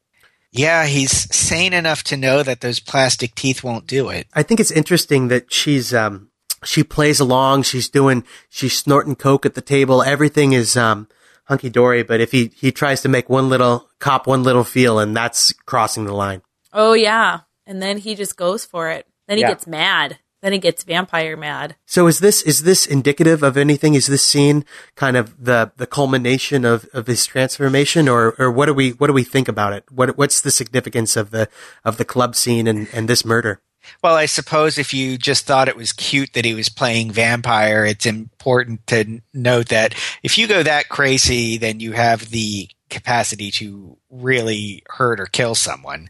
[0.52, 4.28] Yeah, he's sane enough to know that those plastic teeth won't do it.
[4.34, 6.30] I think it's interesting that she's, um,
[6.64, 7.64] she plays along.
[7.64, 10.03] She's doing, she's snorting coke at the table.
[10.03, 11.07] Everything is, um,
[11.49, 12.03] hunky dory.
[12.03, 15.51] But if he, he tries to make one little cop, one little feel, and that's
[15.65, 16.41] crossing the line.
[16.71, 17.41] Oh, yeah.
[17.67, 19.05] And then he just goes for it.
[19.27, 19.49] Then he Yeah.
[19.49, 20.19] gets mad.
[20.41, 21.76] Then he gets vampire mad.
[21.85, 23.93] So is this is this indicative of anything?
[23.93, 24.63] Is this scene
[24.95, 29.07] kind of the the culmination of, of his transformation, or or what do we what
[29.07, 29.84] do we think about it?
[29.91, 31.49] What what's the significance of the
[31.84, 33.59] of the club scene and, and this murder?
[34.03, 37.86] Well, I suppose if you just thought it was cute that he was playing vampire,
[37.86, 43.52] it's important to note that if you go that crazy, then you have the capacity
[43.52, 46.10] to really hurt or kill someone.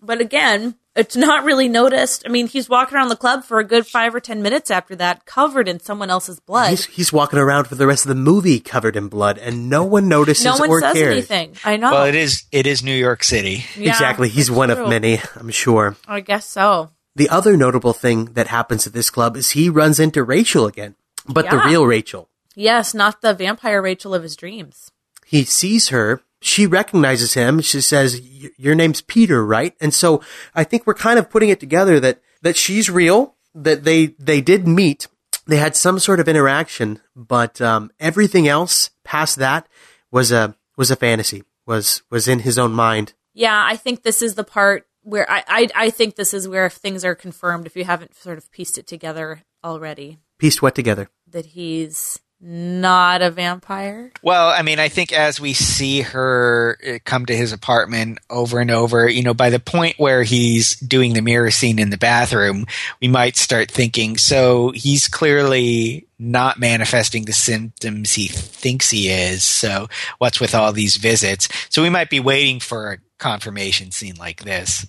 [0.00, 2.24] But again, it's not really noticed.
[2.26, 4.94] I mean, he's walking around the club for a good five or ten minutes after
[4.96, 6.70] that, covered in someone else's blood.
[6.70, 9.84] He's he's walking around for the rest of the movie covered in blood, and no
[9.84, 11.12] one notices no one or says cares.
[11.12, 11.56] anything.
[11.64, 11.92] I know.
[11.92, 13.64] Well, it is it is New York City.
[13.76, 14.82] Yeah, exactly, he's one true.
[14.82, 15.96] of many, I'm sure.
[16.06, 16.90] I guess so.
[17.14, 20.94] The other notable thing that happens at this club is he runs into Rachel again,
[21.28, 22.28] but the real Rachel.
[22.54, 24.90] Yes, not the vampire Rachel of his dreams.
[25.26, 26.20] he sees her.
[26.40, 27.60] She recognizes him.
[27.60, 30.20] She says, "Y- "Your name's Peter, right?" And so
[30.54, 33.36] I think we're kind of putting it together that that she's real.
[33.54, 35.06] That they they did meet.
[35.46, 39.66] They had some sort of interaction, but um, everything else past that
[40.10, 41.44] was a was a fantasy.
[41.66, 43.12] Was was in his own mind.
[43.34, 46.68] Yeah, I think this is the part where I, I I think this is where
[46.70, 50.18] things are confirmed if you haven't sort of pieced it together already.
[50.38, 51.08] Pieced what together?
[51.28, 54.10] That he's not a vampire.
[54.20, 58.58] Well, I mean, I think as we see her uh, come to his apartment over
[58.58, 61.96] and over, you know, by the point where he's doing the mirror scene in the
[61.96, 62.66] bathroom,
[63.00, 69.44] we might start thinking, so he's clearly not manifesting the symptoms he thinks he is.
[69.44, 69.88] So
[70.18, 71.48] what's with all these visits?
[71.68, 74.84] So we might be waiting for a confirmation scene like this.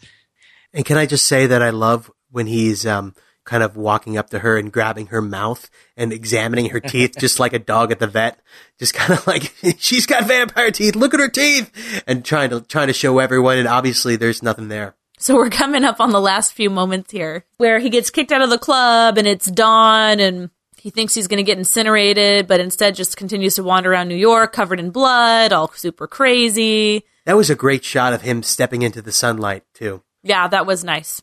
[0.73, 3.13] And can I just say that I love when he's um,
[3.45, 7.39] kind of walking up to her and grabbing her mouth and examining her teeth, just
[7.39, 8.39] like a dog at the vet,
[8.79, 10.95] just kind of like she's got vampire teeth.
[10.95, 13.57] Look at her teeth, and trying to trying to show everyone.
[13.57, 14.95] And obviously, there's nothing there.
[15.19, 18.41] So we're coming up on the last few moments here where he gets kicked out
[18.41, 22.59] of the club and it's dawn and he thinks he's going to get incinerated, but
[22.59, 27.05] instead just continues to wander around New York covered in blood, all super crazy.
[27.25, 30.03] That was a great shot of him stepping into the sunlight too.
[30.23, 31.21] Yeah, that was nice.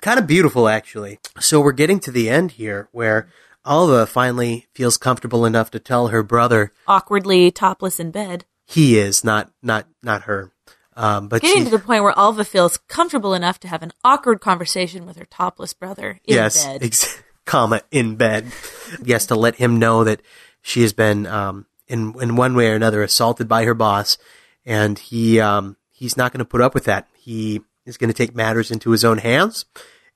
[0.00, 1.18] Kind of beautiful, actually.
[1.40, 3.28] So we're getting to the end here, where
[3.64, 8.44] Alva finally feels comfortable enough to tell her brother Awkwardly topless in bed.
[8.66, 10.52] he is not not not her.
[10.96, 13.92] Um, but Getting she, to the point where Alva feels comfortable enough to have an
[14.04, 16.82] awkward conversation with her topless brother in yes, bed.
[16.84, 18.46] ex- comma in bed.
[19.02, 20.20] yes, to let him know that
[20.62, 24.18] she has been um, in in one way or another assaulted by her boss,
[24.66, 27.08] and he um, he's not going to put up with that.
[27.14, 29.66] He is going to take matters into his own hands,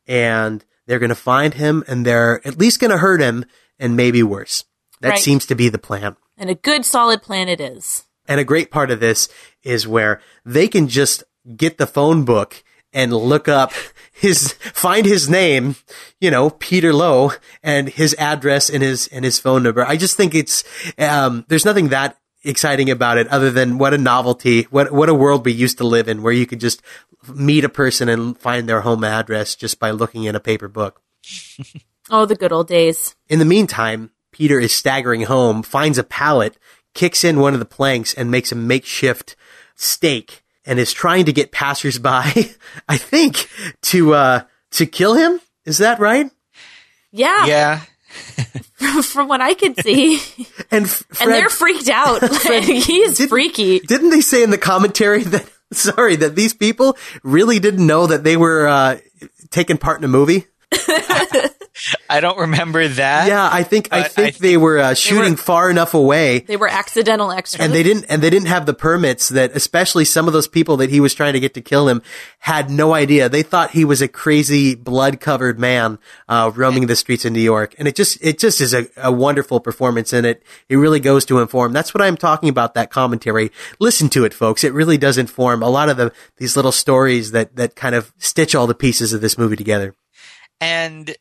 [0.06, 3.44] and they're going to find him, and they're at least going to hurt him,
[3.78, 4.64] and maybe worse.
[5.00, 5.18] That Right.
[5.18, 6.16] seems to be the plan.
[6.38, 8.04] and a good solid plan it is.
[8.26, 9.28] And a great part of this
[9.62, 11.22] is where they can just
[11.56, 13.72] get the phone book and look up
[14.12, 15.76] his, find his name,
[16.20, 17.32] you know, Peter Loew
[17.62, 19.84] and his address and his, and his phone number.
[19.86, 20.64] I just think it's,
[20.98, 25.14] um, there's nothing that exciting about it other than what a novelty, what, what a
[25.14, 26.82] world we used to live in where you could just
[27.28, 31.00] meet a person and find their home address just by looking in a paper book.
[32.10, 33.16] Oh, the good old days.
[33.28, 36.58] In the meantime, Peter is staggering home, finds a pallet,
[36.92, 39.36] kicks in one of the planks, and makes a makeshift
[39.74, 42.08] stake, and is trying to get passersby,
[42.88, 43.48] I think,
[43.84, 44.42] to uh
[44.72, 45.40] to kill him.
[45.64, 46.30] Is that right?
[47.10, 47.46] Yeah.
[47.46, 47.80] Yeah.
[49.02, 50.20] from what I could see.
[50.70, 52.22] And, F- and they're freaked out.
[52.22, 53.80] Like, he's freaky.
[53.80, 55.48] Didn't they say in the commentary that
[55.94, 58.98] sorry that these people really didn't know that they were uh,
[59.50, 60.46] taking part in a movie?
[62.08, 63.26] I don't remember that.
[63.26, 66.40] Yeah, I think I but think they were uh, shooting were- far enough away.
[66.40, 67.64] They were accidental extras.
[67.64, 70.76] and they didn't and they didn't have the permits that especially some of those people
[70.78, 72.00] that he was trying to get to kill him
[72.38, 75.98] had no idea they thought he was a crazy blood covered man
[76.28, 79.10] uh, roaming the streets of new york and it just it just is a, a
[79.10, 82.90] wonderful performance and it it really goes to inform that's what i'm talking about that
[82.90, 86.72] commentary listen to it folks it really does inform a lot of the these little
[86.72, 89.94] stories that that kind of stitch all the pieces of this movie together
[90.60, 91.14] and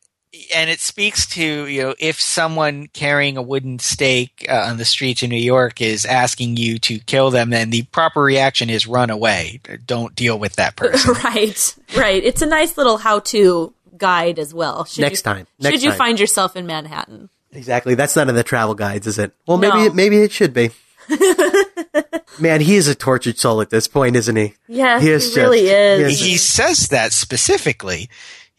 [0.55, 4.85] and it speaks to you know if someone carrying a wooden stake uh, on the
[4.85, 8.87] streets of New York is asking you to kill them, then the proper reaction is
[8.87, 9.59] run away.
[9.85, 11.13] Don't deal with that person.
[11.23, 12.23] right, right.
[12.23, 14.85] It's a nice little how-to guide as well.
[14.85, 15.47] Should Next you, time.
[15.59, 15.97] Next should you time.
[15.99, 17.29] find yourself in Manhattan?
[17.51, 17.93] Exactly.
[17.93, 19.31] That's not in the travel guides, is it?
[19.45, 19.83] Well, maybe No.
[19.85, 20.71] it, maybe it should be.
[22.39, 24.55] Man, he is a tortured soul at this point, isn't he?
[24.67, 26.13] Yes, He he, just- really he is.
[26.13, 28.09] is- he says that specifically.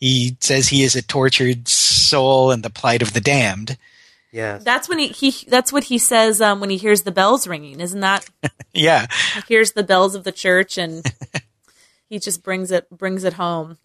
[0.05, 3.79] He says he is a tortured soul and the plight of the damned.
[4.33, 4.59] Yeah.
[4.59, 7.81] That's when he, he that's what he says um, when he hears the bells ringing.
[7.81, 8.29] Isn't that
[8.75, 9.07] Yeah.
[9.37, 11.03] he hears the bells of the church and
[12.11, 13.79] he just brings it brings it home.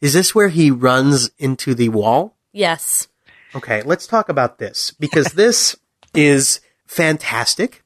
[0.00, 2.34] Is this where he runs into the wall?
[2.52, 3.06] Yes.
[3.54, 5.76] Okay, let's talk about this because this
[6.14, 7.84] is fantastic.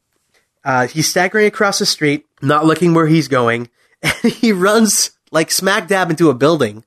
[0.65, 3.69] Uh, he's staggering across the street, not looking where he's going,
[4.03, 6.83] and he runs like smack dab into a building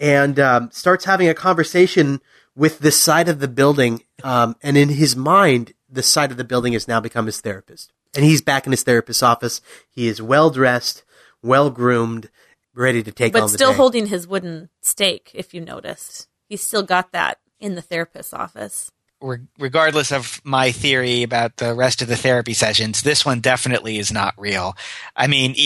[0.00, 2.20] and um, starts having a conversation
[2.54, 4.02] with the side of the building.
[4.22, 7.92] Um, and in his mind, the side of the building has now become his therapist.
[8.14, 9.60] And he's back in his therapist's office.
[9.90, 11.04] He is well dressed,
[11.42, 12.30] well groomed,
[12.74, 13.76] ready to take on But the still day.
[13.76, 16.28] holding his wooden stake, if you noticed.
[16.48, 18.90] He's still got that in the therapist's office.
[19.20, 23.98] Re- regardless of my theory about the rest of the therapy sessions, this one definitely
[23.98, 24.76] is not real.
[25.16, 25.56] I mean,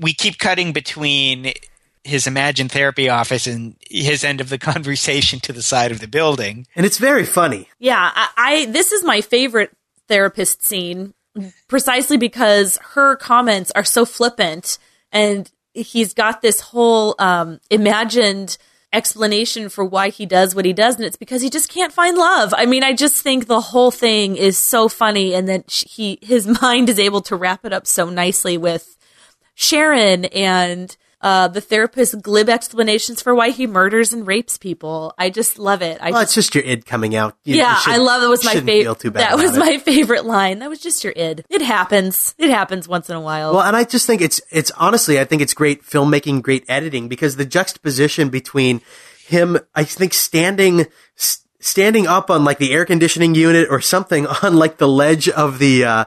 [0.00, 1.52] we keep cutting between
[2.08, 6.08] his imagined therapy office and his end of the conversation to the side of the
[6.08, 6.66] building.
[6.74, 7.68] and it's very funny.
[7.78, 9.70] Yeah, I, I this is my favorite
[10.08, 11.14] therapist scene
[11.68, 14.78] precisely because her comments are so flippant
[15.12, 18.58] and he's got this whole um, imagined
[18.92, 22.16] explanation for why he does what he does and it's because he just can't find
[22.16, 22.54] love.
[22.56, 26.46] I mean, I just think the whole thing is so funny and that he his
[26.62, 28.96] mind is able to wrap it up so nicely with
[29.54, 35.12] Sharon and uh, the therapist's glib explanations for why he murders and rapes people.
[35.18, 35.98] I just love it.
[36.00, 37.36] I Well, just it's just your id coming out.
[37.44, 39.14] You- yeah, you I love that was my favorite.
[39.14, 39.58] That was it.
[39.60, 40.60] my favorite line.
[40.60, 41.44] That was just your id.
[41.50, 42.34] It happens.
[42.38, 43.52] It happens once in a while.
[43.54, 47.08] Well, and I just think it's it's honestly, I think it's great filmmaking, great editing
[47.08, 48.80] because the juxtaposition between
[49.26, 50.86] him, I think standing
[51.16, 55.28] s- standing up on like the air conditioning unit or something on like the ledge
[55.28, 56.04] of the uh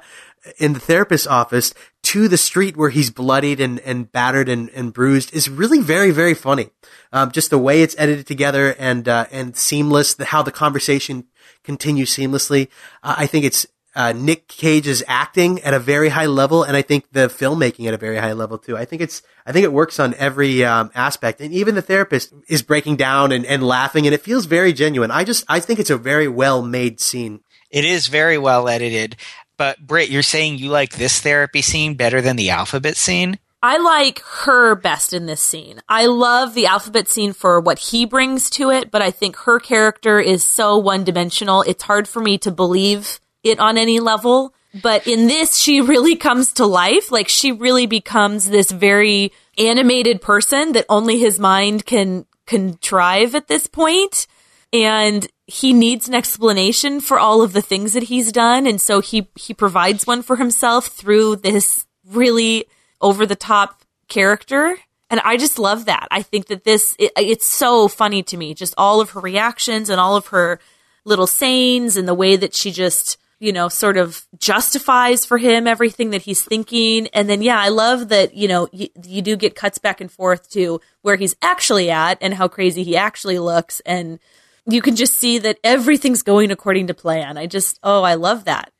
[0.57, 1.73] in the therapist's office
[2.11, 6.11] to the street where he's bloodied and, and battered and, and bruised is really very,
[6.11, 6.69] very funny.
[7.13, 11.27] Um, just the way it's edited together and, uh, and seamless, the, how the conversation
[11.63, 12.67] continues seamlessly.
[13.01, 13.65] Uh, I think it's,
[13.95, 17.93] uh, Nick Cage's acting at a very high level, and I think the filmmaking at
[17.93, 18.75] a very high level too.
[18.75, 22.33] I think it's, I think it works on every um, aspect, and even the therapist
[22.49, 25.11] is breaking down and, and laughing, and it feels very genuine.
[25.11, 27.39] I just, I think it's a very well made scene.
[27.69, 29.15] It is very well edited.
[29.61, 33.37] But Britt, you're saying you like this therapy scene better than the alphabet scene?
[33.61, 35.79] I like her best in this scene.
[35.87, 39.59] I love the alphabet scene for what he brings to it, but I think her
[39.59, 41.61] character is so one dimensional.
[41.61, 44.55] It's hard for me to believe it on any level.
[44.81, 47.11] But in this, she really comes to life.
[47.11, 53.47] Like she really becomes this very animated person that only his mind can contrive at
[53.47, 54.25] this point.
[54.73, 58.65] And he needs an explanation for all of the things that he's done.
[58.65, 62.67] And so he, he provides one for himself through this really
[63.01, 64.77] over the top character.
[65.09, 66.07] And I just love that.
[66.09, 68.53] I think that this, it, it's so funny to me.
[68.53, 70.61] Just all of her reactions and all of her
[71.03, 75.67] little sayings and the way that she just, you know, sort of justifies for him
[75.67, 77.07] everything that he's thinking.
[77.07, 80.09] And then, yeah, I love that, you know, you, you do get cuts back and
[80.09, 83.81] forth to where he's actually at and how crazy he actually looks.
[83.81, 84.17] And
[84.65, 87.37] you can just see that everything's going according to plan.
[87.37, 88.71] I just, oh, I love that.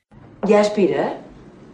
[0.47, 1.21] Yes, Peter?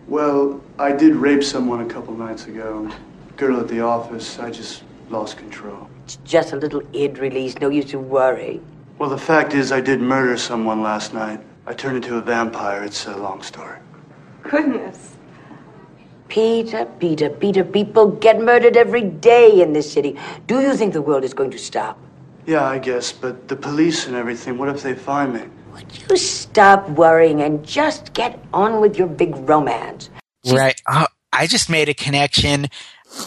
[0.07, 2.89] Well, I did rape someone a couple nights ago.
[3.35, 5.89] Girl at the office, I just lost control.
[6.05, 8.61] It's just a little id release, no use to worry.
[8.97, 11.41] Well, the fact is, I did murder someone last night.
[11.65, 12.83] I turned into a vampire.
[12.83, 13.77] It's a long story.
[14.43, 15.15] Goodness.
[16.29, 20.17] Peter, Peter, Peter, people get murdered every day in this city.
[20.47, 21.99] Do you think the world is going to stop?
[22.47, 25.43] Yeah, I guess, but the police and everything, what if they find me?
[25.73, 30.09] Would you stop worrying and just get on with your big romance.
[30.43, 30.81] Right.
[30.89, 32.67] Oh, I just made a connection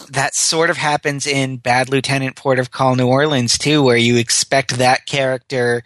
[0.09, 4.17] that sort of happens in Bad Lieutenant Port of Call New Orleans too, where you
[4.17, 5.83] expect that character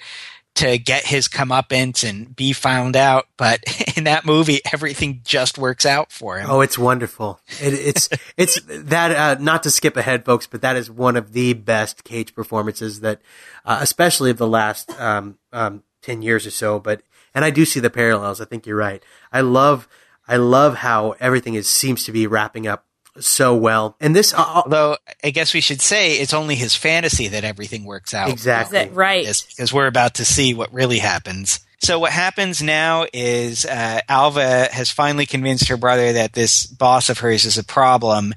[0.55, 3.61] to get his comeuppance and be found out, but
[3.97, 6.49] in that movie, everything just works out for him.
[6.49, 7.39] Oh, it's wonderful.
[7.61, 11.33] It, it's it's that uh, not to skip ahead, folks, but that is one of
[11.33, 13.21] the best Cage performances that,
[13.65, 16.79] uh, especially of the last um, um, ten years or so.
[16.79, 17.01] But
[17.33, 18.39] and I do see the parallels.
[18.39, 19.03] I think you're right.
[19.31, 19.87] I love
[20.27, 22.85] I love how everything is seems to be wrapping up
[23.19, 23.95] so well.
[23.99, 27.85] And this, uh, although I guess we should say it's only his fantasy that everything
[27.85, 28.29] works out.
[28.29, 28.79] Exactly.
[28.79, 29.23] Is it right?
[29.23, 31.59] Yes, because we're about to see what really happens.
[31.79, 37.09] So what happens now is uh, Alva has finally convinced her brother that this boss
[37.09, 38.33] of hers is a problem,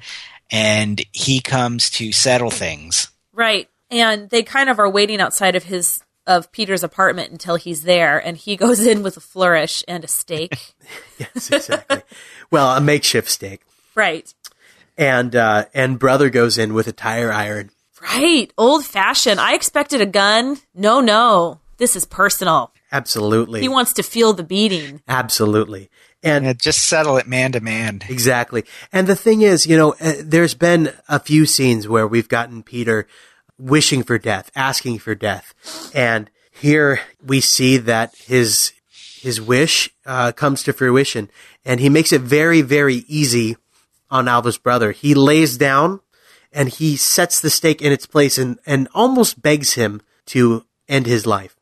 [0.51, 3.09] and he comes to settle things.
[3.33, 3.69] Right.
[3.91, 8.19] And they kind of are waiting outside of his of Peter's apartment until he's there
[8.19, 10.75] and he goes in with a flourish and a stake.
[11.19, 12.03] yes, exactly.
[12.51, 13.63] well, a makeshift stake.
[13.95, 14.33] Right.
[14.99, 17.71] And uh and brother goes in with a tire iron.
[18.03, 18.53] Right.
[18.59, 19.41] Old fashioned.
[19.41, 20.59] I expected a gun.
[20.75, 21.61] No, no.
[21.79, 22.73] This is personal.
[22.91, 23.61] Absolutely.
[23.61, 25.01] He wants to feel the beating.
[25.09, 25.89] Absolutely.
[26.23, 28.01] And Yeah, just settle it man to man.
[28.09, 28.65] Exactly.
[28.93, 32.63] And the thing is, you know, uh, there's been a few scenes where we've gotten
[32.63, 33.07] Peter
[33.57, 35.55] wishing for death, asking for death.
[35.95, 38.73] And here we see that his,
[39.21, 41.31] his wish, uh, comes to fruition
[41.65, 43.57] and he makes it very, very easy
[44.11, 44.93] on Alva's brother.
[44.93, 46.01] He lays down
[46.53, 51.07] and he sets the stake in its place and, and almost begs him to end
[51.07, 51.57] his life.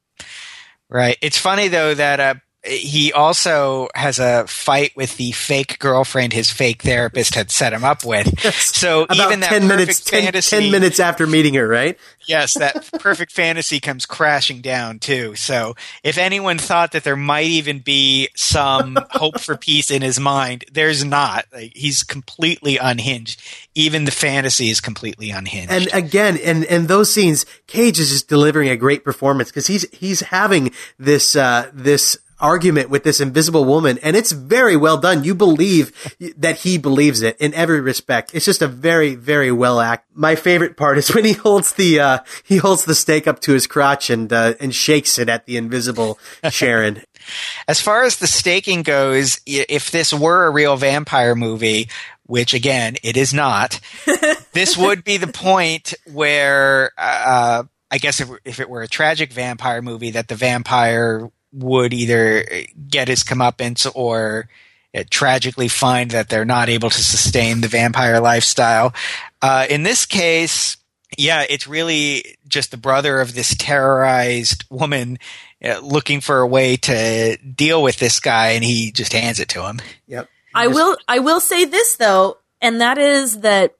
[0.88, 1.18] Right.
[1.20, 2.34] It's funny though that uh,
[2.66, 7.84] he also has a fight with the fake girlfriend his fake therapist had set him
[7.84, 8.32] up with.
[8.76, 11.98] So About even that 10 minutes, 10, fantasy, 10 minutes after meeting her, right?
[12.26, 15.34] yes, that perfect fantasy comes crashing down too.
[15.36, 20.20] So if anyone thought that there might even be some hope for peace in his
[20.20, 21.46] mind, there's not.
[21.52, 23.40] Like, he's completely unhinged.
[23.74, 25.72] Even the fantasy is completely unhinged.
[25.72, 29.88] And again, and in those scenes, Cage is just delivering a great performance because he's,
[29.90, 35.24] he's having this, uh, this argument with this invisible woman and it's very well done.
[35.24, 35.92] You believe
[36.36, 38.34] that he believes it in every respect.
[38.34, 40.06] It's just a very, very well act.
[40.14, 43.52] My favorite part is when he holds the, uh, he holds the stake up to
[43.52, 46.18] his crotch and, uh, and shakes it at the invisible
[46.50, 47.02] Sharon.
[47.68, 51.88] As far as the staking goes, if this were a real vampire movie,
[52.26, 53.80] which again, it is not,
[54.52, 59.32] this would be the point where, uh, I guess if, if it were a tragic
[59.32, 62.44] vampire movie, that the vampire would either
[62.88, 64.48] get his comeuppance or
[64.94, 68.94] uh, tragically find that they're not able to sustain the vampire lifestyle.
[69.42, 70.76] Uh, in this case,
[71.16, 75.18] yeah, it's really just the brother of this terrorized woman
[75.64, 79.48] uh, looking for a way to deal with this guy, and he just hands it
[79.50, 79.80] to him.
[80.06, 80.28] Yep.
[80.54, 83.74] I will I will say this though, and that is that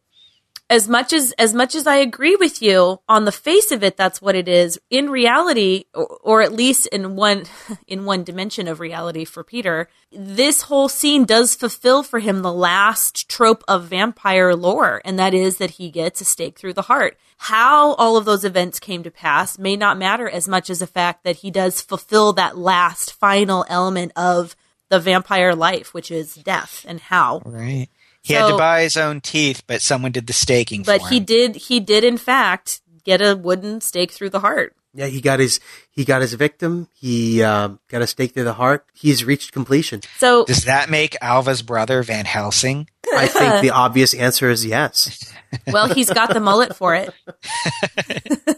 [0.68, 3.96] as much as as much as I agree with you on the face of it,
[3.96, 4.78] that's what it is.
[4.90, 7.44] In reality, or, or at least in one
[7.86, 12.52] in one dimension of reality for Peter, this whole scene does fulfill for him the
[12.52, 16.82] last trope of vampire lore, and that is that he gets a stake through the
[16.82, 17.16] heart.
[17.38, 20.86] How all of those events came to pass may not matter as much as the
[20.86, 24.56] fact that he does fulfill that last final element of
[24.88, 27.42] the vampire life, which is death and how.
[27.44, 27.88] Right.
[28.26, 31.20] He had to buy his own teeth, but someone did the staking But for he
[31.20, 34.74] did he did in fact get a wooden stake through the heart.
[34.92, 36.88] Yeah, he got his, he got his victim.
[36.94, 38.86] He, um, got a stake through the heart.
[38.94, 40.00] He's reached completion.
[40.16, 42.88] So Does that make Alva's brother Van Helsing?
[43.14, 45.32] I think the obvious answer is yes.
[45.66, 47.12] well, he's got the mullet for it.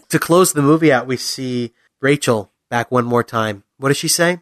[0.09, 3.63] to close the movie out, we see Rachel back one more time.
[3.77, 4.39] What does she say?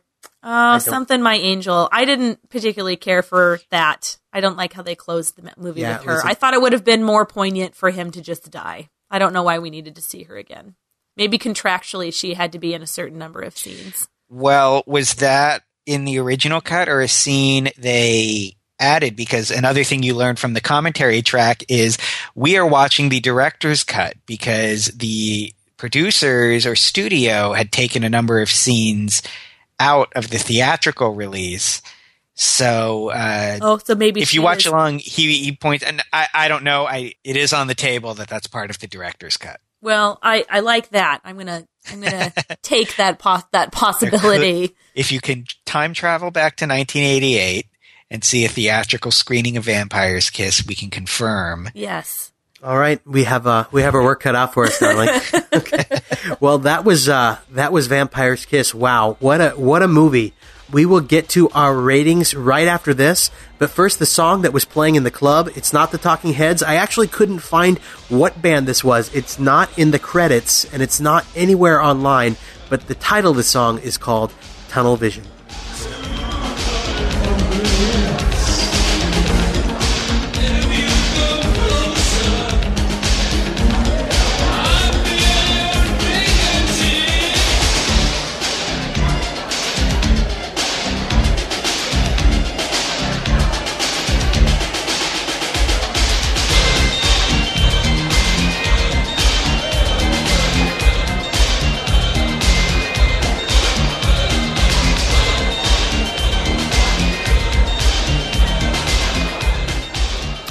[0.50, 1.90] Oh, something my angel.
[1.92, 4.18] I didn't particularly care for that.
[4.32, 6.20] I don't like how they closed the movie Yeah, with her.
[6.22, 8.88] a- I thought it would have been more poignant for him to just die.
[9.12, 10.76] I don't know why we needed to see her again.
[11.18, 14.08] Maybe contractually she had to be in a certain number of scenes.
[14.30, 19.16] Well, was that in the original cut or a scene they added?
[19.16, 21.98] Because another thing you learned from the commentary track is
[22.36, 28.42] we are watching the director's cut because the producers or studio had taken a number
[28.42, 29.22] of scenes
[29.80, 31.82] out of the theatrical release.
[32.36, 36.28] So, uh, Oh, so maybe if you watch is- along, he, he points, and I,
[36.34, 39.38] I don't know, I, it is on the table that that's part of the director's
[39.38, 39.60] cut.
[39.82, 41.22] Well, I, I like that.
[41.24, 42.34] I'm gonna I'm gonna
[42.64, 44.76] take that pos- that possibility.
[44.96, 47.68] if you can time travel back to 1988
[48.10, 51.70] and see a theatrical screening of Vampire's Kiss, we can confirm.
[51.76, 52.32] Yes.
[52.64, 55.10] All right, we have uh, we have our work cut out for us, darling.
[55.54, 55.86] okay.
[56.40, 58.74] well, that was uh, that was Vampire's Kiss.
[58.74, 60.34] Wow, what a what a movie!
[60.72, 63.30] We will get to our ratings right after this,
[63.60, 65.50] but first, the song that was playing in the club.
[65.56, 66.64] It's not the Talking Heads.
[66.64, 67.78] I actually couldn't find
[68.10, 69.14] what band this was.
[69.14, 72.38] It's not in the credits, and it's not anywhere online.
[72.70, 74.34] But the title of the song is called
[74.68, 75.26] Tunnel Vision.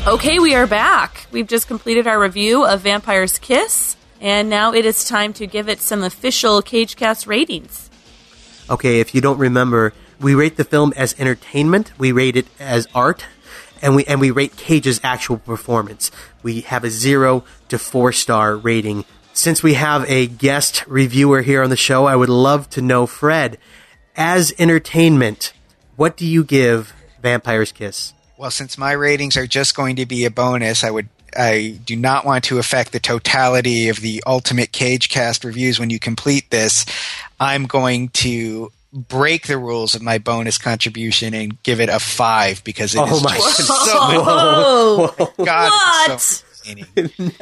[0.06, 1.26] Okay, we are back.
[1.32, 5.68] We've just completed our review of Vampire's Kiss, and now it is time to give
[5.68, 7.90] it some official CageCast ratings.
[8.70, 12.86] Okay, if you don't remember, we rate the film as entertainment, we rate it as
[12.94, 13.26] art,
[13.82, 16.12] and we and we rate Cage's actual performance.
[16.40, 19.04] We have a zero to four star rating.
[19.32, 23.06] Since we have a guest reviewer here on the show, I would love to know,
[23.06, 23.58] Fred,
[24.14, 25.52] as entertainment,
[25.96, 28.12] what do you give Vampire's Kiss?
[28.38, 31.96] Well, since my ratings are just going to be a bonus, I would I do
[31.96, 36.86] not want to affect the totality of the ultimate CageCast reviews when you complete this.
[37.38, 42.64] I'm going to break the rules of my bonus contribution and give it a five
[42.64, 43.74] because it oh is Oh my just so
[44.24, 45.14] Whoa!
[45.44, 46.10] God, what?
[46.12, 47.32] it's so entertaining.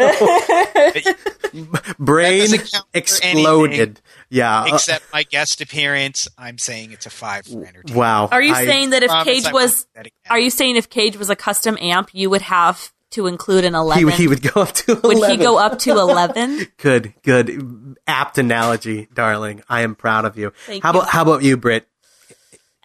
[1.98, 4.00] Brain doesn't exploded.
[4.34, 4.38] Anything.
[4.38, 4.62] Yeah.
[4.62, 7.90] uh, Except my guest appearance, I'm saying it's a five for entertainment.
[7.94, 8.28] wow.
[8.30, 10.12] Are you I- saying that if promise Cage was do that again.
[10.30, 13.74] Are you saying if Cage was a custom amp, you would have to include an
[13.76, 14.04] 11?
[14.06, 15.38] would- he would go up to Would 11.
[15.38, 16.66] he go up to 11?
[16.78, 19.62] Good, good, apt analogy, darling.
[19.68, 20.52] I am proud of you.
[20.66, 20.98] Thank how you.
[20.98, 21.86] about how about you, Britt?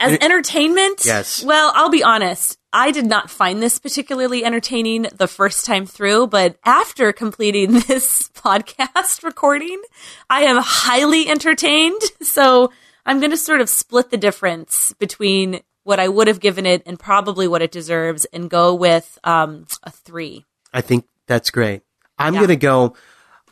[0.01, 1.01] As entertainment?
[1.03, 1.43] Yes.
[1.43, 2.58] Well, I'll be honest.
[2.71, 8.29] I did not find this particularly entertaining the first time through, but after completing this
[8.35, 9.81] podcast recording,
[10.29, 12.01] I am highly entertained.
[12.21, 12.71] So
[13.05, 16.83] I'm going to sort of split the difference between what I would have given it
[16.85, 20.45] and probably what it deserves and go with um, a three.
[20.71, 21.81] I think that's great.
[22.19, 22.41] I'm Yeah.
[22.41, 22.95] gonna go.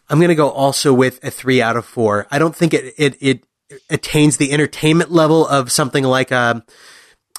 [0.10, 2.28] I'm gonna go also with a three out of four.
[2.30, 3.44] I don't think it it, it
[3.90, 6.64] attains the entertainment level of something like a,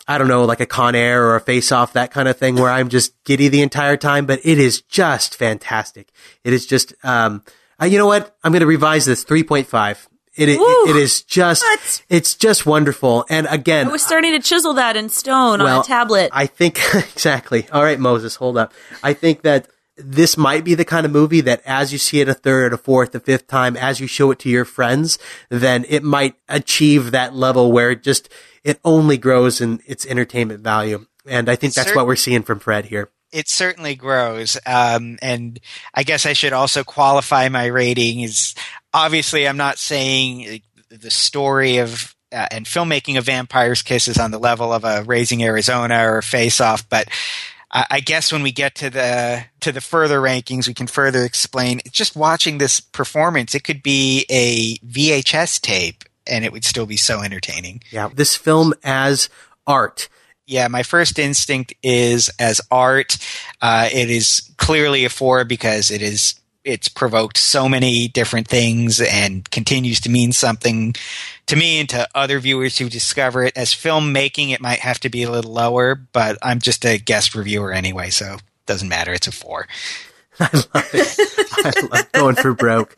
[0.09, 2.57] I don't know, like a Con Air or a Face Off, that kind of thing,
[2.57, 4.25] where I'm just giddy the entire time.
[4.25, 6.11] But it is just fantastic.
[6.43, 6.95] It is just.
[7.05, 7.45] Um,
[7.81, 8.37] uh, you know what?
[8.43, 9.23] I'm gonna revise this.
[9.23, 10.09] Three point five.
[10.35, 11.63] It, it, it is just.
[11.63, 12.03] What?
[12.09, 13.27] It's just wonderful.
[13.29, 16.31] And again, I was starting to chisel that in stone on a tablet.
[16.33, 17.69] I think exactly.
[17.71, 18.73] All right, Moses, hold up.
[19.03, 19.69] I think that
[19.99, 22.79] this might be the kind of movie that as you see it a third, a
[22.79, 25.19] fourth, a fifth time, as you show it to your friends,
[25.49, 28.29] then it might achieve that level where it just
[28.65, 31.07] it only grows in its entertainment value.
[31.27, 33.11] And I think that's what we're seeing from Fred here.
[33.33, 34.57] it certainly grows.
[34.65, 35.61] Um, and
[35.95, 38.55] I guess I should also qualify my rating is
[38.95, 44.31] obviously I'm not saying the story of uh, and filmmaking of Vampire's Kiss is on
[44.31, 47.09] the level of a Raising Arizona or Face Off, but
[47.71, 51.25] I I guess when we get to the to the further rankings, we can further
[51.25, 51.81] explain.
[51.91, 56.97] Just watching this performance, it could be a VHS tape, and it would still be
[56.97, 57.83] so entertaining.
[57.91, 59.29] Yeah, this film as
[59.67, 60.09] art.
[60.47, 63.19] Yeah, my first instinct is as art.
[63.61, 66.39] Uh, it is clearly a four because it is
[66.69, 70.95] it's provoked so many different things and continues to mean something
[71.47, 73.57] to me and to other viewers who discover it.
[73.57, 77.35] As filmmaking, it might have to be a little lower, but I'm just a guest
[77.35, 79.13] reviewer anyway, so it doesn't matter.
[79.15, 79.67] It's a four.
[80.41, 81.19] I love it.
[81.65, 82.95] I love going for broke.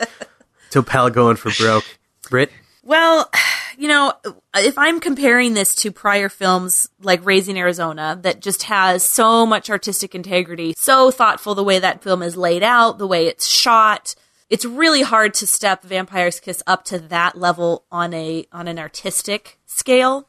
[0.70, 1.85] Topel going for broke.
[2.28, 2.51] Britt?
[2.91, 3.31] Well,
[3.79, 4.12] you know,
[4.57, 9.71] if I'm comparing this to prior films like Raising Arizona, that just has so much
[9.71, 14.17] artistic integrity, so thoughtful the way that film is laid out, the way it's shot,
[14.51, 18.81] it's really hard to step Vampire's Kiss up to that level on a on an
[18.81, 20.29] artistic scale.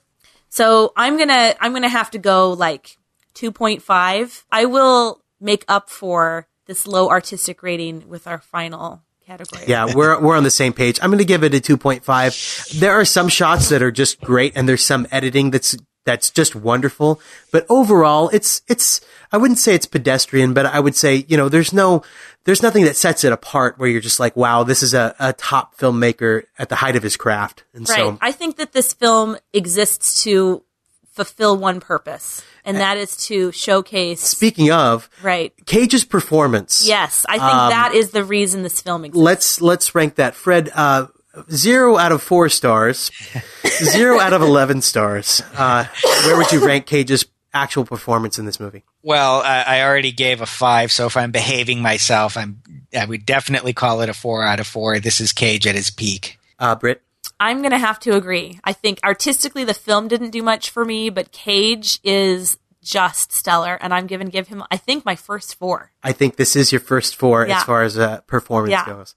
[0.49, 2.97] So I'm gonna I'm gonna have to go like
[3.33, 4.43] 2.5.
[4.51, 9.01] I will make up for this low artistic rating with our final
[9.31, 9.63] category.
[9.67, 10.99] Yeah, we're we're on the same page.
[11.01, 12.79] I'm going to give it a 2.5.
[12.79, 16.55] There are some shots that are just great and there's some editing that's that's just
[16.55, 17.21] wonderful,
[17.51, 19.01] but overall it's it's
[19.31, 22.03] I wouldn't say it's pedestrian, but I would say, you know, there's no
[22.45, 25.33] there's nothing that sets it apart where you're just like, wow, this is a, a
[25.33, 27.63] top filmmaker at the height of his craft.
[27.73, 27.97] And Right.
[27.97, 30.63] so I think that this film exists to
[31.11, 34.21] fulfill one purpose, and that is to showcase.
[34.21, 35.53] speaking of Right.
[35.65, 36.83] Cage's performance.
[36.87, 39.21] Yes, I think Um, that is the reason this film exists.
[39.23, 40.35] let's let's rank that.
[40.35, 41.07] Fred, uh,
[41.51, 43.11] zero out of four stars,
[43.67, 45.41] zero out of 11 stars.
[45.55, 45.85] Uh,
[46.25, 48.83] where would you rank Cage's actual performance in this movie?
[49.03, 52.61] Well, I, I already gave a five, so if I'm behaving myself, I'm
[52.97, 54.99] I would definitely call it a four out of four.
[54.99, 56.37] This is Cage at his peak.
[56.59, 57.01] Uh, Britt?
[57.39, 58.59] I'm going to have to agree.
[58.63, 63.75] I think artistically the film didn't do much for me, but Cage is just stellar,
[63.75, 65.91] and I'm going to give him, I think, my first four.
[66.01, 67.57] I think this is your first four Yeah.
[67.57, 68.85] as far as uh, performance Yeah.
[68.87, 69.13] goes.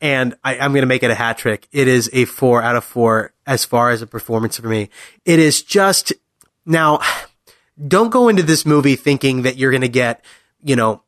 [0.00, 1.68] And I, I'm going to make it a hat trick.
[1.72, 4.88] It is a four out of four as far as a performance for me.
[5.26, 6.14] It is just,
[6.64, 7.00] now,
[7.86, 10.24] don't go into this movie thinking that you're going to get,
[10.62, 11.02] you know,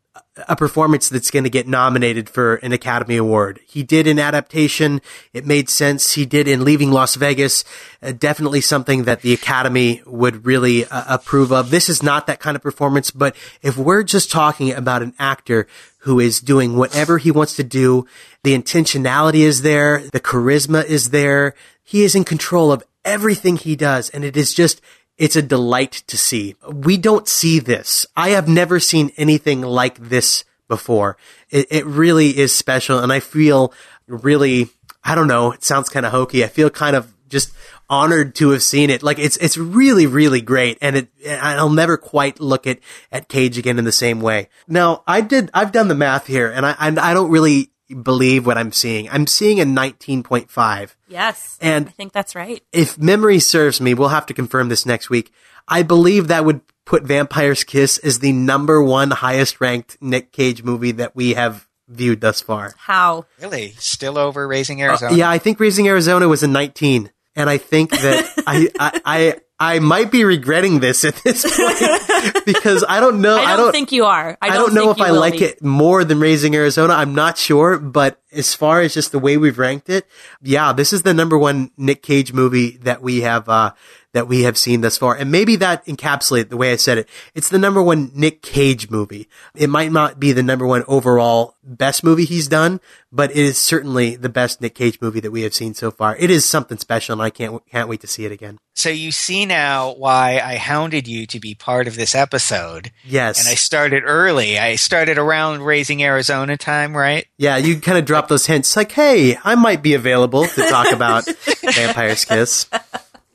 [0.49, 3.61] a performance that's going to get nominated for an Academy Award.
[3.67, 5.01] He did in adaptation.
[5.33, 6.13] It made sense.
[6.13, 7.65] He did in Leaving Las Vegas.
[8.03, 11.71] Uh, definitely something that the Academy would really uh, approve of.
[11.71, 15.69] This is not that kind of performance, but if we're just talking about an actor
[15.99, 18.07] who is doing whatever he wants to do,
[18.43, 21.55] the intentionality is there, the charisma is there.
[21.83, 24.81] He is in control of everything he does, and it is just
[25.17, 26.57] it's a delight to see.
[26.69, 28.07] We don't see this.
[28.17, 31.17] I have never seen anything like this before.
[31.51, 33.73] It, it really is special, and I feel
[34.07, 34.69] really,
[35.03, 36.45] I don't know, it sounds kind of hokey.
[36.45, 37.55] I feel kind of just
[37.89, 39.03] honored to have seen it.
[39.03, 42.79] Like it's it's really really great, and it, I'll never quite look at
[43.13, 44.49] at Cage again in the same way.
[44.67, 47.71] Now I did I've done the math here, and I I, I don't really
[48.03, 49.09] believe what I'm seeing.
[49.11, 50.95] I'm seeing a 19.5.
[51.09, 51.59] Yes.
[51.61, 52.63] And I think that's right.
[52.73, 55.33] if memory serves me, we'll have to confirm this next week.
[55.69, 60.63] I believe that would put Vampire's Kiss as the number one highest ranked Nick Cage
[60.63, 62.75] movie that we have viewed thus far.
[62.77, 63.27] How?
[63.41, 65.17] Really, still over Raising Uh, Arizona.
[65.17, 69.37] yeah, I think Raising Arizona was a 19, and I think that I, I I
[69.59, 73.37] I might be regretting this at this point because I don't know.
[73.37, 74.37] I don't, I don't think you are.
[74.43, 75.45] I I don't, don't, know if I like be.
[75.45, 76.95] it more than Raising Arizona.
[76.95, 80.07] I'm not sure, but as far as just the way we've ranked it,
[80.43, 83.73] yeah, this is the number one Nick Cage movie that we have uh,
[84.15, 87.09] that we have seen thus far, and maybe that encapsulates the way I said it.
[87.35, 89.29] It's the number one Nick Cage movie.
[89.55, 92.81] It might not be the number one overall best movie he's done,
[93.11, 96.17] but it is certainly the best Nick Cage movie that we have seen so far.
[96.17, 98.59] It is something special, and I can't can't wait to see it again.
[98.77, 102.91] So you see now why I hounded you to be part of this episode.
[103.05, 103.39] Yes.
[103.39, 104.59] And I started early.
[104.59, 107.27] I started around Raising Arizona time, right?
[107.39, 110.93] Yeah, you kind of drop those hints like, hey, I might be available to talk
[110.93, 111.25] about
[111.75, 112.67] Vampire's Kiss.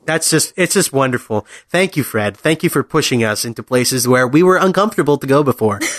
[0.10, 1.46] That's just, it's just wonderful.
[1.68, 2.36] Thank you, Fred.
[2.36, 5.80] Thank you for pushing us into places where we were uncomfortable to go before.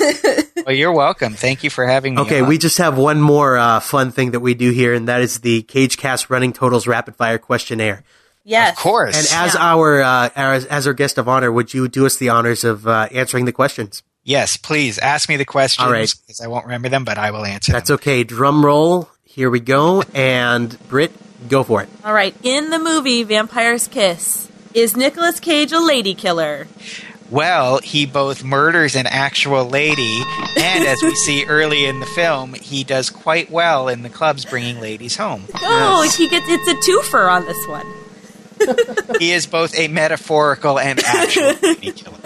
[0.66, 1.32] Well, you're welcome.
[1.32, 2.20] Thank you for having me.
[2.20, 2.48] Okay, on.
[2.48, 5.40] we just have one more uh, fun thing that we do here, and that is
[5.40, 8.04] the CageCast Running Totals Rapid Fire Questionnaire.
[8.44, 8.72] Yes.
[8.72, 9.16] Of course.
[9.16, 12.28] And as our uh, as, as our guest of honor, would you do us the
[12.28, 14.02] honors of uh, answering the questions?
[14.22, 15.86] Yes, please ask me the questions.
[15.86, 16.14] All right.
[16.26, 18.22] Because I won't remember them, but I will answer That's okay.
[18.22, 19.08] Drum roll.
[19.24, 20.02] Here we go.
[20.14, 21.12] And Britt,
[21.48, 21.88] go for it.
[22.04, 22.34] All right.
[22.42, 26.66] In the movie Vampire's Kiss, is Nicolas Cage a lady killer?
[27.30, 30.20] Well, he both murders an actual lady,
[30.58, 34.44] and as we see early in the film, he does quite well in the clubs
[34.44, 35.44] bringing ladies home.
[35.54, 37.86] Oh, he gets it's a twofer on this one.
[39.20, 42.18] he is both a metaphorical and actual lady killer.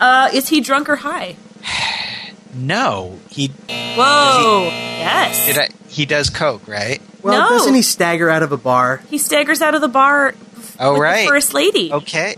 [0.00, 1.36] Uh, is he drunk or high?
[2.56, 4.68] No, he Whoa.
[4.70, 5.46] Yes.
[5.46, 5.58] did.
[5.58, 7.00] I, he does coke, right?
[7.22, 7.56] Well, No.
[7.58, 9.02] doesn't he stagger out of a bar?
[9.10, 10.34] He staggers out of the bar
[10.78, 11.24] Oh, with right.
[11.24, 11.92] the first lady.
[11.92, 12.36] Okay,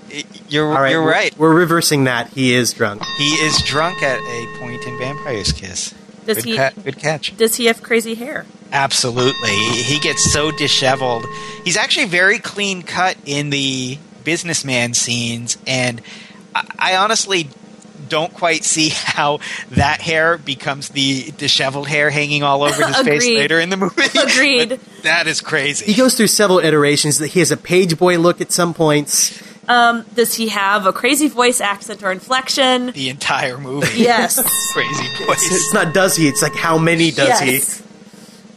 [0.49, 1.35] you're All right, you're we're- right.
[1.39, 2.29] We're reversing that.
[2.35, 3.03] He is drunk.
[3.19, 5.95] He is drunk at a point in Vampire's Kiss.
[6.27, 7.37] Does good, he- ca- good catch.
[7.37, 8.45] Does he have crazy hair?
[8.73, 9.51] Absolutely.
[9.57, 11.25] He gets so disheveled.
[11.65, 16.01] He's actually very clean cut in the businessman scenes, and
[16.55, 17.49] I, I honestly
[18.09, 19.41] don't quite see how
[19.71, 24.03] that hair becomes the disheveled hair hanging all over his face later in the movie.
[24.19, 24.69] Agreed.
[24.71, 25.87] But that is crazy.
[25.93, 27.19] He goes through several iterations.
[27.19, 29.43] That he has a page boy look at some points.
[29.69, 32.87] Um, does he have a crazy voice accent or inflection?
[32.93, 33.99] the entire movie.
[34.03, 34.37] Yes.
[34.73, 35.53] crazy It's, voice.
[35.53, 36.27] it's not does he?
[36.29, 37.83] It's like how many does Yes.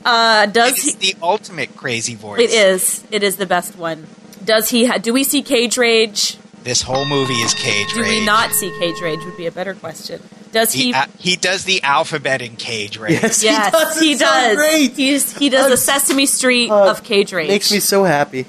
[0.06, 1.12] Uh, does It's he?
[1.14, 2.40] the ultimate crazy voice.
[2.40, 3.04] It is.
[3.12, 4.08] It is the best one.
[4.44, 4.86] Does he?
[4.86, 6.38] Ha- do we see cage rage?
[6.64, 8.10] This whole movie is cage Do rage.
[8.12, 9.20] Do we not see cage rage?
[9.26, 10.22] Would be a better question.
[10.52, 10.92] Does He, he?
[10.92, 13.14] a- he does the alphabet in cage rage.
[13.22, 14.00] Yes, yes, he does.
[14.00, 14.56] he It's so does.
[14.58, 14.92] great.
[14.94, 17.48] He's, he does a Sesame Street of cage rage.
[17.48, 18.46] Makes me so happy.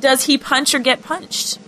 [0.00, 1.58] does he punch or get punched?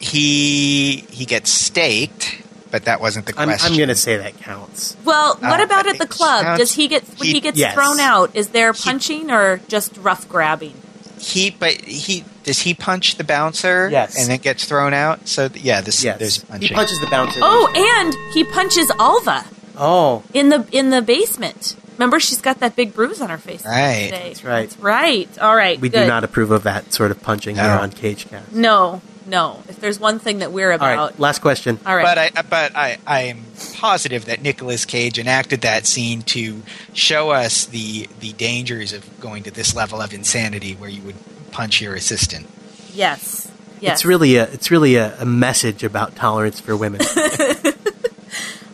[0.00, 3.72] He he gets staked, but that wasn't the I'm, question.
[3.72, 4.96] I'm going to say that counts.
[5.04, 6.42] Well, what Uh, about at the club?
[6.42, 7.74] sounds- Does he get when he- he, gets yes.
[7.74, 8.30] thrown out?
[8.34, 10.74] Is there punching or just rough grabbing?
[11.20, 13.88] He but he does he punch the bouncer?
[13.90, 14.18] Yes.
[14.18, 15.28] and it gets thrown out.
[15.28, 16.74] So th- yeah, this Yes, there's he punching.
[16.76, 17.40] punches the bouncer.
[17.42, 17.68] Oh,
[18.02, 19.44] and he punches Alva
[19.76, 21.76] Oh, in the in the basement.
[21.98, 23.64] Remember, she's got that big bruise on her face.
[23.66, 24.04] Right.
[24.10, 24.28] Today.
[24.28, 24.68] That's right.
[24.70, 25.38] That's right.
[25.40, 25.80] All right.
[25.80, 26.02] We good.
[26.02, 27.78] do not approve of that sort of punching here No.
[27.80, 28.52] on CageCast.
[28.52, 29.62] No, no.
[29.68, 31.78] If there's one thing that we're about, right, last question.
[31.86, 32.04] All right.
[32.04, 33.44] But I but I I'm
[33.76, 36.62] positive that Nicolas Cage enacted that scene to
[36.94, 41.16] show us the the dangers of going to this level of insanity where you would
[41.52, 42.46] punch your assistant.
[42.92, 43.50] yes,
[43.80, 43.98] yes.
[43.98, 47.00] It's really a it's really a, a message about tolerance for women.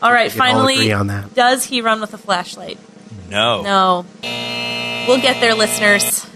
[0.03, 0.33] all right.
[0.33, 1.35] we can all Finally, on that.
[1.35, 2.79] does he run with a flashlight?
[3.29, 3.63] No.
[3.63, 4.07] No.
[5.09, 6.27] We'll get there, listeners.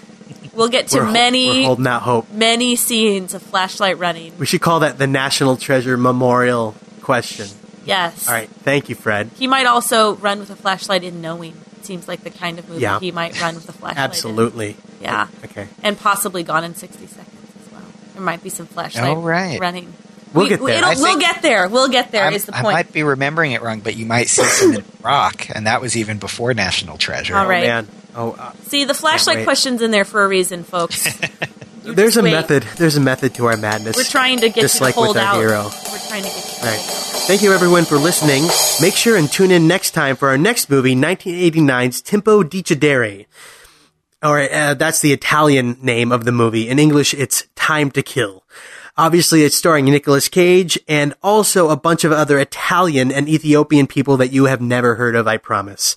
[0.58, 2.30] We'll get to We're, many, we're holding out hope.
[2.32, 4.36] many scenes of flashlight running.
[4.38, 7.46] We should call that the National Treasure Memorial question.
[7.86, 8.26] Yes.
[8.28, 9.30] All right, thank you, Fred.
[9.38, 11.54] He might also run with a flashlight in knowing.
[11.82, 12.98] Seems like the kind of movie Yeah.
[13.00, 13.96] he might run with a flashlight.
[13.96, 14.02] in.
[14.02, 14.76] Absolutely.
[15.00, 15.28] Yeah.
[15.44, 15.68] Okay.
[15.82, 17.80] And possibly Gone in 60 Seconds as well.
[18.14, 19.58] There might be some flashlight Oh, right.
[19.60, 19.94] running.
[20.34, 20.90] We'll We- get there.
[20.90, 21.68] it'll- we'll get there.
[21.68, 22.24] We'll get there.
[22.24, 22.74] I'm- Is the I point.
[22.74, 25.96] might be remembering it wrong, but you might see some in Rock, and that was
[25.96, 27.36] even before National Treasure.
[27.36, 27.64] All right.
[27.64, 27.88] Oh, man,
[28.18, 31.08] oh, uh, See, the flashlight question's in there for a reason, folks.
[31.82, 32.32] There's a wait.
[32.32, 32.64] method.
[32.76, 33.96] There's a method to our madness.
[33.96, 35.36] We're trying to get just you to like hold with our out.
[35.36, 35.64] hero.
[35.64, 36.80] We're trying to get you All right.
[37.28, 38.44] Thank you, everyone, for listening.
[38.80, 43.26] Make sure and tune in next time for our next movie, 1989's Tempo di Uccidere.
[44.22, 46.68] All right, uh, that's the Italian name of the movie.
[46.68, 48.44] In English, it's Time to Kill.
[48.96, 54.16] Obviously, it's starring Nicolas Cage and also a bunch of other Italian and Ethiopian people
[54.16, 55.96] that you have never heard of, I promise.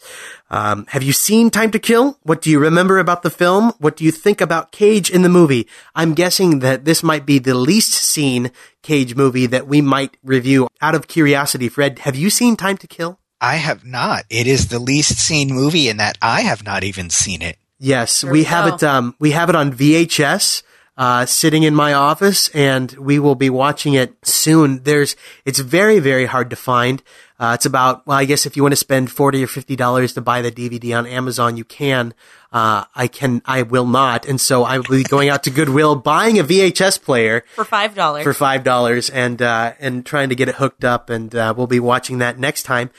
[0.52, 2.19] Um, have you seen Time to Kill?
[2.23, 3.72] What do you remember about the film?
[3.80, 5.65] What do you think about Cage in the movie?
[5.95, 8.52] I'm guessing that this might be the least seen
[8.84, 10.68] Cage movie that we might review.
[10.82, 13.18] Out of curiosity, Fred, have you seen Time to Kill?
[13.40, 14.26] I have not.
[14.30, 17.57] It is the least seen movie in that I have not even seen it.
[17.80, 18.76] Yes, we we have go.
[18.76, 18.84] it.
[18.84, 20.64] Um, we have it on VHS,
[20.97, 24.84] uh, sitting in my office, and we will be watching it soon.
[24.84, 25.15] There's,
[25.45, 27.01] it's very, very hard to find.
[27.39, 30.13] Uh, it's about, well, I guess if you want to spend forty or fifty dollars
[30.13, 32.13] to buy the DVD on Amazon, you can.
[32.53, 35.95] Uh, I can, I will not, and so I will be going out to Goodwill,
[35.95, 38.23] buying a VHS player for five dollars.
[38.23, 41.65] for five dollars, and uh, and trying to get it hooked up, and uh, we'll
[41.65, 42.91] be watching that next time.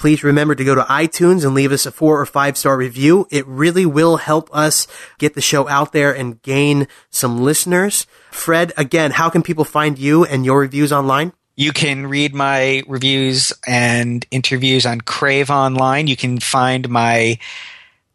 [0.00, 3.26] Please remember to go to iTunes and leave us a four or five star review.
[3.30, 4.86] It really will help us
[5.18, 8.06] get the show out there and gain some listeners.
[8.30, 11.34] Fred, again, how can people find you and your reviews online?
[11.54, 16.06] You can read my reviews and interviews on Crave Online.
[16.06, 17.38] You can find my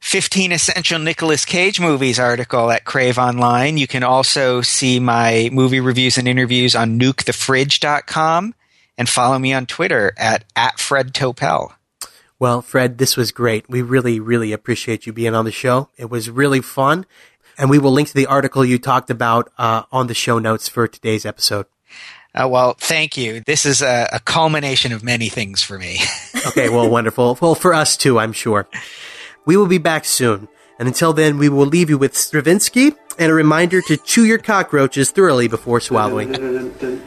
[0.05, 3.75] 15 Essential Nicolas Cage Movies article at Crave Online.
[3.75, 8.53] You can also see my movie reviews and interviews on nukethefridge.com
[8.99, 11.73] and follow me on Twitter at, at Fred Topel.
[12.37, 13.67] Well, Fred, this was great.
[13.67, 15.89] We really, really appreciate you being on the show.
[15.97, 17.07] It was really fun.
[17.57, 20.69] And we will link to the article you talked about uh, on the show notes
[20.69, 21.65] for today's episode.
[22.35, 23.41] Uh, well, thank you.
[23.41, 25.99] This is a, a culmination of many things for me.
[26.49, 27.39] Okay, well, wonderful.
[27.41, 28.67] Well, for us too, I'm sure.
[29.45, 30.47] We will be back soon.
[30.77, 34.37] And until then, we will leave you with Stravinsky and a reminder to chew your
[34.37, 36.31] cockroaches thoroughly before swallowing.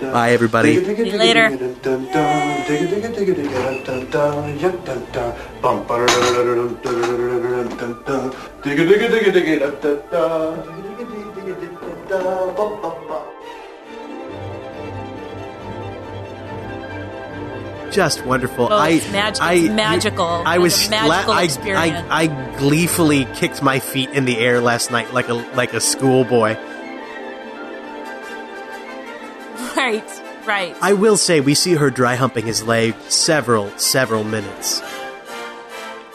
[0.01, 0.83] Bye, everybody.
[0.83, 1.51] See you later.
[17.91, 18.69] Just wonderful.
[18.71, 20.27] Oh, I, it's mag- I, it's magical.
[20.27, 22.07] I was magical I, experience.
[22.11, 25.81] I, I gleefully kicked my feet in the air last night like a like a
[25.81, 26.57] schoolboy.
[29.77, 30.77] Right, right.
[30.81, 34.83] I will say we see her dry humping his leg several several minutes.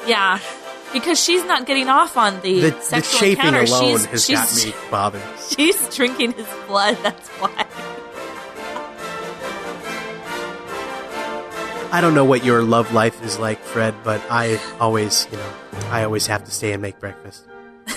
[0.06, 0.40] Yeah,
[0.92, 3.72] because she's not getting off on the, The, the sexual chafing encounter.
[3.72, 5.22] alone she's, has she's, got me bothered.
[5.56, 6.98] She's drinking his blood.
[7.04, 7.66] That's why.
[11.94, 15.54] I don't know what your love life is like, Fred, but I always, you know,
[15.92, 17.46] I always have to stay and make breakfast.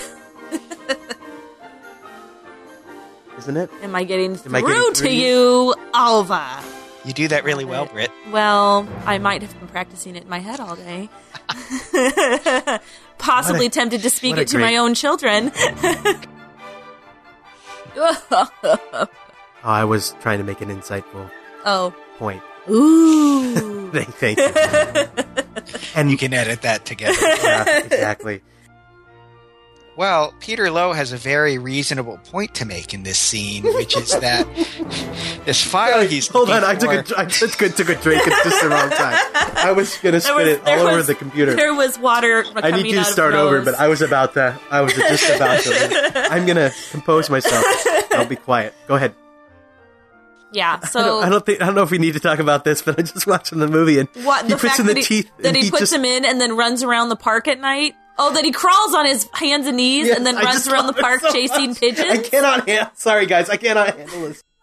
[3.39, 3.71] Isn't it?
[3.81, 6.63] Am I getting Am I getting to through to you, Alva?
[7.05, 8.11] You do that really well, Britt.
[8.29, 11.09] Well, I might have been practicing it in my head all day.
[13.17, 15.51] Possibly a- tempted to speak it to my own children.
[17.99, 19.07] Oh,
[19.63, 21.31] I was trying to make an insightful
[21.65, 21.95] oh.
[22.19, 22.43] point.
[22.69, 23.89] Ooh.
[23.91, 25.23] thank, thank you.
[25.95, 27.17] And you can edit that together.
[27.21, 28.41] yeah, exactly.
[29.95, 34.11] Well, Peter Loew has a very reasonable point to make in this scene, which is
[34.19, 34.45] that
[35.45, 38.27] this file he's Hold on, I took for- a, I took a, took a drink
[38.27, 39.17] at just the wrong time.
[39.55, 41.55] I was gonna There spit was- it there all over was- the computer.
[41.55, 42.45] There was water.
[42.55, 44.59] I need you to start over, but I was about to.
[44.69, 46.27] I was just about to.
[46.31, 47.65] I'm gonna compose myself.
[48.11, 48.75] I'll be quiet.
[48.87, 49.15] Go ahead.
[50.57, 50.79] Yeah.
[50.83, 52.63] I So don't, I don't think I don't know if we need to talk about
[52.65, 54.93] this, but I just watching the movie and what he the puts fact in the
[54.95, 57.15] that he, teeth that and he, puts just, him in and then runs around the
[57.15, 57.95] park at night.
[58.19, 60.87] Oh, that he crawls on his hands and knees Yes, and then I runs around
[60.87, 61.79] the park so chasing much.
[61.79, 62.09] pigeons.
[62.09, 62.91] I cannot handle.
[62.95, 64.43] Sorry, guys, I cannot handle this.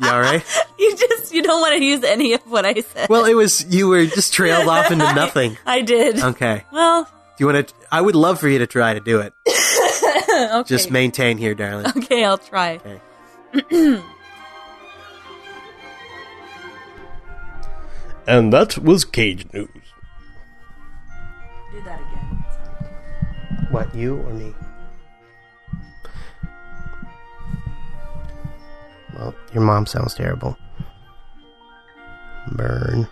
[0.00, 0.44] You all right?
[0.78, 3.08] You just you don't want to use any of what I said.
[3.08, 5.56] Well, it was you were just trailed off into nothing.
[5.66, 6.20] I did.
[6.20, 6.64] Okay.
[6.70, 7.74] Well, Do you want to?
[7.90, 9.32] I would love for you to try to do it.
[9.48, 10.68] okay.
[10.68, 11.86] Just maintain here, darling.
[11.96, 12.78] okay, I'll try.
[13.54, 14.02] Okay.
[18.26, 19.68] And that was Cage News.
[21.72, 22.44] Do that again.
[23.70, 24.54] What you or me?
[29.14, 30.56] Well, your mom sounds terrible.
[32.52, 33.06] Burn.